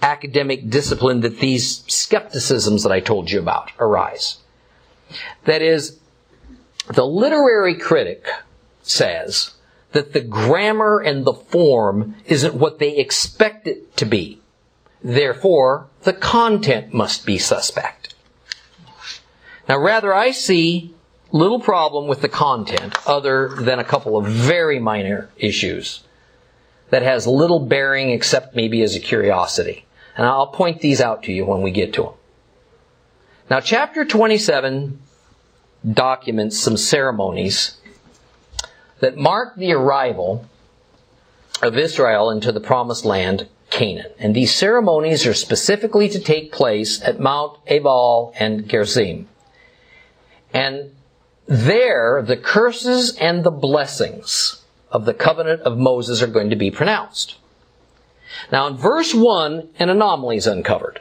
academic 0.01 0.70
discipline 0.70 1.20
that 1.20 1.41
these 1.41 1.85
skepticisms 1.89 2.85
that 2.85 2.93
I 2.93 3.01
told 3.01 3.30
you 3.30 3.41
about 3.41 3.72
arise. 3.80 4.39
That 5.45 5.62
is, 5.62 5.99
the 6.95 7.07
literary 7.07 7.74
critic 7.74 8.26
says 8.82 9.53
that 9.93 10.12
the 10.12 10.20
grammar 10.20 11.01
and 11.01 11.24
the 11.24 11.34
form 11.34 12.16
isn't 12.26 12.55
what 12.55 12.78
they 12.78 12.97
expect 12.97 13.66
it 13.66 13.97
to 13.97 14.05
be. 14.05 14.40
Therefore, 15.03 15.88
the 16.03 16.12
content 16.12 16.95
must 16.95 17.26
be 17.26 17.38
suspect. 17.38 18.14
Now 19.68 19.78
rather 19.78 20.14
I 20.14 20.30
see 20.30 20.95
little 21.30 21.61
problem 21.61 22.07
with 22.07 22.20
the 22.20 22.28
content 22.28 22.97
other 23.07 23.49
than 23.49 23.78
a 23.78 23.84
couple 23.84 24.16
of 24.16 24.26
very 24.26 24.78
minor 24.78 25.30
issues 25.36 26.03
that 26.90 27.03
has 27.03 27.26
little 27.26 27.61
bearing 27.61 28.11
except 28.11 28.55
maybe 28.55 28.82
as 28.82 28.95
a 28.95 29.01
curiosity. 29.01 29.86
And 30.16 30.26
I'll 30.26 30.49
point 30.49 30.80
these 30.80 31.01
out 31.01 31.22
to 31.24 31.32
you 31.32 31.47
when 31.47 31.62
we 31.62 31.70
get 31.70 31.95
to 31.95 32.03
them. 32.03 32.12
Now 33.49 33.61
chapter 33.61 34.05
27 34.05 35.01
documents 35.91 36.59
some 36.59 36.76
ceremonies 36.76 37.76
that 39.01 39.16
mark 39.16 39.57
the 39.57 39.72
arrival 39.72 40.47
of 41.62 41.76
Israel 41.76 42.30
into 42.30 42.53
the 42.53 42.61
promised 42.61 43.05
land, 43.05 43.49
Canaan. 43.70 44.12
And 44.18 44.35
these 44.35 44.55
ceremonies 44.55 45.26
are 45.26 45.35
specifically 45.35 46.09
to 46.09 46.20
take 46.20 46.53
place 46.53 47.03
at 47.03 47.20
Mount 47.20 47.59
Ebal 47.66 48.33
and 48.39 48.68
Gerizim. 48.68 49.28
And 50.53 50.95
there, 51.47 52.22
the 52.22 52.37
curses 52.37 53.16
and 53.16 53.43
the 53.43 53.51
blessings 53.51 54.62
of 54.91 55.05
the 55.05 55.14
covenant 55.14 55.62
of 55.62 55.78
Moses 55.78 56.22
are 56.22 56.26
going 56.26 56.51
to 56.51 56.57
be 56.57 56.70
pronounced. 56.70 57.37
Now 58.51 58.66
in 58.66 58.76
verse 58.76 59.14
1, 59.14 59.70
an 59.78 59.89
anomaly 59.89 60.37
is 60.37 60.47
uncovered. 60.47 61.01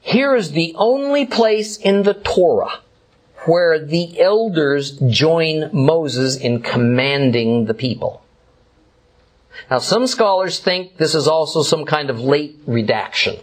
Here 0.00 0.34
is 0.34 0.52
the 0.52 0.74
only 0.76 1.24
place 1.24 1.76
in 1.76 2.02
the 2.02 2.14
Torah 2.14 2.80
where 3.46 3.78
the 3.78 4.20
elders 4.20 4.92
join 5.08 5.70
Moses 5.72 6.36
in 6.36 6.62
commanding 6.62 7.66
the 7.66 7.74
people. 7.74 8.22
Now 9.70 9.78
some 9.78 10.06
scholars 10.06 10.58
think 10.58 10.96
this 10.96 11.14
is 11.14 11.28
also 11.28 11.62
some 11.62 11.84
kind 11.84 12.10
of 12.10 12.20
late 12.20 12.58
redaction. 12.66 13.36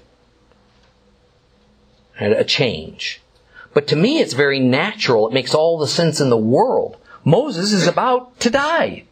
A 2.19 2.43
change. 2.43 3.21
But 3.73 3.87
to 3.87 3.95
me, 3.95 4.19
it's 4.19 4.33
very 4.33 4.59
natural. 4.59 5.27
It 5.27 5.33
makes 5.33 5.55
all 5.55 5.79
the 5.79 5.87
sense 5.87 6.21
in 6.21 6.29
the 6.29 6.37
world. 6.37 6.97
Moses 7.23 7.71
is 7.71 7.87
about 7.87 8.39
to 8.41 8.49
die. 8.49 9.05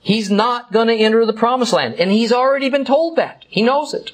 He's 0.00 0.30
not 0.30 0.72
going 0.72 0.88
to 0.88 0.94
enter 0.94 1.24
the 1.24 1.32
promised 1.32 1.72
land. 1.72 1.94
And 1.94 2.10
he's 2.10 2.32
already 2.32 2.68
been 2.70 2.84
told 2.84 3.16
that. 3.16 3.44
He 3.48 3.62
knows 3.62 3.94
it. 3.94 4.12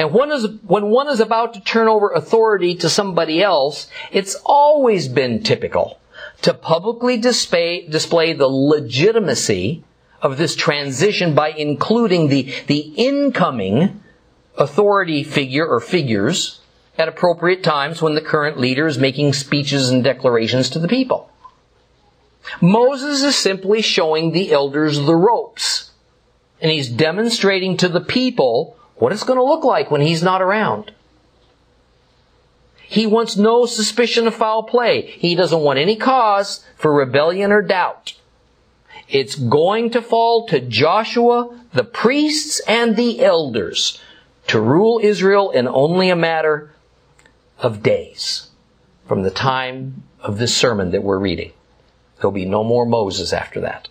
And 0.00 0.14
when, 0.14 0.32
is, 0.32 0.48
when 0.66 0.86
one 0.86 1.08
is 1.08 1.20
about 1.20 1.52
to 1.52 1.60
turn 1.60 1.86
over 1.86 2.08
authority 2.08 2.74
to 2.76 2.88
somebody 2.88 3.42
else, 3.42 3.86
it's 4.10 4.34
always 4.46 5.08
been 5.08 5.42
typical 5.42 6.00
to 6.40 6.54
publicly 6.54 7.18
display, 7.18 7.86
display 7.86 8.32
the 8.32 8.48
legitimacy 8.48 9.84
of 10.22 10.38
this 10.38 10.56
transition 10.56 11.34
by 11.34 11.50
including 11.50 12.28
the, 12.28 12.50
the 12.66 12.94
incoming 12.96 14.02
authority 14.56 15.22
figure 15.22 15.66
or 15.66 15.80
figures 15.80 16.60
at 16.96 17.06
appropriate 17.06 17.62
times 17.62 18.00
when 18.00 18.14
the 18.14 18.22
current 18.22 18.58
leader 18.58 18.86
is 18.86 18.96
making 18.96 19.34
speeches 19.34 19.90
and 19.90 20.02
declarations 20.02 20.70
to 20.70 20.78
the 20.78 20.88
people. 20.88 21.30
Moses 22.62 23.22
is 23.22 23.36
simply 23.36 23.82
showing 23.82 24.32
the 24.32 24.50
elders 24.50 24.98
the 24.98 25.14
ropes. 25.14 25.90
And 26.58 26.72
he's 26.72 26.88
demonstrating 26.88 27.76
to 27.76 27.88
the 27.90 28.00
people 28.00 28.78
what 29.00 29.12
it's 29.12 29.24
going 29.24 29.38
to 29.38 29.42
look 29.42 29.64
like 29.64 29.90
when 29.90 30.02
he's 30.02 30.22
not 30.22 30.42
around. 30.42 30.92
He 32.82 33.06
wants 33.06 33.36
no 33.36 33.66
suspicion 33.66 34.26
of 34.26 34.34
foul 34.34 34.62
play. 34.62 35.06
He 35.06 35.34
doesn't 35.34 35.62
want 35.62 35.78
any 35.78 35.96
cause 35.96 36.64
for 36.76 36.92
rebellion 36.92 37.50
or 37.50 37.62
doubt. 37.62 38.14
It's 39.08 39.34
going 39.34 39.90
to 39.90 40.02
fall 40.02 40.46
to 40.48 40.60
Joshua, 40.60 41.58
the 41.72 41.84
priests, 41.84 42.60
and 42.68 42.94
the 42.94 43.24
elders 43.24 44.00
to 44.48 44.60
rule 44.60 45.00
Israel 45.02 45.50
in 45.50 45.66
only 45.66 46.10
a 46.10 46.16
matter 46.16 46.72
of 47.58 47.82
days 47.82 48.48
from 49.06 49.22
the 49.22 49.30
time 49.30 50.02
of 50.20 50.38
this 50.38 50.54
sermon 50.54 50.90
that 50.90 51.02
we're 51.02 51.18
reading. 51.18 51.52
There'll 52.16 52.32
be 52.32 52.44
no 52.44 52.62
more 52.62 52.84
Moses 52.84 53.32
after 53.32 53.60
that. 53.62 53.88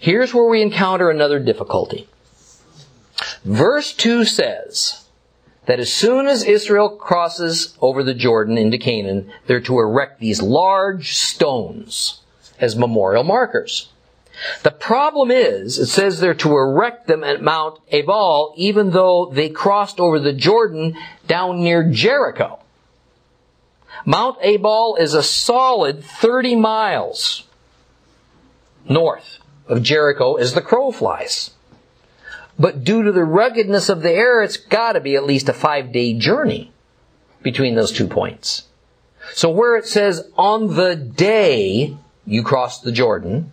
Here's 0.00 0.34
where 0.34 0.48
we 0.48 0.60
encounter 0.60 1.08
another 1.08 1.38
difficulty. 1.38 2.08
Verse 3.44 3.92
2 3.92 4.24
says 4.24 5.06
that 5.66 5.78
as 5.78 5.92
soon 5.92 6.26
as 6.26 6.42
Israel 6.42 6.88
crosses 6.88 7.76
over 7.80 8.02
the 8.02 8.14
Jordan 8.14 8.56
into 8.56 8.78
Canaan, 8.78 9.30
they're 9.46 9.60
to 9.60 9.78
erect 9.78 10.20
these 10.20 10.40
large 10.40 11.14
stones 11.14 12.20
as 12.58 12.76
memorial 12.76 13.24
markers. 13.24 13.90
The 14.62 14.70
problem 14.70 15.30
is, 15.30 15.78
it 15.78 15.86
says 15.86 16.18
they're 16.18 16.34
to 16.34 16.56
erect 16.56 17.06
them 17.06 17.22
at 17.22 17.42
Mount 17.42 17.78
Ebal, 17.90 18.52
even 18.56 18.90
though 18.90 19.30
they 19.32 19.48
crossed 19.48 20.00
over 20.00 20.18
the 20.18 20.32
Jordan 20.32 20.96
down 21.26 21.62
near 21.62 21.88
Jericho. 21.88 22.58
Mount 24.04 24.36
Ebal 24.42 24.96
is 24.96 25.14
a 25.14 25.22
solid 25.22 26.04
30 26.04 26.56
miles 26.56 27.44
north 28.88 29.38
of 29.68 29.82
Jericho 29.82 30.34
as 30.34 30.54
the 30.54 30.60
crow 30.60 30.90
flies. 30.90 31.53
But 32.58 32.84
due 32.84 33.02
to 33.02 33.12
the 33.12 33.24
ruggedness 33.24 33.88
of 33.88 34.02
the 34.02 34.12
air, 34.12 34.42
it's 34.42 34.56
gotta 34.56 35.00
be 35.00 35.16
at 35.16 35.24
least 35.24 35.48
a 35.48 35.52
five 35.52 35.92
day 35.92 36.14
journey 36.14 36.72
between 37.42 37.74
those 37.74 37.92
two 37.92 38.06
points. 38.06 38.64
So 39.32 39.50
where 39.50 39.76
it 39.76 39.86
says 39.86 40.28
on 40.36 40.74
the 40.76 40.94
day 40.94 41.96
you 42.26 42.42
cross 42.42 42.80
the 42.80 42.92
Jordan, 42.92 43.52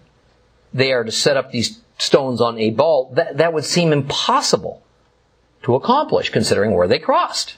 they 0.74 0.94
are 0.94 1.04
to 1.04 1.12
set 1.12 1.38
up 1.38 1.52
these 1.52 1.82
stones 1.98 2.42
on 2.42 2.60
Ebal, 2.60 3.12
that, 3.14 3.38
that 3.38 3.54
would 3.54 3.66
seem 3.66 3.92
impossible 3.92 4.84
to 5.64 5.76
accomplish 5.76 6.30
considering 6.30 6.74
where 6.74 6.88
they 6.88 7.00
crossed. 7.00 7.58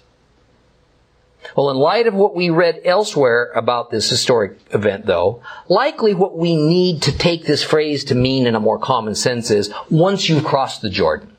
Well, 1.55 1.69
in 1.69 1.77
light 1.77 2.07
of 2.07 2.13
what 2.13 2.35
we 2.35 2.49
read 2.49 2.81
elsewhere 2.85 3.51
about 3.53 3.91
this 3.91 4.09
historic 4.09 4.57
event, 4.71 5.05
though, 5.05 5.41
likely 5.67 6.13
what 6.13 6.37
we 6.37 6.55
need 6.55 7.01
to 7.03 7.17
take 7.17 7.45
this 7.45 7.63
phrase 7.63 8.05
to 8.05 8.15
mean 8.15 8.47
in 8.47 8.55
a 8.55 8.59
more 8.59 8.79
common 8.79 9.13
sense 9.13 9.51
is 9.51 9.73
once 9.89 10.29
you've 10.29 10.45
crossed 10.45 10.81
the 10.81 10.89
Jordan, 10.89 11.32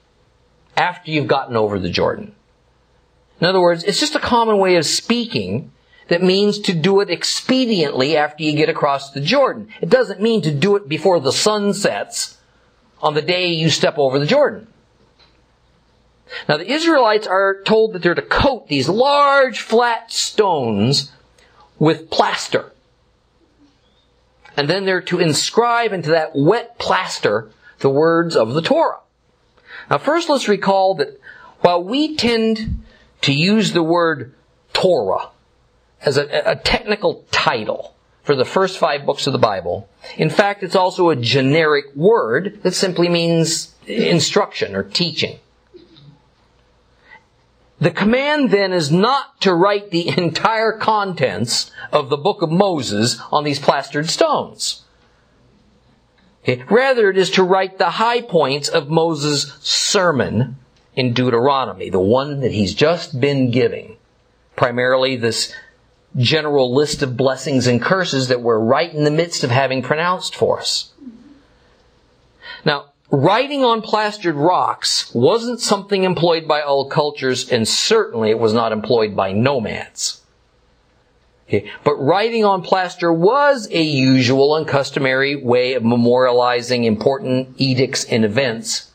after 0.77 1.11
you've 1.11 1.27
gotten 1.27 1.57
over 1.57 1.79
the 1.79 1.91
Jordan. 1.91 2.35
In 3.41 3.47
other 3.47 3.61
words, 3.61 3.85
it's 3.85 4.01
just 4.01 4.14
a 4.14 4.20
common 4.20 4.59
way 4.59 4.77
of 4.77 4.87
speaking 4.87 5.72
that 6.09 6.22
means 6.22 6.59
to 6.61 6.75
do 6.75 7.01
it 7.01 7.09
expediently 7.09 8.14
after 8.14 8.43
you 8.43 8.53
get 8.55 8.68
across 8.68 9.11
the 9.11 9.20
Jordan. 9.20 9.68
It 9.81 9.89
doesn't 9.89 10.20
mean 10.20 10.43
to 10.43 10.53
do 10.53 10.77
it 10.77 10.89
before 10.89 11.20
the 11.20 11.33
sun 11.33 11.72
sets 11.75 12.39
on 13.03 13.14
the 13.14 13.22
day 13.22 13.49
you 13.49 13.70
step 13.70 13.99
over 13.99 14.18
the 14.18 14.27
Jordan. 14.27 14.66
Now 16.49 16.57
the 16.57 16.70
Israelites 16.70 17.27
are 17.27 17.62
told 17.62 17.93
that 17.93 18.03
they're 18.03 18.14
to 18.14 18.22
coat 18.22 18.68
these 18.68 18.89
large 18.89 19.61
flat 19.61 20.11
stones 20.12 21.12
with 21.79 22.11
plaster. 22.11 22.72
And 24.57 24.68
then 24.68 24.85
they're 24.85 25.01
to 25.03 25.20
inscribe 25.20 25.93
into 25.93 26.11
that 26.11 26.33
wet 26.35 26.79
plaster 26.79 27.51
the 27.81 27.91
words 27.91 28.37
of 28.37 28.55
the 28.55 28.62
Torah. 28.62 29.01
Now 29.91 29.99
first 29.99 30.28
let's 30.28 30.49
recall 30.49 30.95
that 30.97 31.20
while 31.61 31.82
we 31.82 32.16
tend 32.16 32.82
to 33.22 33.32
use 33.32 33.72
the 33.72 33.82
word 33.82 34.35
Torah 34.72 35.30
as 36.03 36.16
a, 36.16 36.26
a 36.45 36.57
technical 36.57 37.24
title 37.30 37.95
for 38.22 38.35
the 38.35 38.45
first 38.45 38.78
five 38.78 39.05
books 39.05 39.26
of 39.26 39.32
the 39.32 39.39
Bible, 39.39 39.89
in 40.16 40.30
fact 40.30 40.62
it's 40.62 40.76
also 40.76 41.11
a 41.11 41.16
generic 41.16 41.87
word 41.95 42.61
that 42.62 42.74
simply 42.74 43.09
means 43.09 43.74
instruction 43.87 44.74
or 44.74 44.82
teaching. 44.82 45.39
The 47.80 47.91
command 47.91 48.51
then 48.51 48.72
is 48.72 48.91
not 48.91 49.41
to 49.43 49.53
write 49.53 49.91
the 49.91 50.09
entire 50.18 50.72
contents 50.72 51.70
of 51.93 52.09
the 52.09 52.16
book 52.16 52.41
of 52.41 52.51
Moses 52.51 53.20
on 53.30 53.45
these 53.45 53.59
plastered 53.59 54.09
stones. 54.09 54.84
Okay. 56.45 56.62
Rather, 56.68 57.09
it 57.09 57.16
is 57.16 57.30
to 57.30 57.42
write 57.42 57.78
the 57.78 57.90
high 57.90 58.20
points 58.20 58.68
of 58.68 58.90
Moses' 58.90 59.57
sermon 59.62 60.57
in 60.95 61.14
Deuteronomy, 61.14 61.88
the 61.88 61.99
one 61.99 62.40
that 62.40 62.53
he's 62.53 62.74
just 62.74 63.18
been 63.18 63.51
giving. 63.51 63.97
Primarily 64.55 65.16
this 65.16 65.55
general 66.16 66.74
list 66.74 67.03
of 67.03 67.16
blessings 67.16 67.66
and 67.66 67.80
curses 67.80 68.28
that 68.28 68.42
we're 68.42 68.59
right 68.59 68.92
in 68.92 69.05
the 69.05 69.11
midst 69.11 69.42
of 69.42 69.51
having 69.51 69.82
pronounced 69.82 70.36
for 70.36 70.61
us. 70.61 70.92
Now, 72.62 72.92
writing 73.11 73.64
on 73.64 73.80
plastered 73.80 74.36
rocks 74.36 75.12
wasn't 75.14 75.61
something 75.61 76.05
employed 76.05 76.47
by 76.47 76.61
all 76.61 76.90
cultures, 76.90 77.51
and 77.51 77.66
certainly 77.66 78.28
it 78.28 78.38
was 78.38 78.53
not 78.53 78.70
employed 78.70 79.16
by 79.16 79.32
nomads. 79.32 80.20
Okay. 81.55 81.70
But 81.84 81.96
writing 81.96 82.44
on 82.44 82.62
plaster 82.62 83.12
was 83.12 83.68
a 83.70 83.82
usual 83.82 84.57
and 84.57 84.66
customary 84.66 85.36
way 85.36 85.74
of 85.74 85.82
memorializing 85.82 86.84
important 86.84 87.55
edicts 87.59 88.05
and 88.05 88.24
events 88.24 88.90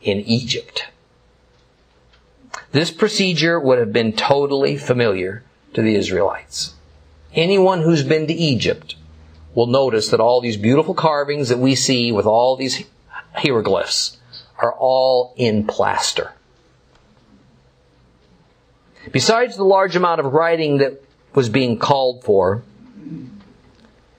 in 0.00 0.20
Egypt. 0.20 0.86
This 2.72 2.90
procedure 2.90 3.60
would 3.60 3.78
have 3.78 3.92
been 3.92 4.12
totally 4.12 4.76
familiar 4.76 5.44
to 5.74 5.82
the 5.82 5.94
Israelites. 5.94 6.74
Anyone 7.34 7.82
who's 7.82 8.02
been 8.02 8.26
to 8.26 8.34
Egypt 8.34 8.96
will 9.54 9.66
notice 9.66 10.08
that 10.08 10.20
all 10.20 10.40
these 10.40 10.56
beautiful 10.56 10.94
carvings 10.94 11.48
that 11.48 11.58
we 11.58 11.74
see 11.74 12.10
with 12.10 12.26
all 12.26 12.56
these 12.56 12.84
hieroglyphs 13.34 14.16
are 14.58 14.72
all 14.72 15.34
in 15.36 15.66
plaster. 15.66 16.32
Besides 19.10 19.56
the 19.56 19.64
large 19.64 19.96
amount 19.96 20.20
of 20.20 20.32
writing 20.32 20.78
that 20.78 21.02
was 21.34 21.48
being 21.48 21.78
called 21.78 22.24
for, 22.24 22.62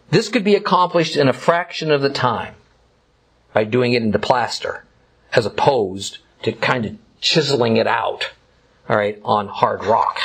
this 0.09 0.29
could 0.29 0.43
be 0.43 0.55
accomplished 0.55 1.15
in 1.15 1.27
a 1.27 1.33
fraction 1.33 1.91
of 1.91 2.01
the 2.01 2.09
time 2.09 2.55
by 3.53 3.63
doing 3.63 3.93
it 3.93 4.03
into 4.03 4.19
plaster, 4.19 4.83
as 5.33 5.45
opposed 5.45 6.19
to 6.43 6.51
kind 6.51 6.85
of 6.85 6.97
chiseling 7.19 7.77
it 7.77 7.87
out, 7.87 8.31
alright, 8.89 9.19
on 9.23 9.47
hard 9.47 9.83
rock. 9.85 10.19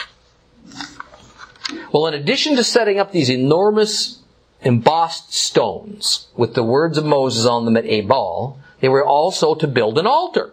Well, 1.92 2.06
in 2.06 2.14
addition 2.14 2.56
to 2.56 2.64
setting 2.64 2.98
up 2.98 3.12
these 3.12 3.30
enormous 3.30 4.22
embossed 4.62 5.32
stones 5.32 6.28
with 6.36 6.54
the 6.54 6.64
words 6.64 6.98
of 6.98 7.04
Moses 7.04 7.46
on 7.46 7.64
them 7.64 7.76
at 7.76 7.86
Ebal, 7.86 8.58
they 8.80 8.88
were 8.88 9.04
also 9.04 9.54
to 9.54 9.66
build 9.66 9.98
an 9.98 10.06
altar 10.06 10.52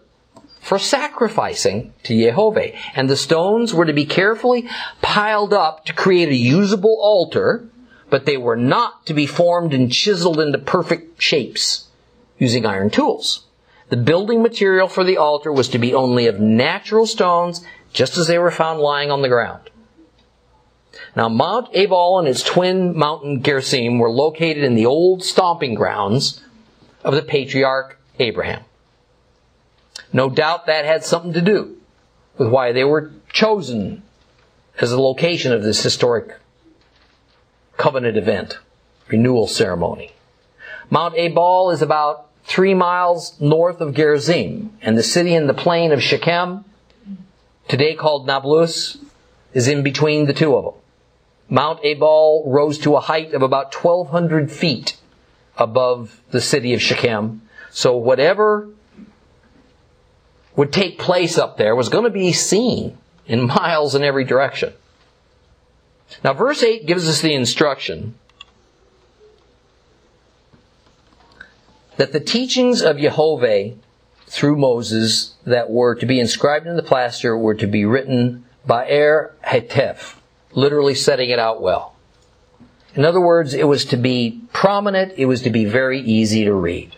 for 0.66 0.80
sacrificing 0.80 1.94
to 2.02 2.20
Jehovah. 2.20 2.72
And 2.96 3.08
the 3.08 3.16
stones 3.16 3.72
were 3.72 3.86
to 3.86 3.94
be 3.94 4.08
carefully 4.08 4.68
piled 5.00 5.54
up 5.54 5.86
to 5.86 5.94
create 5.94 6.30
a 6.30 6.36
usable 6.36 6.98
altar, 7.00 7.70
but 8.10 8.26
they 8.26 8.36
were 8.36 8.56
not 8.56 9.06
to 9.06 9.14
be 9.14 9.28
formed 9.28 9.76
and 9.76 9.92
chiseled 9.92 10.40
into 10.40 10.58
perfect 10.58 11.22
shapes 11.22 11.88
using 12.40 12.66
iron 12.66 12.90
tools. 12.90 13.46
The 13.90 13.98
building 13.98 14.42
material 14.42 14.88
for 14.88 15.04
the 15.04 15.18
altar 15.18 15.54
was 15.54 15.70
to 15.70 15.78
be 15.78 15.94
only 15.94 16.26
of 16.26 16.40
natural 16.40 17.06
stones, 17.06 17.64
just 17.94 18.18
as 18.18 18.26
they 18.26 18.40
were 18.40 18.50
found 18.50 18.80
lying 18.80 19.12
on 19.12 19.22
the 19.22 19.30
ground. 19.30 19.70
Now, 21.16 21.30
Mount 21.30 21.70
Ebal 21.76 22.18
and 22.18 22.28
its 22.28 22.42
twin 22.42 22.98
mountain 22.98 23.44
Gerizim 23.44 24.00
were 24.00 24.10
located 24.10 24.64
in 24.64 24.74
the 24.74 24.88
old 24.88 25.24
stomping 25.24 25.76
grounds 25.76 26.42
of 27.04 27.14
the 27.14 27.22
patriarch 27.22 28.00
Abraham. 28.18 28.64
No 30.16 30.30
doubt 30.30 30.68
that 30.68 30.86
had 30.86 31.04
something 31.04 31.34
to 31.34 31.42
do 31.42 31.76
with 32.38 32.48
why 32.48 32.72
they 32.72 32.86
were 32.86 33.12
chosen 33.34 34.02
as 34.80 34.92
the 34.92 35.02
location 35.02 35.52
of 35.52 35.62
this 35.62 35.84
historic 35.84 36.38
covenant 37.76 38.16
event, 38.16 38.60
renewal 39.10 39.46
ceremony. 39.46 40.14
Mount 40.90 41.18
Ebal 41.18 41.70
is 41.72 41.82
about 41.82 42.30
three 42.46 42.74
miles 42.74 43.36
north 43.42 43.82
of 43.82 43.94
Gerizim, 43.94 44.78
and 44.82 44.98
the 44.98 45.04
city 45.04 45.36
in 45.36 45.48
the 45.48 45.54
plain 45.54 45.92
of 45.92 46.02
Shechem, 46.02 46.64
today 47.68 47.94
called 47.94 48.26
Nablus, 48.26 48.98
is 49.54 49.68
in 49.68 49.84
between 49.84 50.28
the 50.28 50.34
two 50.34 50.56
of 50.56 50.64
them. 50.64 50.82
Mount 51.50 51.84
Ebal 51.84 52.46
rose 52.48 52.78
to 52.80 52.96
a 52.96 53.02
height 53.02 53.34
of 53.34 53.42
about 53.42 53.76
1,200 53.76 54.50
feet 54.50 54.96
above 55.58 56.22
the 56.32 56.40
city 56.40 56.74
of 56.74 56.82
Shechem. 56.82 57.42
So 57.70 57.98
whatever 57.98 58.70
would 60.56 60.72
take 60.72 60.98
place 60.98 61.38
up 61.38 61.58
there 61.58 61.76
was 61.76 61.90
going 61.90 62.04
to 62.04 62.10
be 62.10 62.32
seen 62.32 62.98
in 63.28 63.48
miles 63.48 63.96
in 63.96 64.04
every 64.04 64.24
direction. 64.24 64.74
Now, 66.24 66.34
verse 66.34 66.64
8 66.64 66.86
gives 66.86 67.10
us 67.10 67.22
the 67.22 67.34
instruction 67.34 68.16
that 71.98 72.12
the 72.12 72.20
teachings 72.20 72.82
of 72.82 72.98
Jehovah 72.98 73.74
through 74.28 74.58
Moses 74.58 75.36
that 75.46 75.70
were 75.70 75.96
to 75.96 76.06
be 76.06 76.20
inscribed 76.20 76.68
in 76.68 76.76
the 76.76 76.84
plaster 76.84 77.38
were 77.38 77.56
to 77.56 77.68
be 77.68 77.86
written 77.86 78.46
by 78.66 78.90
Er 78.90 79.34
Hetef, 79.46 80.16
literally 80.54 80.96
setting 80.96 81.30
it 81.30 81.40
out 81.40 81.62
well. 81.62 81.96
In 82.96 83.06
other 83.06 83.22
words, 83.22 83.54
it 83.54 83.68
was 83.68 83.86
to 83.86 83.98
be 83.98 84.42
prominent, 84.54 85.14
it 85.18 85.26
was 85.26 85.42
to 85.44 85.50
be 85.50 85.66
very 85.66 86.00
easy 86.00 86.46
to 86.46 86.54
read. 86.54 86.96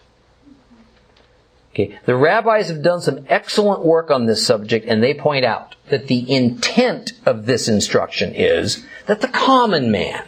Okay. 1.77 1.99
The 2.05 2.15
rabbis 2.15 2.69
have 2.69 2.81
done 2.81 3.01
some 3.01 3.27
excellent 3.29 3.85
work 3.85 4.09
on 4.09 4.25
this 4.25 4.43
subject 4.43 4.87
and 4.87 5.03
they 5.03 5.13
point 5.13 5.45
out 5.45 5.75
that 5.89 6.07
the 6.07 6.33
intent 6.33 7.13
of 7.23 7.45
this 7.45 7.67
instruction 7.67 8.33
is 8.33 8.83
that 9.05 9.21
the 9.21 9.27
common 9.27 9.91
man 9.91 10.25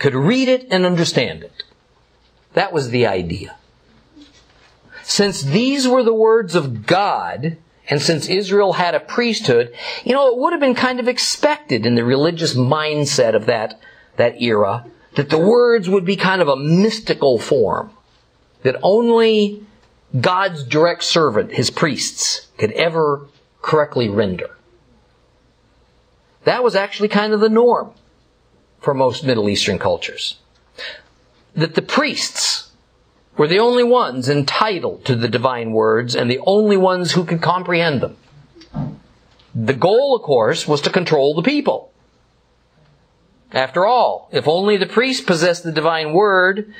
could 0.00 0.16
read 0.16 0.48
it 0.48 0.66
and 0.72 0.84
understand 0.84 1.44
it. 1.44 1.62
That 2.54 2.72
was 2.72 2.90
the 2.90 3.06
idea. 3.06 3.54
Since 5.04 5.42
these 5.42 5.86
were 5.86 6.02
the 6.02 6.12
words 6.12 6.56
of 6.56 6.84
God, 6.84 7.58
and 7.88 8.02
since 8.02 8.28
Israel 8.28 8.72
had 8.72 8.96
a 8.96 9.00
priesthood, 9.00 9.72
you 10.04 10.12
know, 10.12 10.26
it 10.26 10.36
would 10.36 10.52
have 10.52 10.60
been 10.60 10.74
kind 10.74 10.98
of 10.98 11.06
expected 11.06 11.86
in 11.86 11.94
the 11.94 12.04
religious 12.04 12.56
mindset 12.56 13.36
of 13.36 13.46
that, 13.46 13.80
that 14.16 14.42
era 14.42 14.84
that 15.14 15.30
the 15.30 15.38
words 15.38 15.88
would 15.88 16.04
be 16.04 16.16
kind 16.16 16.42
of 16.42 16.48
a 16.48 16.56
mystical 16.56 17.38
form. 17.38 17.92
That 18.64 18.76
only 18.82 19.64
God's 20.18 20.64
direct 20.64 21.04
servant, 21.04 21.52
his 21.52 21.70
priests, 21.70 22.48
could 22.56 22.72
ever 22.72 23.26
correctly 23.62 24.08
render. 24.08 24.56
That 26.44 26.64
was 26.64 26.74
actually 26.74 27.08
kind 27.08 27.32
of 27.32 27.40
the 27.40 27.48
norm 27.48 27.92
for 28.80 28.94
most 28.94 29.24
Middle 29.24 29.48
Eastern 29.48 29.78
cultures. 29.78 30.38
That 31.54 31.74
the 31.74 31.82
priests 31.82 32.70
were 33.36 33.48
the 33.48 33.58
only 33.58 33.84
ones 33.84 34.28
entitled 34.28 35.04
to 35.04 35.14
the 35.14 35.28
divine 35.28 35.72
words 35.72 36.14
and 36.14 36.30
the 36.30 36.40
only 36.46 36.76
ones 36.76 37.12
who 37.12 37.24
could 37.24 37.42
comprehend 37.42 38.00
them. 38.00 38.16
The 39.54 39.74
goal, 39.74 40.16
of 40.16 40.22
course, 40.22 40.66
was 40.66 40.80
to 40.82 40.90
control 40.90 41.34
the 41.34 41.42
people. 41.42 41.92
After 43.52 43.86
all, 43.86 44.28
if 44.30 44.46
only 44.46 44.76
the 44.76 44.86
priest 44.86 45.26
possessed 45.26 45.64
the 45.64 45.72
divine 45.72 46.12
word, 46.12 46.72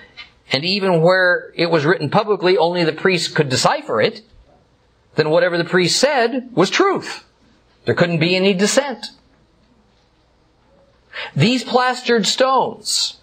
and 0.53 0.65
even 0.65 1.03
where 1.03 1.53
it 1.55 1.71
was 1.71 1.85
written 1.85 2.11
publicly, 2.11 2.57
only 2.57 2.85
the 2.85 2.93
priest 2.93 3.35
could 3.35 3.49
decipher 3.49 4.01
it, 4.01 4.23
then 5.17 5.31
whatever 5.31 5.59
the 5.59 5.65
priest 5.65 5.99
said 5.99 6.51
was 6.55 6.71
truth. 6.71 7.25
There 7.85 7.95
couldn't 7.95 8.19
be 8.21 8.37
any 8.37 8.55
dissent. 8.55 9.07
These 11.35 11.65
plastered 11.65 12.27
stones, 12.27 13.19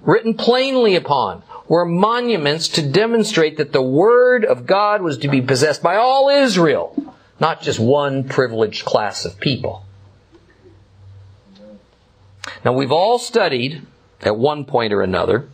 written 0.00 0.34
plainly 0.34 0.96
upon, 0.96 1.42
were 1.68 1.84
monuments 1.84 2.68
to 2.68 2.82
demonstrate 2.82 3.56
that 3.56 3.72
the 3.72 3.82
Word 3.82 4.44
of 4.44 4.66
God 4.66 5.02
was 5.02 5.18
to 5.18 5.28
be 5.28 5.40
possessed 5.40 5.82
by 5.82 5.96
all 5.96 6.28
Israel, 6.28 7.14
not 7.40 7.62
just 7.62 7.78
one 7.78 8.24
privileged 8.24 8.84
class 8.84 9.24
of 9.24 9.40
people. 9.40 9.84
Now 12.64 12.72
we've 12.72 12.92
all 12.92 13.18
studied, 13.18 13.82
at 14.20 14.36
one 14.36 14.64
point 14.64 14.92
or 14.92 15.02
another, 15.02 15.48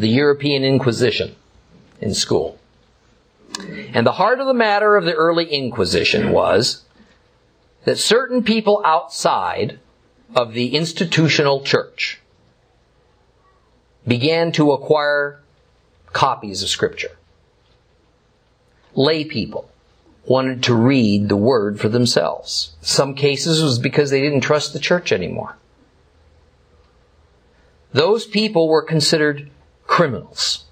the 0.00 0.08
European 0.08 0.64
Inquisition 0.64 1.36
in 2.00 2.14
school. 2.14 2.58
And 3.92 4.06
the 4.06 4.12
heart 4.12 4.40
of 4.40 4.46
the 4.46 4.54
matter 4.54 4.96
of 4.96 5.04
the 5.04 5.12
early 5.12 5.44
Inquisition 5.44 6.30
was 6.30 6.84
that 7.84 7.98
certain 7.98 8.42
people 8.42 8.82
outside 8.84 9.78
of 10.34 10.54
the 10.54 10.74
institutional 10.74 11.62
church 11.62 12.20
began 14.06 14.52
to 14.52 14.72
acquire 14.72 15.40
copies 16.12 16.62
of 16.62 16.70
Scripture. 16.70 17.16
Lay 18.94 19.24
people 19.24 19.70
wanted 20.24 20.62
to 20.62 20.74
read 20.74 21.28
the 21.28 21.36
Word 21.36 21.78
for 21.78 21.90
themselves. 21.90 22.74
Some 22.80 23.14
cases 23.14 23.62
was 23.62 23.78
because 23.78 24.10
they 24.10 24.22
didn't 24.22 24.40
trust 24.40 24.72
the 24.72 24.78
church 24.78 25.12
anymore. 25.12 25.56
Those 27.92 28.26
people 28.26 28.68
were 28.68 28.82
considered 28.82 29.50
criminals, 29.90 30.66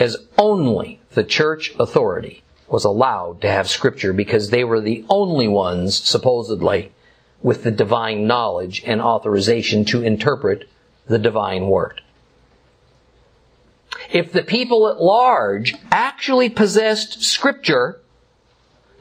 as 0.00 0.16
only 0.36 1.00
the 1.12 1.22
church 1.22 1.72
authority 1.78 2.42
was 2.66 2.84
allowed 2.84 3.40
to 3.40 3.48
have 3.48 3.70
Scripture 3.70 4.12
because 4.12 4.50
they 4.50 4.64
were 4.64 4.80
the 4.80 5.04
only 5.08 5.46
ones, 5.46 5.96
supposedly, 5.96 6.90
with 7.40 7.62
the 7.62 7.70
divine 7.70 8.26
knowledge 8.26 8.82
and 8.84 9.00
authorization 9.00 9.84
to 9.84 10.02
interpret 10.02 10.68
the 11.06 11.18
divine 11.18 11.68
word. 11.68 12.02
If 14.12 14.32
the 14.32 14.42
people 14.42 14.88
at 14.88 15.00
large 15.00 15.76
actually 15.92 16.50
possessed 16.50 17.22
scripture, 17.22 18.00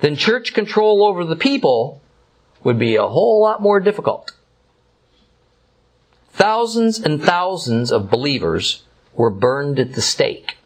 then 0.02 0.16
church 0.16 0.54
control 0.54 1.04
over 1.04 1.26
the 1.26 1.36
people 1.36 2.02
would 2.64 2.78
be 2.78 2.96
a 2.98 3.08
whole 3.08 3.42
lot 3.42 3.64
more 3.64 3.80
difficult. 3.80 4.32
Thousands 6.32 7.00
and 7.00 7.22
thousands 7.22 7.92
of 7.92 8.10
believers 8.10 8.84
were 9.14 9.30
burned 9.30 9.80
at 9.80 9.94
the 9.94 10.02
stake 10.02 10.58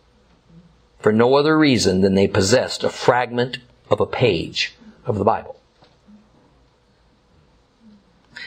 for 1.00 1.12
no 1.12 1.36
other 1.36 1.58
reason 1.58 2.02
than 2.02 2.16
they 2.16 2.28
possessed 2.28 2.84
a 2.84 2.90
fragment 2.90 3.58
of 3.90 4.00
a 4.00 4.06
page 4.06 4.76
of 5.06 5.18
the 5.18 5.24
Bible. 5.24 5.60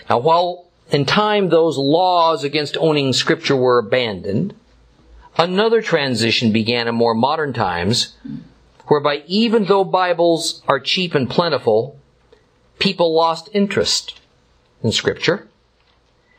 Now, 0.09 0.19
while 0.19 0.67
in 0.91 1.05
time 1.05 1.49
those 1.49 1.77
laws 1.77 2.45
against 2.45 2.77
owning 2.79 3.12
scripture 3.12 3.57
were 3.57 3.79
abandoned, 3.79 4.55
another 5.37 5.83
transition 5.83 6.53
began 6.53 6.89
in 6.89 6.95
more 6.95 7.14
modern 7.14 7.53
times, 7.53 8.17
whereby 8.87 9.23
even 9.27 9.64
though 9.64 9.85
Bibles 9.85 10.62
are 10.69 10.81
cheap 10.81 11.14
and 11.14 11.29
plentiful, 11.29 11.99
people 12.79 13.14
lost 13.14 13.49
interest 13.53 14.21
in 14.83 14.93
scripture 14.93 15.49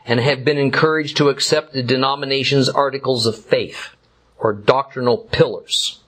and 0.08 0.22
have 0.22 0.46
been 0.46 0.58
encouraged 0.58 1.18
to 1.18 1.28
accept 1.28 1.74
the 1.74 1.84
denomination's 1.84 2.70
articles 2.70 3.26
of 3.26 3.38
faith 3.38 3.90
or 4.40 4.54
doctrinal 4.54 5.18
pillars 5.18 6.00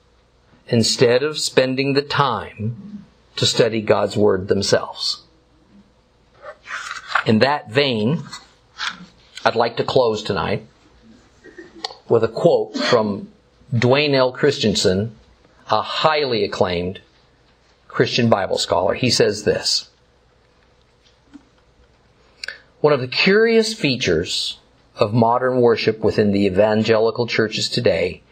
instead 0.67 1.21
of 1.21 1.37
spending 1.37 1.93
the 1.93 2.01
time 2.01 3.05
to 3.35 3.45
study 3.45 3.81
God's 3.81 4.15
Word 4.15 4.47
themselves. 4.47 5.23
In 7.25 7.39
that 7.39 7.69
vein, 7.69 8.23
I'd 9.43 9.55
like 9.55 9.77
to 9.77 9.83
close 9.83 10.23
tonight 10.23 10.65
with 12.07 12.23
a 12.23 12.27
quote 12.27 12.77
from 12.77 13.29
Duane 13.77 14.15
L. 14.15 14.31
Christensen, 14.31 15.15
a 15.69 15.81
highly 15.81 16.43
acclaimed 16.43 17.01
Christian 17.87 18.29
Bible 18.29 18.57
scholar. 18.57 18.93
He 18.93 19.09
says 19.09 19.43
this 19.43 19.88
One 22.81 22.93
of 22.93 23.01
the 23.01 23.07
curious 23.07 23.73
features 23.73 24.57
of 24.95 25.13
modern 25.13 25.59
worship 25.59 25.99
within 25.99 26.31
the 26.31 26.45
evangelical 26.45 27.27
churches 27.27 27.67
today 27.67 28.23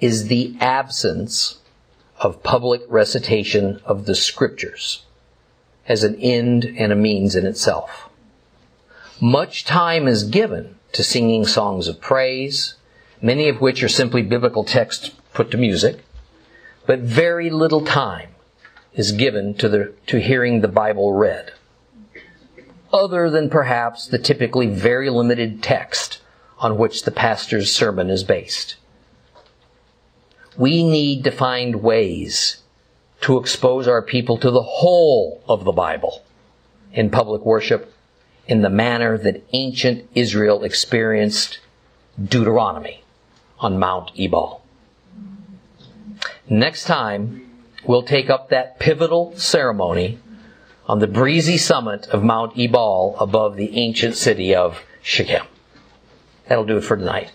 is 0.00 0.26
the 0.26 0.56
absence 0.60 1.60
of 2.18 2.42
public 2.42 2.82
recitation 2.88 3.80
of 3.84 4.06
the 4.06 4.16
scriptures 4.16 5.04
as 5.86 6.02
an 6.02 6.16
end 6.16 6.64
and 6.64 6.92
a 6.92 6.96
means 6.96 7.36
in 7.36 7.46
itself. 7.46 8.08
Much 9.20 9.64
time 9.64 10.08
is 10.08 10.24
given 10.24 10.76
to 10.92 11.04
singing 11.04 11.46
songs 11.46 11.86
of 11.86 12.00
praise, 12.00 12.74
many 13.22 13.48
of 13.48 13.60
which 13.60 13.84
are 13.84 13.88
simply 13.88 14.20
biblical 14.20 14.64
texts 14.64 15.12
put 15.32 15.52
to 15.52 15.56
music, 15.56 16.04
but 16.86 16.98
very 16.98 17.50
little 17.50 17.84
time 17.84 18.30
is 18.94 19.12
given 19.12 19.54
to 19.54 19.68
the, 19.68 19.92
to 20.06 20.18
hearing 20.18 20.60
the 20.60 20.68
Bible 20.68 21.12
read. 21.12 21.52
Other 22.92 23.30
than 23.30 23.50
perhaps 23.50 24.06
the 24.06 24.18
typically 24.18 24.66
very 24.66 25.10
limited 25.10 25.62
text 25.62 26.20
on 26.58 26.78
which 26.78 27.02
the 27.02 27.10
pastor's 27.10 27.74
sermon 27.74 28.10
is 28.10 28.24
based. 28.24 28.76
We 30.56 30.82
need 30.82 31.24
to 31.24 31.30
find 31.30 31.82
ways 31.82 32.62
to 33.22 33.38
expose 33.38 33.88
our 33.88 34.02
people 34.02 34.38
to 34.38 34.50
the 34.50 34.62
whole 34.62 35.42
of 35.48 35.64
the 35.64 35.72
Bible 35.72 36.22
in 36.92 37.10
public 37.10 37.44
worship 37.44 37.92
in 38.46 38.62
the 38.62 38.70
manner 38.70 39.18
that 39.18 39.44
ancient 39.52 40.08
Israel 40.14 40.62
experienced 40.64 41.58
Deuteronomy 42.22 43.02
on 43.58 43.78
Mount 43.78 44.12
Ebal. 44.18 44.62
Next 46.48 46.84
time, 46.84 47.50
we'll 47.84 48.04
take 48.04 48.30
up 48.30 48.48
that 48.48 48.78
pivotal 48.78 49.36
ceremony 49.36 50.18
on 50.86 51.00
the 51.00 51.06
breezy 51.06 51.56
summit 51.56 52.08
of 52.08 52.22
Mount 52.22 52.56
Ebal 52.56 53.16
above 53.18 53.56
the 53.56 53.76
ancient 53.76 54.16
city 54.16 54.54
of 54.54 54.82
Shechem. 55.02 55.46
That'll 56.48 56.64
do 56.64 56.76
it 56.76 56.84
for 56.84 56.96
tonight. 56.96 57.32